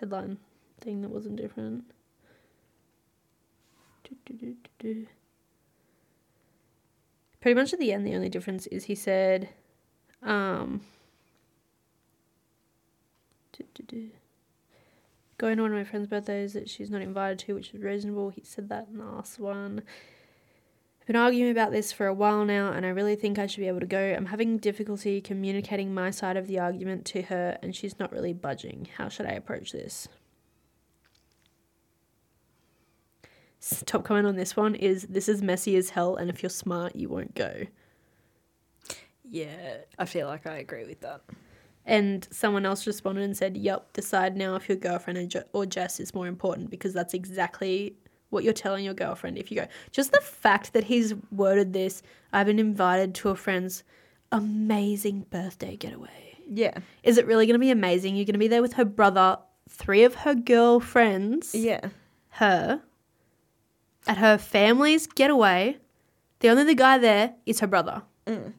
headline 0.00 0.38
thing 0.80 1.00
that 1.02 1.08
wasn't 1.08 1.36
different. 1.36 1.84
Pretty 7.40 7.54
much 7.54 7.72
at 7.72 7.78
the 7.78 7.92
end, 7.92 8.04
the 8.04 8.16
only 8.16 8.28
difference 8.28 8.66
is 8.66 8.84
he 8.84 8.96
said, 8.96 9.48
um, 10.24 10.80
going 15.38 15.56
to 15.56 15.62
one 15.62 15.70
of 15.70 15.78
my 15.78 15.84
friend's 15.84 16.08
birthdays 16.08 16.52
that 16.54 16.68
she's 16.68 16.90
not 16.90 17.00
invited 17.00 17.38
to, 17.38 17.54
which 17.54 17.72
is 17.72 17.80
reasonable. 17.80 18.30
He 18.30 18.42
said 18.44 18.68
that 18.68 18.88
in 18.90 18.98
the 18.98 19.04
last 19.04 19.38
one. 19.38 19.82
I've 21.00 21.06
been 21.06 21.16
arguing 21.16 21.50
about 21.50 21.72
this 21.72 21.92
for 21.92 22.06
a 22.06 22.14
while 22.14 22.44
now, 22.44 22.72
and 22.72 22.84
I 22.84 22.90
really 22.90 23.16
think 23.16 23.38
I 23.38 23.46
should 23.46 23.60
be 23.60 23.68
able 23.68 23.80
to 23.80 23.86
go. 23.86 24.14
I'm 24.16 24.26
having 24.26 24.58
difficulty 24.58 25.20
communicating 25.20 25.94
my 25.94 26.10
side 26.10 26.36
of 26.36 26.46
the 26.46 26.58
argument 26.58 27.04
to 27.06 27.22
her, 27.22 27.58
and 27.62 27.74
she's 27.74 27.98
not 27.98 28.12
really 28.12 28.32
budging. 28.32 28.86
How 28.96 29.08
should 29.08 29.26
I 29.26 29.30
approach 29.32 29.72
this? 29.72 30.08
Top 33.86 34.04
comment 34.04 34.26
on 34.26 34.36
this 34.36 34.56
one 34.56 34.74
is 34.74 35.06
This 35.08 35.28
is 35.28 35.42
messy 35.42 35.76
as 35.76 35.90
hell, 35.90 36.16
and 36.16 36.30
if 36.30 36.42
you're 36.42 36.50
smart, 36.50 36.94
you 36.96 37.08
won't 37.08 37.34
go. 37.34 37.66
Yeah, 39.24 39.78
I 39.98 40.06
feel 40.06 40.26
like 40.26 40.46
I 40.46 40.56
agree 40.56 40.84
with 40.84 41.00
that. 41.00 41.22
And 41.86 42.26
someone 42.30 42.66
else 42.66 42.86
responded 42.86 43.22
and 43.22 43.36
said, 43.36 43.56
Yep, 43.56 43.92
decide 43.92 44.36
now 44.36 44.54
if 44.54 44.68
your 44.68 44.76
girlfriend 44.76 45.34
or 45.52 45.66
Jess 45.66 46.00
is 46.00 46.14
more 46.14 46.26
important 46.26 46.70
because 46.70 46.92
that's 46.92 47.14
exactly 47.14 47.96
what 48.30 48.44
you're 48.44 48.52
telling 48.52 48.84
your 48.84 48.94
girlfriend 48.94 49.36
if 49.38 49.50
you 49.50 49.56
go. 49.56 49.66
Just 49.90 50.12
the 50.12 50.20
fact 50.20 50.72
that 50.72 50.84
he's 50.84 51.14
worded 51.30 51.72
this, 51.72 52.02
I've 52.32 52.46
been 52.46 52.58
invited 52.58 53.14
to 53.16 53.28
a 53.28 53.34
friend's 53.34 53.82
amazing 54.32 55.26
birthday 55.30 55.76
getaway. 55.76 56.38
Yeah. 56.48 56.78
Is 57.02 57.18
it 57.18 57.26
really 57.26 57.46
going 57.46 57.54
to 57.54 57.58
be 57.60 57.70
amazing? 57.70 58.16
You're 58.16 58.24
going 58.24 58.34
to 58.34 58.38
be 58.38 58.48
there 58.48 58.62
with 58.62 58.74
her 58.74 58.84
brother, 58.84 59.38
three 59.68 60.04
of 60.04 60.14
her 60.16 60.34
girlfriends, 60.34 61.54
Yeah. 61.54 61.90
her, 62.30 62.80
at 64.06 64.18
her 64.18 64.38
family's 64.38 65.06
getaway. 65.06 65.76
The 66.40 66.48
only 66.48 66.62
other 66.62 66.74
guy 66.74 66.98
there 66.98 67.34
is 67.46 67.60
her 67.60 67.66
brother. 67.66 68.02
Mm. 68.26 68.54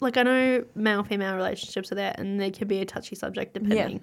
Like, 0.00 0.16
I 0.16 0.22
know 0.22 0.64
male 0.74 1.02
female 1.02 1.34
relationships 1.36 1.90
are 1.90 1.94
there 1.94 2.14
and 2.16 2.40
they 2.40 2.50
can 2.50 2.68
be 2.68 2.80
a 2.80 2.84
touchy 2.84 3.16
subject 3.16 3.54
depending. 3.54 4.02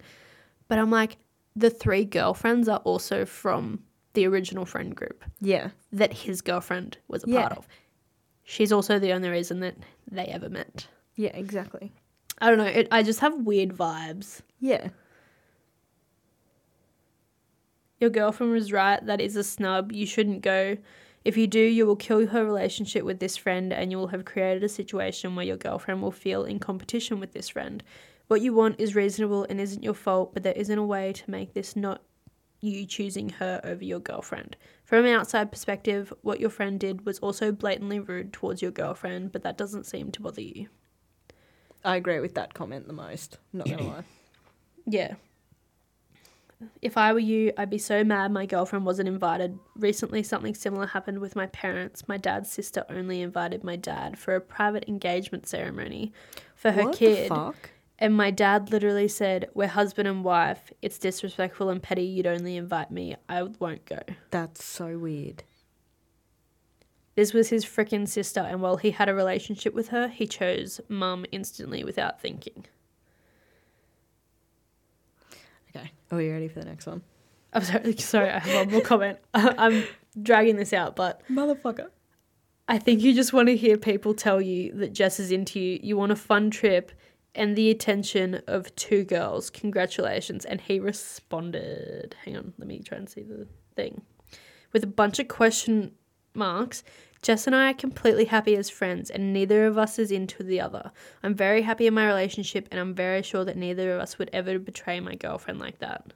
But 0.67 0.79
I'm 0.79 0.89
like, 0.89 1.17
the 1.55 1.69
three 1.69 2.05
girlfriends 2.05 2.67
are 2.67 2.79
also 2.79 3.25
from 3.25 3.83
the 4.13 4.27
original 4.27 4.65
friend 4.65 4.95
group 4.95 5.23
Yeah. 5.39 5.69
that 5.91 6.13
his 6.13 6.41
girlfriend 6.41 6.97
was 7.07 7.23
a 7.23 7.29
Yeah. 7.29 7.41
part 7.47 7.57
of. 7.59 7.67
She's 8.43 8.71
also 8.71 8.99
the 8.99 9.13
only 9.13 9.29
reason 9.29 9.59
that 9.61 9.75
they 10.09 10.25
ever 10.25 10.49
met. 10.49 10.87
Yeah, 11.15 11.35
exactly. 11.35 11.91
I 12.39 12.49
don't 12.49 12.57
know. 12.57 12.65
It, 12.65 12.87
I 12.91 13.03
just 13.03 13.19
have 13.19 13.45
weird 13.45 13.69
vibes. 13.69 14.41
Yeah. 14.59 14.89
Your 17.99 18.09
girlfriend 18.09 18.51
was 18.53 18.71
right. 18.71 19.03
That 19.05 19.21
is 19.21 19.35
a 19.35 19.43
snub. 19.43 19.91
You 19.91 20.05
shouldn't 20.05 20.41
go. 20.41 20.77
If 21.23 21.37
you 21.37 21.45
do, 21.45 21.59
you 21.59 21.85
will 21.85 21.95
kill 21.95 22.25
her 22.27 22.43
relationship 22.43 23.03
with 23.03 23.19
this 23.19 23.37
friend 23.37 23.71
and 23.71 23.91
you 23.91 23.97
will 23.99 24.07
have 24.07 24.25
created 24.25 24.63
a 24.63 24.69
situation 24.69 25.35
where 25.35 25.45
your 25.45 25.57
girlfriend 25.57 26.01
will 26.01 26.11
feel 26.11 26.43
in 26.43 26.57
competition 26.57 27.19
with 27.19 27.33
this 27.33 27.49
friend. 27.49 27.83
What 28.27 28.41
you 28.41 28.53
want 28.53 28.79
is 28.79 28.95
reasonable 28.95 29.45
and 29.49 29.61
isn't 29.61 29.83
your 29.83 29.93
fault, 29.93 30.33
but 30.33 30.41
there 30.41 30.53
isn't 30.53 30.77
a 30.79 30.83
way 30.85 31.13
to 31.13 31.29
make 31.29 31.53
this 31.53 31.75
not 31.75 32.01
you 32.61 32.85
choosing 32.85 33.29
her 33.29 33.59
over 33.63 33.83
your 33.83 33.99
girlfriend. 33.99 34.55
From 34.85 35.05
an 35.05 35.13
outside 35.13 35.51
perspective, 35.51 36.13
what 36.21 36.39
your 36.39 36.49
friend 36.49 36.79
did 36.79 37.05
was 37.05 37.19
also 37.19 37.51
blatantly 37.51 37.99
rude 37.99 38.31
towards 38.31 38.61
your 38.61 38.71
girlfriend, 38.71 39.31
but 39.31 39.43
that 39.43 39.57
doesn't 39.57 39.85
seem 39.85 40.11
to 40.11 40.21
bother 40.21 40.41
you. 40.41 40.67
I 41.83 41.95
agree 41.95 42.19
with 42.19 42.35
that 42.35 42.53
comment 42.53 42.87
the 42.87 42.93
most. 42.93 43.39
Not 43.51 43.67
gonna 43.67 43.83
lie. 43.83 44.03
Yeah. 44.87 45.13
If 46.81 46.97
I 46.97 47.13
were 47.13 47.19
you, 47.19 47.53
I'd 47.55 47.69
be 47.69 47.77
so 47.77 48.03
mad 48.03 48.31
my 48.31 48.47
girlfriend 48.47 48.83
wasn't 48.83 49.07
invited. 49.07 49.59
Recently, 49.75 50.23
something 50.23 50.55
similar 50.55 50.87
happened 50.87 51.19
with 51.19 51.35
my 51.35 51.45
parents. 51.47 52.07
My 52.07 52.17
dad's 52.17 52.51
sister 52.51 52.83
only 52.89 53.21
invited 53.21 53.63
my 53.63 53.75
dad 53.75 54.17
for 54.17 54.35
a 54.35 54.41
private 54.41 54.87
engagement 54.87 55.47
ceremony 55.47 56.13
for 56.55 56.71
her 56.71 56.85
what 56.85 56.95
kid. 56.95 57.25
the 57.25 57.35
fuck? 57.35 57.69
And 58.01 58.15
my 58.15 58.31
dad 58.31 58.71
literally 58.71 59.07
said, 59.07 59.49
We're 59.53 59.67
husband 59.67 60.07
and 60.07 60.23
wife. 60.23 60.73
It's 60.81 60.97
disrespectful 60.97 61.69
and 61.69 61.81
petty. 61.81 62.01
You'd 62.01 62.25
only 62.25 62.57
invite 62.57 62.89
me. 62.89 63.15
I 63.29 63.43
won't 63.43 63.85
go. 63.85 63.99
That's 64.31 64.65
so 64.65 64.97
weird. 64.97 65.43
This 67.13 67.31
was 67.31 67.49
his 67.49 67.63
frickin' 67.63 68.07
sister, 68.07 68.39
and 68.39 68.61
while 68.61 68.77
he 68.77 68.91
had 68.91 69.07
a 69.07 69.13
relationship 69.13 69.75
with 69.75 69.89
her, 69.89 70.07
he 70.07 70.25
chose 70.25 70.81
mum 70.89 71.25
instantly 71.31 71.83
without 71.83 72.19
thinking. 72.19 72.65
Okay. 75.69 75.91
Are 76.09 76.17
we 76.17 76.31
ready 76.31 76.47
for 76.47 76.59
the 76.59 76.65
next 76.65 76.87
one? 76.87 77.03
I'm 77.53 77.63
sorry, 77.63 77.97
sorry, 77.97 78.29
I 78.29 78.39
have 78.39 78.65
one 78.65 78.71
more 78.71 78.81
comment. 78.81 79.19
I'm 79.35 79.83
dragging 80.19 80.55
this 80.55 80.73
out, 80.73 80.95
but 80.95 81.21
Motherfucker. 81.29 81.89
I 82.67 82.79
think 82.79 83.01
you 83.01 83.13
just 83.13 83.33
want 83.33 83.49
to 83.49 83.57
hear 83.57 83.77
people 83.77 84.15
tell 84.15 84.41
you 84.41 84.71
that 84.75 84.93
Jess 84.93 85.19
is 85.19 85.31
into 85.31 85.59
you. 85.59 85.79
You 85.83 85.97
want 85.97 86.13
a 86.13 86.15
fun 86.15 86.49
trip 86.49 86.93
and 87.33 87.55
the 87.55 87.69
attention 87.69 88.41
of 88.47 88.75
two 88.75 89.03
girls. 89.03 89.49
Congratulations. 89.49 90.45
And 90.45 90.61
he 90.61 90.79
responded. 90.79 92.15
Hang 92.25 92.37
on, 92.37 92.53
let 92.57 92.67
me 92.67 92.79
try 92.79 92.97
and 92.97 93.09
see 93.09 93.23
the 93.23 93.47
thing. 93.75 94.01
With 94.73 94.83
a 94.83 94.87
bunch 94.87 95.19
of 95.19 95.27
question 95.27 95.93
marks. 96.33 96.83
Jess 97.21 97.45
and 97.45 97.55
I 97.55 97.69
are 97.69 97.75
completely 97.75 98.25
happy 98.25 98.55
as 98.55 98.69
friends, 98.69 99.11
and 99.11 99.31
neither 99.31 99.67
of 99.67 99.77
us 99.77 99.99
is 99.99 100.11
into 100.11 100.41
the 100.41 100.59
other. 100.59 100.91
I'm 101.21 101.35
very 101.35 101.61
happy 101.61 101.85
in 101.85 101.93
my 101.93 102.07
relationship, 102.07 102.67
and 102.71 102.79
I'm 102.79 102.95
very 102.95 103.21
sure 103.21 103.45
that 103.45 103.57
neither 103.57 103.93
of 103.93 104.01
us 104.01 104.17
would 104.17 104.31
ever 104.33 104.57
betray 104.57 104.99
my 104.99 105.13
girlfriend 105.13 105.59
like 105.59 105.77
that. 105.79 106.13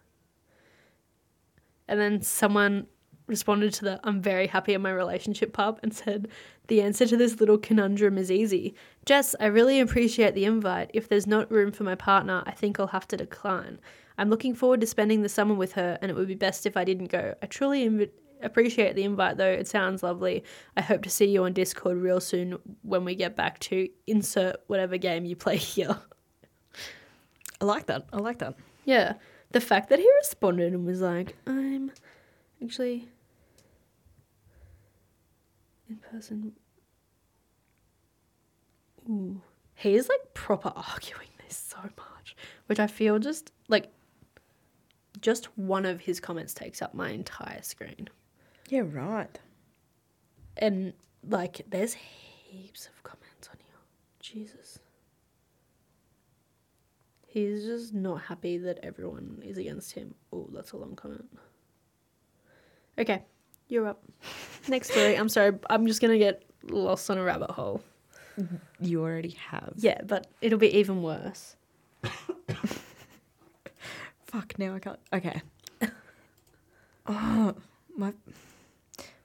And 1.88 2.00
then 2.00 2.24
someone 2.24 2.88
responded 3.28 3.74
to 3.74 3.86
the 3.86 4.00
I'm 4.04 4.22
very 4.22 4.48
happy 4.48 4.74
in 4.74 4.82
my 4.82 4.92
relationship 4.92 5.54
pub 5.54 5.80
and 5.82 5.94
said, 5.94 6.28
The 6.68 6.82
answer 6.82 7.06
to 7.08 7.18
this 7.18 7.40
little 7.40 7.58
conundrum 7.58 8.18
is 8.18 8.32
easy. 8.32 8.76
Jess, 9.06 9.36
I 9.40 9.48
really 9.48 9.80
appreciate 9.80 10.36
the 10.36 10.46
invite. 10.46 10.92
If 10.94 11.10
there's 11.10 11.28
not 11.28 11.52
room 11.52 11.72
for 11.72 11.84
my 11.84 11.96
partner, 11.96 12.44
I 12.46 12.52
think 12.52 12.80
I'll 12.80 12.88
have 12.88 13.08
to 13.10 13.18
decline. 13.18 13.80
I'm 14.18 14.30
looking 14.30 14.56
forward 14.56 14.82
to 14.82 14.88
spending 14.88 15.22
the 15.22 15.30
summer 15.30 15.56
with 15.56 15.74
her, 15.74 15.98
and 16.02 16.10
it 16.10 16.16
would 16.16 16.28
be 16.28 16.36
best 16.36 16.66
if 16.66 16.78
I 16.78 16.84
didn't 16.84 17.08
go. 17.08 17.36
I 17.42 17.46
truly 17.48 17.88
inv- 17.88 18.12
appreciate 18.42 18.96
the 18.96 19.04
invite, 19.04 19.38
though. 19.38 19.52
It 19.52 19.68
sounds 19.68 20.04
lovely. 20.04 20.44
I 20.78 20.82
hope 20.82 21.04
to 21.04 21.10
see 21.10 21.26
you 21.26 21.44
on 21.44 21.54
Discord 21.54 21.98
real 21.98 22.22
soon 22.22 22.58
when 22.84 23.04
we 23.04 23.16
get 23.16 23.36
back 23.36 23.60
to 23.60 23.90
insert 24.08 24.58
whatever 24.68 24.98
game 24.98 25.26
you 25.26 25.36
play 25.36 25.58
here. 25.58 25.98
I 27.62 27.66
like 27.66 27.88
that. 27.88 28.08
I 28.14 28.18
like 28.18 28.40
that. 28.40 28.56
Yeah. 28.86 29.14
The 29.52 29.62
fact 29.62 29.90
that 29.90 30.00
he 30.00 30.10
responded 30.20 30.74
and 30.74 30.86
was 30.86 31.02
like, 31.02 31.36
I'm 31.48 31.92
actually 32.64 33.08
in 35.90 35.98
person. 35.98 36.54
Ooh. 39.10 39.42
He 39.76 39.96
is 39.96 40.10
like 40.10 40.34
proper 40.34 40.70
arguing 40.76 41.30
this 41.46 41.58
so 41.58 41.78
much, 41.82 42.36
which 42.68 42.80
I 42.80 42.88
feel 42.88 43.20
just 43.20 43.52
like 43.68 43.92
just 45.22 45.46
one 45.58 45.86
of 45.86 46.02
his 46.02 46.20
comments 46.20 46.54
takes 46.54 46.82
up 46.82 46.94
my 46.94 47.10
entire 47.10 47.62
screen. 47.62 48.10
Yeah, 48.70 48.84
right. 48.92 49.40
And 50.58 50.94
like 51.28 51.66
there's 51.70 51.94
heaps 51.94 52.88
of 52.88 53.04
comments 53.04 53.50
on 53.50 53.58
here. 53.58 53.78
Jesus. 54.20 54.80
He's 57.28 57.66
just 57.66 57.94
not 57.94 58.22
happy 58.22 58.58
that 58.60 58.80
everyone 58.82 59.42
is 59.46 59.58
against 59.58 59.92
him. 59.92 60.16
Oh, 60.32 60.48
that's 60.54 60.72
a 60.72 60.78
long 60.78 60.96
comment. 60.96 61.28
Okay, 62.98 63.24
you're 63.68 63.88
up. 63.88 64.04
Next 64.68 64.92
story. 64.92 65.16
I'm 65.16 65.30
sorry, 65.30 65.58
I'm 65.70 65.88
just 65.88 66.02
gonna 66.02 66.18
get 66.18 66.44
lost 66.70 67.10
on 67.10 67.18
a 67.18 67.24
rabbit 67.24 67.52
hole. 67.52 67.82
You 68.80 69.02
already 69.02 69.38
have. 69.50 69.74
Yeah, 69.78 70.02
but 70.04 70.28
it'll 70.42 70.60
be 70.60 70.76
even 70.78 71.02
worse. 71.02 71.56
Fuck, 74.26 74.60
now 74.60 74.76
I 74.76 74.80
can't. 74.80 75.00
Okay. 75.14 75.42
oh, 77.08 77.56
my 77.96 78.14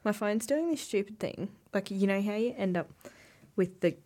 my 0.05 0.13
phone's 0.13 0.47
doing 0.47 0.71
this 0.71 0.81
stupid 0.81 1.19
thing. 1.19 1.49
Like, 1.75 1.91
you 1.91 2.07
know 2.07 2.23
how 2.23 2.35
you 2.35 2.55
end 2.57 2.77
up 2.77 2.91
with 3.57 3.81
the 3.81 3.97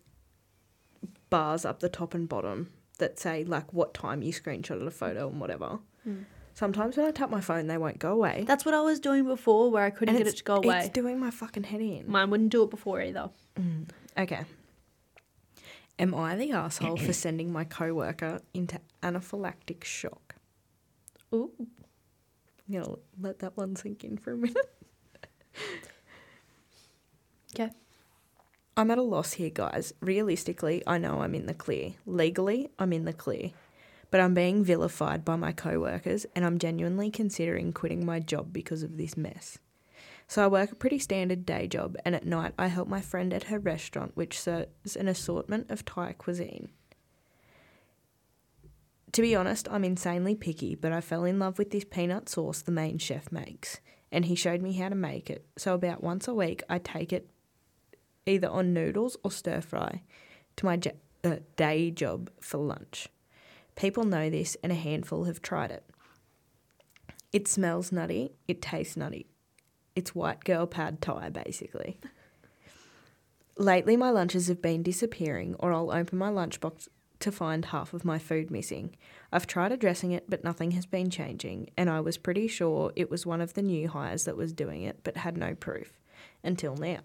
bars 1.29 1.65
up 1.65 1.79
the 1.79 1.89
top 1.89 2.13
and 2.13 2.27
bottom 2.27 2.71
that 2.97 3.19
say, 3.19 3.43
like, 3.43 3.73
what 3.73 3.93
time 3.93 4.21
you 4.21 4.33
screenshotted 4.33 4.85
a 4.85 4.91
photo 4.91 5.27
and 5.29 5.39
whatever. 5.39 5.79
Hmm. 6.03 6.23
Sometimes 6.55 6.95
when 6.97 7.05
I 7.05 7.11
tap 7.11 7.29
my 7.29 7.41
phone, 7.41 7.67
they 7.67 7.77
won't 7.77 7.99
go 7.99 8.13
away. 8.13 8.45
That's 8.47 8.65
what 8.65 8.73
I 8.73 8.79
was 8.81 8.99
doing 8.99 9.25
before, 9.25 9.69
where 9.69 9.83
I 9.83 9.89
couldn't 9.89 10.15
And 10.15 10.17
get 10.17 10.27
it 10.27 10.29
it's- 10.29 10.39
to 10.39 10.43
go 10.45 10.55
away. 10.55 10.79
It's 10.79 10.89
doing 10.89 11.19
my 11.19 11.29
fucking 11.29 11.63
head 11.63 11.81
in. 11.81 12.09
Mine 12.09 12.29
wouldn't 12.29 12.49
do 12.51 12.63
it 12.63 12.69
before 12.69 13.01
either. 13.01 13.29
Mm. 13.59 13.89
Okay. 14.17 14.45
Am 15.99 16.15
I 16.15 16.35
the 16.35 16.51
asshole 16.53 16.97
for 16.97 17.13
sending 17.25 17.51
my 17.51 17.65
coworker 17.65 18.41
into 18.53 18.79
anaphylactic 19.03 19.83
shock? 19.83 20.35
Ooh. 21.33 21.51
I'm 21.59 22.73
gonna 22.73 22.95
let 23.21 23.39
that 23.39 23.55
one 23.57 23.75
sink 23.75 24.03
in 24.05 24.17
for 24.17 24.31
a 24.33 24.37
minute. 24.37 24.71
Okay. 27.53 27.71
I'm 28.75 28.91
at 28.91 28.97
a 28.97 29.01
loss 29.01 29.31
here, 29.33 29.49
guys. 29.49 29.93
Realistically, 30.01 30.83
I 30.85 30.97
know 30.97 31.21
I'm 31.21 31.33
in 31.33 31.45
the 31.45 31.53
clear. 31.53 31.93
Legally, 32.05 32.69
I'm 32.77 32.91
in 32.91 33.05
the 33.05 33.13
clear. 33.13 33.51
But 34.11 34.21
I'm 34.21 34.33
being 34.33 34.63
vilified 34.63 35.25
by 35.25 35.35
my 35.35 35.51
coworkers 35.51 36.25
and 36.35 36.45
I'm 36.45 36.59
genuinely 36.59 37.11
considering 37.11 37.73
quitting 37.73 38.05
my 38.05 38.19
job 38.19 38.53
because 38.53 38.83
of 38.83 38.97
this 38.97 39.17
mess. 39.17 39.57
So 40.27 40.43
I 40.43 40.47
work 40.47 40.71
a 40.71 40.75
pretty 40.75 40.99
standard 40.99 41.45
day 41.45 41.67
job 41.67 41.97
and 42.05 42.15
at 42.15 42.25
night 42.25 42.53
I 42.57 42.67
help 42.67 42.87
my 42.87 43.01
friend 43.01 43.33
at 43.33 43.45
her 43.45 43.59
restaurant 43.59 44.11
which 44.15 44.39
serves 44.39 44.95
an 44.95 45.07
assortment 45.07 45.69
of 45.69 45.85
Thai 45.85 46.13
cuisine. 46.13 46.69
To 49.15 49.21
be 49.21 49.33
honest, 49.33 49.69
I'm 49.71 49.85
insanely 49.85 50.35
picky, 50.35 50.75
but 50.75 50.91
I 50.91 50.99
fell 50.99 51.23
in 51.23 51.39
love 51.39 51.57
with 51.57 51.71
this 51.71 51.85
peanut 51.85 52.27
sauce 52.27 52.61
the 52.61 52.71
main 52.73 52.97
chef 52.97 53.31
makes, 53.31 53.79
and 54.11 54.25
he 54.25 54.35
showed 54.35 54.61
me 54.61 54.73
how 54.73 54.89
to 54.89 54.95
make 54.95 55.29
it. 55.29 55.45
So 55.55 55.73
about 55.73 56.03
once 56.03 56.27
a 56.27 56.33
week, 56.33 56.63
I 56.69 56.79
take 56.79 57.13
it 57.13 57.29
either 58.25 58.49
on 58.49 58.73
noodles 58.73 59.15
or 59.23 59.31
stir 59.31 59.61
fry 59.61 60.01
to 60.57 60.65
my 60.65 60.75
j- 60.75 60.91
uh, 61.23 61.37
day 61.55 61.91
job 61.91 62.29
for 62.41 62.57
lunch. 62.57 63.07
People 63.75 64.05
know 64.05 64.29
this, 64.29 64.55
and 64.63 64.71
a 64.71 64.75
handful 64.75 65.25
have 65.25 65.41
tried 65.41 65.71
it. 65.71 65.83
It 67.33 67.47
smells 67.47 67.91
nutty, 67.91 68.31
it 68.47 68.61
tastes 68.61 68.95
nutty. 68.95 69.27
It's 69.95 70.15
white 70.15 70.43
girl 70.43 70.65
pad 70.65 71.01
thai, 71.01 71.29
basically. 71.29 71.99
Lately, 73.57 73.95
my 73.95 74.09
lunches 74.09 74.47
have 74.47 74.61
been 74.61 74.83
disappearing, 74.83 75.55
or 75.59 75.73
I'll 75.73 75.91
open 75.91 76.17
my 76.17 76.29
lunchbox 76.29 76.87
to 77.19 77.31
find 77.31 77.65
half 77.65 77.93
of 77.93 78.05
my 78.05 78.19
food 78.19 78.51
missing. 78.51 78.95
I've 79.31 79.47
tried 79.47 79.71
addressing 79.71 80.11
it, 80.11 80.29
but 80.29 80.43
nothing 80.43 80.71
has 80.71 80.85
been 80.85 81.09
changing, 81.09 81.69
and 81.77 81.89
I 81.89 81.99
was 82.01 82.17
pretty 82.17 82.47
sure 82.47 82.91
it 82.95 83.09
was 83.09 83.25
one 83.25 83.41
of 83.41 83.53
the 83.53 83.61
new 83.61 83.87
hires 83.87 84.25
that 84.25 84.37
was 84.37 84.53
doing 84.53 84.83
it, 84.83 84.99
but 85.03 85.17
had 85.17 85.37
no 85.37 85.55
proof. 85.55 85.99
Until 86.43 86.75
now. 86.75 86.99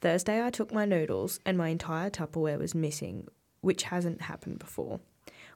Thursday, 0.00 0.44
I 0.44 0.50
took 0.50 0.72
my 0.72 0.84
noodles, 0.84 1.40
and 1.46 1.56
my 1.56 1.68
entire 1.68 2.10
Tupperware 2.10 2.58
was 2.58 2.74
missing, 2.74 3.28
which 3.60 3.84
hasn't 3.84 4.22
happened 4.22 4.58
before. 4.58 5.00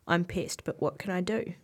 I'm 0.06 0.24
pissed, 0.24 0.64
but 0.64 0.80
what 0.80 0.98
can 0.98 1.10
I 1.10 1.20
do? 1.20 1.54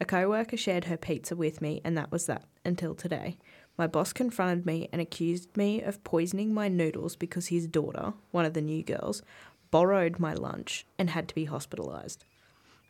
A 0.00 0.04
co 0.04 0.28
worker 0.28 0.56
shared 0.56 0.86
her 0.86 0.96
pizza 0.96 1.36
with 1.36 1.60
me, 1.60 1.80
and 1.84 1.96
that 1.96 2.10
was 2.10 2.26
that 2.26 2.44
until 2.64 2.94
today. 2.94 3.38
My 3.78 3.86
boss 3.86 4.12
confronted 4.12 4.66
me 4.66 4.88
and 4.92 5.00
accused 5.00 5.56
me 5.56 5.80
of 5.80 6.04
poisoning 6.04 6.52
my 6.52 6.68
noodles 6.68 7.16
because 7.16 7.48
his 7.48 7.66
daughter, 7.66 8.12
one 8.30 8.44
of 8.44 8.54
the 8.54 8.60
new 8.60 8.82
girls, 8.82 9.22
borrowed 9.70 10.18
my 10.18 10.34
lunch 10.34 10.86
and 10.98 11.10
had 11.10 11.28
to 11.28 11.34
be 11.34 11.46
hospitalised. 11.46 12.18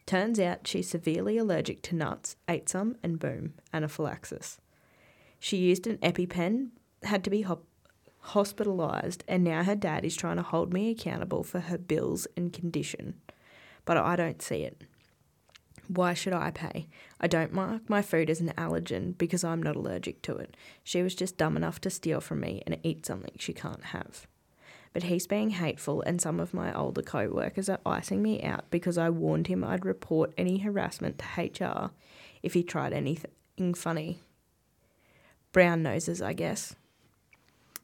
Turns 0.06 0.40
out 0.40 0.66
she's 0.66 0.88
severely 0.88 1.38
allergic 1.38 1.82
to 1.82 1.94
nuts, 1.94 2.36
ate 2.48 2.68
some, 2.68 2.96
and 3.02 3.18
boom, 3.18 3.54
anaphylaxis. 3.72 4.58
She 5.38 5.56
used 5.56 5.86
an 5.86 5.98
EpiPen, 5.98 6.70
had 7.04 7.22
to 7.24 7.30
be 7.30 7.42
hop- 7.42 7.66
hospitalised, 8.26 9.22
and 9.28 9.44
now 9.44 9.62
her 9.62 9.76
dad 9.76 10.04
is 10.04 10.16
trying 10.16 10.36
to 10.36 10.42
hold 10.42 10.72
me 10.72 10.90
accountable 10.90 11.44
for 11.44 11.60
her 11.60 11.78
bills 11.78 12.26
and 12.36 12.52
condition. 12.52 13.20
But 13.84 13.96
I 13.96 14.16
don't 14.16 14.42
see 14.42 14.62
it. 14.62 14.82
Why 15.88 16.14
should 16.14 16.32
I 16.32 16.50
pay? 16.50 16.88
I 17.20 17.26
don't 17.26 17.52
mark 17.52 17.90
my 17.90 18.02
food 18.02 18.30
as 18.30 18.40
an 18.40 18.52
allergen 18.56 19.18
because 19.18 19.44
I'm 19.44 19.62
not 19.62 19.76
allergic 19.76 20.22
to 20.22 20.36
it. 20.36 20.56
She 20.84 21.02
was 21.02 21.14
just 21.14 21.36
dumb 21.36 21.56
enough 21.56 21.80
to 21.82 21.90
steal 21.90 22.20
from 22.20 22.40
me 22.40 22.62
and 22.66 22.78
eat 22.82 23.04
something 23.04 23.34
she 23.38 23.52
can't 23.52 23.84
have. 23.86 24.26
But 24.92 25.04
he's 25.04 25.26
being 25.26 25.50
hateful, 25.50 26.02
and 26.02 26.20
some 26.20 26.38
of 26.38 26.52
my 26.52 26.72
older 26.74 27.02
co 27.02 27.28
workers 27.28 27.68
are 27.68 27.80
icing 27.84 28.22
me 28.22 28.42
out 28.42 28.70
because 28.70 28.98
I 28.98 29.10
warned 29.10 29.46
him 29.46 29.64
I'd 29.64 29.84
report 29.84 30.34
any 30.36 30.58
harassment 30.58 31.18
to 31.18 31.42
HR 31.42 31.90
if 32.42 32.54
he 32.54 32.62
tried 32.62 32.92
anything 32.92 33.74
funny. 33.74 34.20
Brown 35.52 35.82
noses, 35.82 36.20
I 36.20 36.34
guess. 36.34 36.74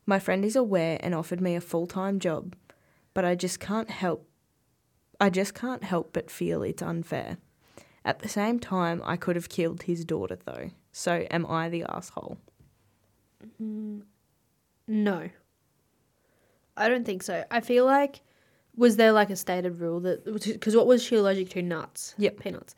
My 0.05 0.19
friend 0.19 0.45
is 0.45 0.57
aware 0.57 0.99
and 1.01 1.15
offered 1.15 1.41
me 1.41 1.55
a 1.57 1.61
full 1.61 1.87
time 1.87 2.19
job, 2.19 2.55
but 3.15 3.25
I 3.25 3.35
just 3.35 3.59
can't 3.61 3.91
help 3.91 4.28
I 5.21 5.31
just 5.31 5.55
can't 5.55 5.85
help 5.85 6.13
but 6.13 6.31
feel 6.31 6.63
it's 6.63 6.83
unfair. 6.83 7.39
At 8.05 8.21
the 8.21 8.29
same 8.29 8.59
time, 8.59 9.03
I 9.05 9.17
could 9.17 9.37
have 9.37 9.49
killed 9.49 9.83
his 9.83 10.05
daughter 10.05 10.39
though. 10.45 10.71
So 10.93 11.27
am 11.31 11.47
I 11.47 11.69
the 11.69 11.85
asshole? 11.85 12.39
No. 14.87 15.31
I 16.77 16.89
don't 16.89 17.05
think 17.05 17.23
so. 17.23 17.45
I 17.51 17.61
feel 17.61 17.85
like 17.85 18.21
was 18.77 18.97
there 18.97 19.13
like 19.13 19.31
a 19.31 19.37
stated 19.37 19.81
rule 19.81 20.01
that 20.01 20.25
because 20.25 20.77
what 20.77 20.87
was 20.87 21.03
she 21.03 21.17
allergic 21.17 21.51
to? 21.51 21.63
Nuts. 21.63 22.15
Yep. 22.19 22.41
Peanuts. 22.41 22.75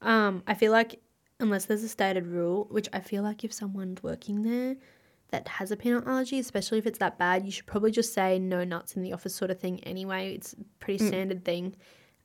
Um, 0.00 0.42
I 0.46 0.54
feel 0.54 0.72
like 0.72 1.00
unless 1.38 1.66
there's 1.66 1.84
a 1.84 1.88
stated 1.88 2.26
rule, 2.26 2.66
which 2.70 2.88
I 2.92 3.00
feel 3.00 3.22
like 3.22 3.44
if 3.44 3.52
someone's 3.52 4.02
working 4.02 4.42
there 4.42 4.76
that 5.30 5.46
has 5.48 5.70
a 5.70 5.76
peanut 5.76 6.06
allergy, 6.06 6.38
especially 6.38 6.78
if 6.78 6.86
it's 6.86 6.98
that 6.98 7.18
bad, 7.18 7.44
you 7.44 7.50
should 7.52 7.66
probably 7.66 7.90
just 7.90 8.12
say 8.12 8.38
no 8.38 8.64
nuts 8.64 8.96
in 8.96 9.02
the 9.02 9.12
office 9.12 9.34
sort 9.34 9.50
of 9.50 9.58
thing 9.58 9.80
anyway. 9.84 10.34
It's 10.34 10.52
a 10.54 10.56
pretty 10.78 11.04
standard 11.04 11.44
thing. 11.44 11.74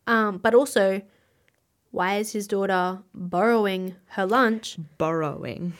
Um, 0.07 0.37
but 0.37 0.53
also, 0.53 1.01
why 1.91 2.17
is 2.17 2.31
his 2.31 2.47
daughter 2.47 2.99
borrowing 3.13 3.95
her 4.07 4.25
lunch? 4.25 4.77
Borrowing. 4.97 5.73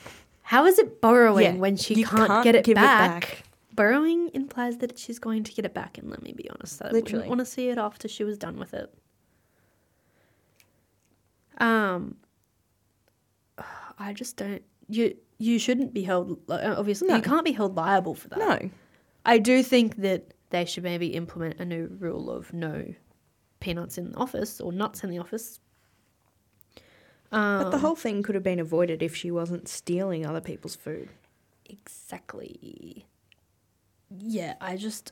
How 0.44 0.66
is 0.66 0.78
it 0.80 1.02
borrowing 1.02 1.44
Yeah, 1.56 1.60
when 1.60 1.76
she 1.76 2.04
can't, 2.04 2.28
can't 2.28 2.44
get 2.44 2.56
it 2.56 2.66
give 2.66 2.74
it 2.78 2.82
back? 2.82 3.22
back. 3.22 3.44
Borrowing 3.74 4.30
implies 4.34 4.78
that 4.78 4.98
she's 4.98 5.20
going 5.20 5.44
to 5.44 5.52
get 5.52 5.66
it 5.66 5.74
back, 5.74 5.98
and 5.98 6.10
let 6.10 6.22
me 6.22 6.32
be 6.34 6.50
honest, 6.50 6.82
I 6.82 6.86
Literally. 6.92 7.02
wouldn't 7.14 7.28
want 7.30 7.40
to 7.40 7.46
see 7.46 7.70
it 7.70 7.78
after 7.78 8.08
she 8.08 8.24
was 8.24 8.38
done 8.38 8.58
with 8.58 8.74
it. 8.74 8.94
Um, 11.58 12.16
I 14.00 14.14
just 14.14 14.38
don't. 14.38 14.62
You 14.88 15.16
you 15.38 15.60
shouldn't 15.60 15.94
be 15.94 16.04
held. 16.04 16.40
Obviously, 16.50 17.08
No. 17.10 17.16
you 17.18 17.22
can't 17.22 17.46
be 17.46 17.52
held 17.52 17.76
liable 17.76 18.14
for 18.16 18.30
that. 18.30 18.40
No. 18.40 18.70
I 19.26 19.38
do 19.40 19.64
think 19.64 19.98
that 19.98 20.34
they 20.52 20.66
should 20.66 20.84
maybe 20.84 21.08
implement 21.08 21.60
a 21.60 21.66
new 21.66 21.88
rule 22.00 22.30
of 22.30 22.54
no 22.54 22.94
peanuts 23.60 23.98
in 23.98 24.12
the 24.12 24.18
office 24.18 24.62
or 24.62 24.72
nuts 24.72 25.04
in 25.04 25.10
the 25.10 25.18
office. 25.18 25.60
Um, 27.32 27.64
But 27.64 27.70
the 27.72 27.80
whole 27.80 27.96
thing 27.96 28.22
could 28.24 28.36
have 28.36 28.44
been 28.44 28.60
avoided 28.60 29.02
if 29.02 29.16
she 29.16 29.32
wasn't 29.32 29.68
stealing 29.68 30.26
other 30.26 30.42
people's 30.42 30.76
food. 30.76 31.10
Exactly. 31.66 33.06
Yeah, 34.20 34.56
I 34.62 34.78
just 34.78 35.12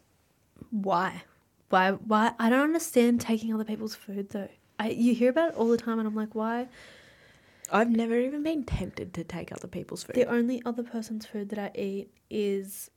why? 0.69 1.23
Why 1.69 1.91
why 1.91 2.33
I 2.39 2.49
don't 2.49 2.61
understand 2.61 3.19
taking 3.19 3.53
other 3.53 3.63
people's 3.63 3.95
food 3.95 4.29
though. 4.29 4.49
I 4.79 4.89
you 4.89 5.15
hear 5.15 5.31
about 5.31 5.49
it 5.49 5.55
all 5.55 5.67
the 5.69 5.77
time 5.77 5.97
and 5.99 6.07
I'm 6.07 6.15
like, 6.15 6.35
why? 6.35 6.67
I've 7.73 7.89
never 7.89 8.17
even 8.17 8.43
been 8.43 8.63
tempted 8.63 9.13
to 9.15 9.23
take 9.23 9.51
other 9.51 9.67
people's 9.67 10.03
food. 10.03 10.15
The 10.15 10.25
only 10.25 10.61
other 10.65 10.83
person's 10.83 11.25
food 11.25 11.49
that 11.49 11.59
I 11.59 11.71
eat 11.75 12.09
is 12.29 12.89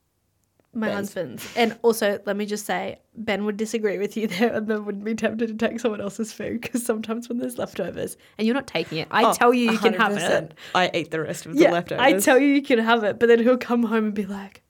my 0.73 0.87
Ben's. 0.87 0.97
husband's. 1.13 1.47
And 1.57 1.77
also, 1.81 2.19
let 2.25 2.37
me 2.37 2.45
just 2.45 2.65
say, 2.65 2.99
Ben 3.15 3.45
would 3.45 3.57
disagree 3.57 3.97
with 3.97 4.15
you 4.15 4.27
there 4.27 4.53
and 4.53 4.67
then 4.67 4.85
wouldn't 4.85 5.03
be 5.03 5.15
tempted 5.15 5.47
to 5.47 5.67
take 5.67 5.79
someone 5.79 5.99
else's 6.01 6.31
food 6.31 6.61
because 6.61 6.85
sometimes 6.85 7.27
when 7.27 7.39
there's 7.39 7.57
leftovers 7.57 8.17
and 8.37 8.45
you're 8.45 8.53
not 8.53 8.67
taking 8.67 8.99
it, 8.99 9.07
I 9.09 9.25
Oh, 9.25 9.33
tell 9.33 9.53
you 9.53 9.71
you 9.71 9.79
can 9.79 9.93
have 9.95 10.15
it. 10.15 10.53
I 10.75 10.91
eat 10.93 11.09
the 11.11 11.21
rest 11.21 11.45
of 11.47 11.55
the 11.55 11.63
Yeah, 11.63 11.71
leftovers. 11.71 12.01
I 12.03 12.19
tell 12.19 12.37
you 12.37 12.47
you 12.47 12.61
can 12.61 12.79
have 12.79 13.03
it, 13.03 13.19
but 13.19 13.27
then 13.27 13.39
he'll 13.39 13.57
come 13.57 13.83
home 13.83 14.05
and 14.05 14.13
be 14.13 14.25
like, 14.25 14.61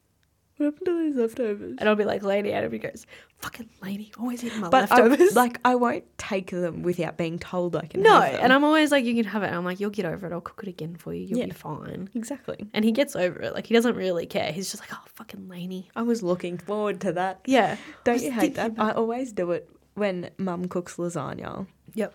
What 0.57 0.65
happened 0.73 0.85
to 0.87 1.03
these 1.05 1.15
leftovers? 1.15 1.75
And 1.77 1.87
I'll 1.87 1.95
be 1.95 2.03
like, 2.03 2.23
Lady, 2.23 2.51
and 2.51 2.71
he 2.73 2.79
goes, 2.79 3.05
fucking 3.37 3.69
Laney, 3.83 4.11
always 4.19 4.43
eating 4.43 4.59
my 4.59 4.69
But 4.69 4.91
I, 4.91 5.01
leftovers. 5.03 5.35
like, 5.35 5.59
I 5.63 5.75
won't 5.75 6.05
take 6.17 6.49
them 6.49 6.81
without 6.81 7.15
being 7.15 7.37
told 7.37 7.75
I 7.75 7.85
can. 7.85 8.01
no, 8.01 8.19
have 8.21 8.31
them. 8.33 8.41
and 8.43 8.53
I'm 8.53 8.63
always 8.63 8.91
like, 8.91 9.05
you 9.05 9.13
can 9.13 9.25
have 9.25 9.43
it. 9.43 9.47
And 9.47 9.55
I'm 9.55 9.63
like, 9.65 9.79
you'll 9.79 9.91
get 9.91 10.05
over 10.05 10.25
it. 10.25 10.33
I'll 10.33 10.41
cook 10.41 10.61
it 10.63 10.69
again 10.69 10.95
for 10.95 11.13
you. 11.13 11.25
You'll 11.27 11.39
Yeah. 11.39 11.45
be 11.45 11.51
fine. 11.51 12.09
exactly. 12.15 12.67
And 12.73 12.83
he 12.83 12.91
gets 12.91 13.15
over 13.15 13.39
it. 13.41 13.53
Like 13.53 13.67
he 13.67 13.73
doesn't 13.75 13.95
really 13.95 14.25
care. 14.25 14.51
He's 14.51 14.71
just 14.71 14.81
like, 14.81 14.89
oh, 14.93 15.03
fucking 15.13 15.47
Laney. 15.47 15.89
I 15.95 16.01
was 16.01 16.23
looking 16.23 16.57
forward 16.57 17.01
to 17.01 17.13
that. 17.13 17.41
Yeah. 17.45 17.75
I 17.77 17.95
Don't 18.03 18.13
was 18.15 18.23
you 18.23 18.31
hate 18.31 18.55
that? 18.55 18.63
thinking 18.75 18.83
I 18.83 18.91
always 18.93 19.31
do 19.33 19.51
it 19.51 19.69
when 19.93 20.31
Mum 20.39 20.65
cooks 20.67 20.95
lasagna, 20.97 21.67
Yep. 21.93 22.13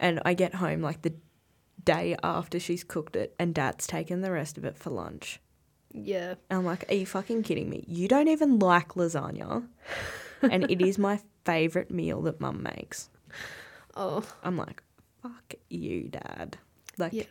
and 0.00 0.20
I 0.24 0.32
get 0.34 0.54
home 0.54 0.80
like 0.80 1.02
the 1.02 1.12
day 1.84 2.16
after 2.22 2.58
she's 2.58 2.82
cooked 2.82 3.14
it, 3.16 3.34
and 3.38 3.54
Dad's 3.54 3.86
taken 3.86 4.22
the 4.22 4.30
rest 4.30 4.56
of 4.56 4.64
it 4.64 4.78
for 4.78 4.88
lunch. 4.90 5.40
Yeah. 5.94 6.34
And 6.50 6.58
I'm 6.58 6.64
like, 6.64 6.84
are 6.90 6.94
you 6.94 7.06
fucking 7.06 7.44
kidding 7.44 7.70
me? 7.70 7.84
You 7.86 8.08
don't 8.08 8.28
even 8.28 8.58
like 8.58 8.94
lasagna, 8.94 9.66
and 10.42 10.70
it 10.70 10.82
is 10.82 10.98
my 10.98 11.20
favorite 11.44 11.90
meal 11.90 12.20
that 12.22 12.40
Mum 12.40 12.62
makes. 12.62 13.08
Oh, 13.96 14.24
I'm 14.42 14.56
like, 14.56 14.82
fuck 15.22 15.54
you, 15.70 16.08
Dad. 16.08 16.58
Like 16.98 17.12
yeah. 17.12 17.22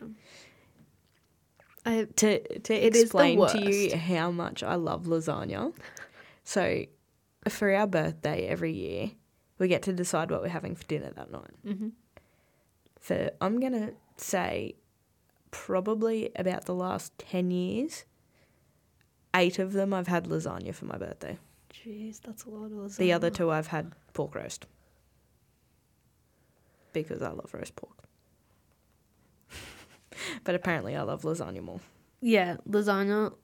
I 1.84 2.06
to 2.16 2.58
to 2.60 2.74
explain 2.74 3.38
to 3.48 3.70
you 3.70 3.94
how 3.96 4.30
much 4.30 4.62
I 4.62 4.76
love 4.76 5.04
lasagna. 5.04 5.74
So, 6.42 6.84
for 7.50 7.70
our 7.74 7.86
birthday 7.86 8.46
every 8.46 8.72
year, 8.72 9.10
we 9.58 9.68
get 9.68 9.82
to 9.82 9.92
decide 9.92 10.30
what 10.30 10.40
we're 10.40 10.48
having 10.48 10.74
for 10.74 10.84
dinner 10.84 11.10
that 11.16 11.30
night. 11.30 11.50
mhm. 11.66 11.92
For 12.98 13.30
I'm 13.42 13.60
gonna 13.60 13.90
say, 14.16 14.76
probably 15.50 16.30
about 16.36 16.64
the 16.64 16.74
last 16.74 17.12
ten 17.18 17.50
years, 17.50 18.06
eight 19.34 19.58
of 19.58 19.72
them 19.72 19.92
I've 19.92 20.06
had 20.06 20.24
lasagna 20.24 20.74
for 20.74 20.86
my 20.86 20.96
birthday. 20.96 21.38
Jeez, 21.72 22.20
that's 22.22 22.44
a 22.44 22.50
lot 22.50 22.66
of 22.66 22.72
lasagna. 22.72 22.96
The 22.96 23.12
other 23.12 23.30
two 23.30 23.50
I've 23.50 23.66
had 23.66 23.92
pork 24.12 24.34
roast 24.34 24.66
because 26.92 27.22
I 27.22 27.30
love 27.30 27.52
roast 27.52 27.76
pork. 27.76 27.92
but 30.44 30.54
apparently, 30.54 30.96
I 30.96 31.02
love 31.02 31.22
lasagna 31.22 31.60
more. 31.60 31.80
Yeah, 32.20 32.56
lasagna. 32.68 33.34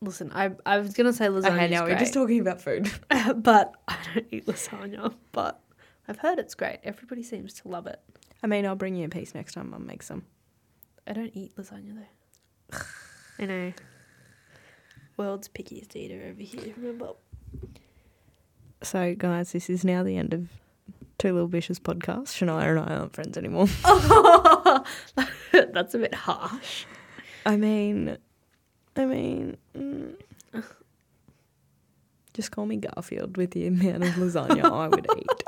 Listen, 0.00 0.32
I 0.34 0.52
I 0.64 0.78
was 0.78 0.94
gonna 0.94 1.12
say 1.12 1.26
lasagna. 1.26 1.52
Okay, 1.52 1.68
now 1.68 1.84
we're 1.84 1.98
just 1.98 2.14
talking 2.14 2.40
about 2.40 2.60
food. 2.62 2.90
but 3.36 3.74
I 3.88 3.96
don't 4.14 4.26
eat 4.30 4.46
lasagna. 4.46 5.14
But 5.32 5.60
I've 6.08 6.18
heard 6.18 6.38
it's 6.38 6.54
great. 6.54 6.80
Everybody 6.84 7.22
seems 7.22 7.54
to 7.54 7.68
love 7.68 7.86
it. 7.86 8.00
I 8.42 8.46
mean, 8.46 8.66
I'll 8.66 8.76
bring 8.76 8.96
you 8.96 9.06
a 9.06 9.08
piece 9.08 9.34
next 9.34 9.54
time 9.54 9.70
Mum 9.70 9.86
makes 9.86 10.06
some. 10.06 10.24
I 11.06 11.12
don't 11.12 11.30
eat 11.34 11.56
lasagna 11.56 12.04
though. 12.70 12.78
I 13.38 13.46
know. 13.46 13.72
World's 15.16 15.48
pickiest 15.48 15.94
eater 15.96 16.22
over 16.28 16.42
here. 16.42 16.74
Remember? 16.76 17.10
So, 18.82 19.14
guys, 19.14 19.52
this 19.52 19.70
is 19.70 19.84
now 19.84 20.02
the 20.02 20.16
end 20.16 20.34
of 20.34 20.48
Two 21.18 21.32
Little 21.32 21.48
Bishes 21.48 21.78
podcast. 21.78 22.28
Shania 22.28 22.68
and 22.70 22.80
I 22.80 22.96
aren't 22.96 23.14
friends 23.14 23.38
anymore. 23.38 23.66
That's 25.72 25.94
a 25.94 25.98
bit 25.98 26.14
harsh. 26.14 26.84
I 27.46 27.56
mean, 27.56 28.18
I 28.96 29.04
mean, 29.04 29.56
mm, 29.76 30.14
just 32.34 32.50
call 32.50 32.66
me 32.66 32.76
Garfield 32.76 33.36
with 33.36 33.52
the 33.52 33.66
amount 33.66 34.04
of 34.04 34.10
lasagna 34.14 34.64
I 34.64 34.88
would 34.88 35.06
eat. 35.16 35.44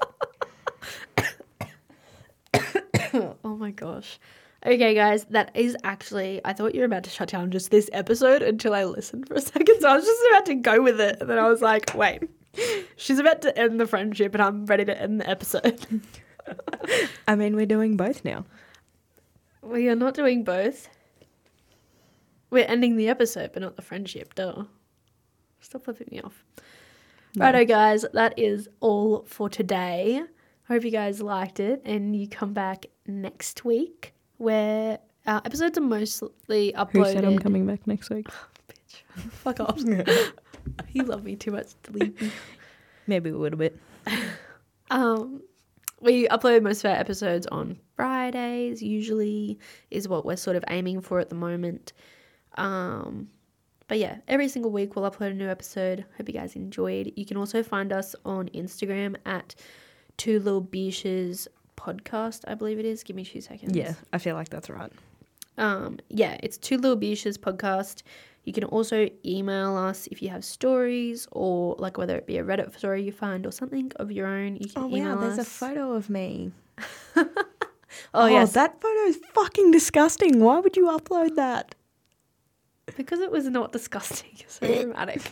oh 3.45 3.57
my 3.57 3.71
gosh. 3.71 4.19
Okay, 4.67 4.95
guys, 4.95 5.25
that 5.27 5.51
is 5.55 5.77
actually. 5.85 6.41
I 6.43 6.55
thought 6.55 6.75
you 6.75 6.81
were 6.81 6.87
about 6.87 7.05
to 7.05 7.11
shut 7.11 7.29
down 7.29 7.51
just 7.51 7.71
this 7.71 7.91
episode 7.93 8.41
until 8.41 8.73
I 8.73 8.85
listened 8.85 9.29
for 9.29 9.35
a 9.35 9.41
second. 9.41 9.81
So 9.81 9.89
I 9.89 9.97
was 9.97 10.07
just 10.07 10.23
about 10.31 10.47
to 10.47 10.55
go 10.55 10.83
with 10.83 11.01
it. 11.01 11.19
And 11.21 11.29
then 11.29 11.39
I 11.39 11.49
was 11.49 11.61
like, 11.61 11.95
wait, 11.95 12.23
she's 12.97 13.19
about 13.19 13.43
to 13.43 13.59
end 13.59 13.79
the 13.79 13.87
friendship 13.87 14.35
and 14.35 14.43
I'm 14.43 14.65
ready 14.65 14.87
to 14.87 14.99
end 14.99 15.21
the 15.21 15.29
episode. 15.29 16.01
I 17.29 17.35
mean, 17.35 17.57
we're 17.57 17.67
doing 17.67 17.99
both 17.99 18.25
now. 18.25 18.47
we 19.63 19.89
are 19.91 19.97
not 19.97 20.15
doing 20.15 20.45
both. 20.45 20.89
We're 22.49 22.67
ending 22.67 22.97
the 22.97 23.09
episode, 23.09 23.51
but 23.53 23.61
not 23.61 23.77
the 23.77 23.83
friendship. 23.83 24.35
Duh. 24.35 24.65
Stop 25.61 25.85
flipping 25.85 26.09
me 26.11 26.21
off. 26.23 26.43
No. 27.35 27.45
Righto, 27.47 27.67
guys, 27.67 28.07
that 28.15 28.39
is 28.39 28.69
all 28.81 29.25
for 29.27 29.51
today. 29.51 30.23
Hope 30.69 30.85
you 30.85 30.91
guys 30.91 31.21
liked 31.21 31.61
it 31.61 31.83
and 31.85 32.17
you 32.17 32.27
come 32.29 32.55
back 32.55 32.87
next 33.07 33.67
week 33.67 34.14
where 34.39 34.99
our 35.27 35.43
episodes 35.45 35.79
are 35.79 35.83
mostly 35.83 36.73
uploaded. 36.77 36.93
Who 36.93 37.05
said 37.05 37.25
I'm 37.25 37.39
coming 37.39 37.67
back 37.67 37.87
next 37.87 38.11
week? 38.11 38.27
Bitch. 38.69 39.31
Fuck 39.31 39.61
off. 39.61 39.79
you 40.93 41.03
love 41.03 41.25
me 41.25 41.37
too 41.37 41.51
much 41.51 41.69
to 41.85 41.93
leave 41.93 42.21
me. 42.21 42.31
Maybe 43.07 43.31
a 43.31 43.37
little 43.37 43.59
bit. 43.59 43.79
Um, 44.91 45.43
we 46.01 46.29
upload 46.29 46.63
most 46.63 46.85
of 46.85 46.91
our 46.91 46.97
episodes 46.97 47.47
on 47.47 47.81
Fridays, 47.97 48.83
usually, 48.83 49.59
is 49.91 50.07
what 50.07 50.25
we're 50.25 50.37
sort 50.37 50.57
of 50.57 50.65
aiming 50.69 51.01
for 51.01 51.19
at 51.19 51.31
the 51.31 51.35
moment. 51.35 51.95
Um, 52.57 53.29
but 53.89 53.99
yeah, 53.99 54.19
every 54.29 54.49
single 54.49 54.71
week 54.71 54.95
we'll 54.95 55.11
upload 55.11 55.31
a 55.31 55.35
new 55.35 55.49
episode. 55.49 56.05
Hope 56.17 56.29
you 56.29 56.35
guys 56.35 56.57
enjoyed. 56.57 57.13
You 57.17 57.25
can 57.27 57.37
also 57.37 57.63
find 57.63 57.93
us 57.93 58.15
on 58.25 58.49
Instagram 58.51 59.17
at 59.27 59.55
Two 60.17 60.39
Little 60.41 60.63
Bishes 60.63 61.49
Podcast, 61.77 62.41
I 62.47 62.55
believe 62.55 62.79
it 62.79 62.85
is. 62.85 63.03
Give 63.03 63.17
me 63.17 63.25
two 63.25 63.41
seconds. 63.41 63.77
Yeah, 63.77 63.95
I 64.13 64.19
feel 64.19 64.35
like 64.35 64.49
that's 64.49 64.71
right. 64.71 64.93
Um, 65.59 65.99
yeah, 66.09 66.37
it's 66.43 66.57
Two 66.59 66.77
Little 66.79 66.97
Bishes 66.97 67.37
Podcast. 67.39 68.03
You 68.45 68.53
can 68.53 68.65
also 68.65 69.09
email 69.25 69.77
us 69.77 70.07
if 70.09 70.21
you 70.21 70.29
have 70.29 70.45
stories 70.45 71.27
or 71.33 71.77
like 71.79 71.97
whether 71.97 72.17
it 72.17 72.27
be 72.27 72.37
a 72.39 72.45
Reddit 72.45 72.77
story 72.77 73.03
you 73.03 73.13
find 73.13 73.47
or 73.47 73.53
something 73.53 73.91
of 73.97 74.11
your 74.13 74.27
own. 74.27 74.57
You 74.57 74.69
can 74.69 74.83
Oh 74.83 74.89
email 74.89 75.15
wow, 75.17 75.21
there's 75.23 75.39
a 75.39 75.45
photo 75.45 75.93
of 75.93 76.11
me. 76.11 76.53
Oh, 78.13 78.27
yes, 78.27 78.53
that 78.53 78.81
photo 78.81 79.01
is 79.07 79.19
fucking 79.33 79.71
disgusting. 79.71 80.41
Why 80.41 80.59
would 80.59 80.77
you 80.77 80.87
upload 80.87 81.37
that? 81.37 81.75
because 82.97 83.21
it 83.21 83.31
was 83.31 83.47
not 83.49 83.73
disgusting. 83.73 84.31
So 84.49 84.67
dramatic. 84.83 85.23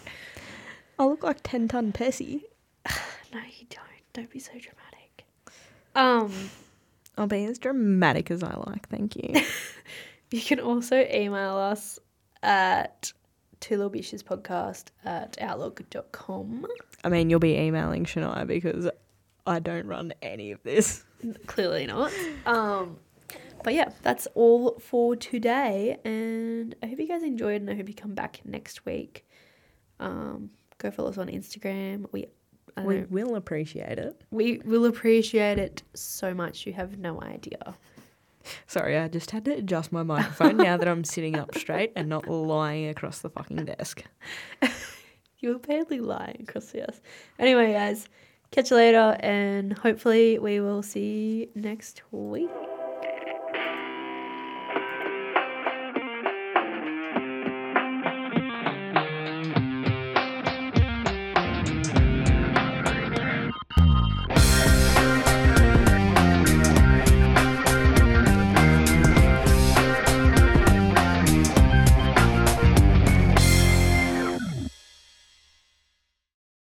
I 0.99 1.05
look 1.05 1.23
like 1.23 1.39
ten 1.43 1.69
ton 1.69 1.93
Tessie. 1.93 2.45
No, 3.33 3.41
you 3.41 3.67
don't. 3.71 3.87
Don't 4.13 4.31
be 4.31 4.39
so 4.39 4.51
dramatic. 4.53 4.82
Um, 5.95 6.33
I'll 7.17 7.27
be 7.27 7.45
as 7.45 7.59
dramatic 7.59 8.31
as 8.31 8.43
I 8.43 8.55
like. 8.67 8.89
Thank 8.89 9.17
you. 9.17 9.43
you 10.31 10.41
can 10.41 10.61
also 10.61 11.07
email 11.13 11.57
us 11.57 11.99
at 12.43 13.13
two 13.61 13.77
little 13.77 13.91
bishes 13.91 14.23
podcast 14.23 14.87
at 15.05 15.41
outlook.com. 15.41 16.67
I 17.05 17.09
mean, 17.09 17.31
you'll 17.31 17.41
be 17.41 17.57
emailing 17.57 18.05
Shania 18.05 18.47
because 18.47 18.89
I 19.47 19.59
don't 19.59 19.87
run 19.87 20.13
any 20.23 20.53
of 20.53 20.63
this. 20.63 21.05
Clearly 21.47 21.87
not. 21.87 22.13
Um, 22.47 22.97
but 23.63 23.75
yeah, 23.75 23.91
that's 24.03 24.27
all 24.35 24.79
for 24.81 25.15
today. 25.17 25.99
And 26.05 26.75
I 26.83 26.87
hope 26.87 26.99
you 26.99 27.09
guys 27.09 27.23
enjoyed 27.23 27.61
and 27.61 27.71
I 27.71 27.77
hope 27.77 27.89
you 27.89 27.95
come 27.95 28.15
back 28.15 28.41
next 28.45 28.85
week. 28.85 29.25
Um, 30.01 30.51
go 30.79 30.91
follow 30.91 31.11
us 31.11 31.19
on 31.19 31.29
Instagram. 31.29 32.07
We 32.13 32.27
I 32.77 32.83
We 32.83 33.03
will 33.05 33.37
appreciate 33.37 33.99
it. 33.99 34.21
we 34.31 34.61
will 34.65 34.87
appreciate 34.87 35.59
it 35.59 35.83
so 35.95 36.33
much. 36.35 36.67
You 36.67 36.73
have 36.73 36.99
no 36.99 37.21
idea. 37.23 37.75
Sorry, 38.67 38.97
I 38.99 39.07
just 39.09 39.31
had 39.31 39.45
to 39.45 39.53
adjust 39.53 39.93
my 39.93 40.03
microphone 40.03 40.57
now 40.57 40.77
that 40.77 40.89
I'm 40.89 41.05
sitting 41.05 41.37
up 41.37 41.55
straight 41.57 41.93
and 41.95 42.09
not 42.09 42.27
lying 42.29 42.89
across 42.89 43.21
the 43.21 43.31
fucking 43.31 43.65
desk. 43.65 44.05
You 45.39 45.55
were 45.55 45.59
barely 45.59 45.99
lying 45.99 46.47
across 46.49 46.67
the 46.67 46.83
earth. 46.89 47.01
Anyway, 47.37 47.73
guys, 47.73 48.09
catch 48.53 48.71
you 48.71 48.77
later, 48.77 49.17
and 49.19 49.77
hopefully 49.77 50.39
we 50.39 50.61
will 50.61 50.85
see 50.85 51.49
you 51.57 51.61
next 51.61 52.03
week. 52.13 52.49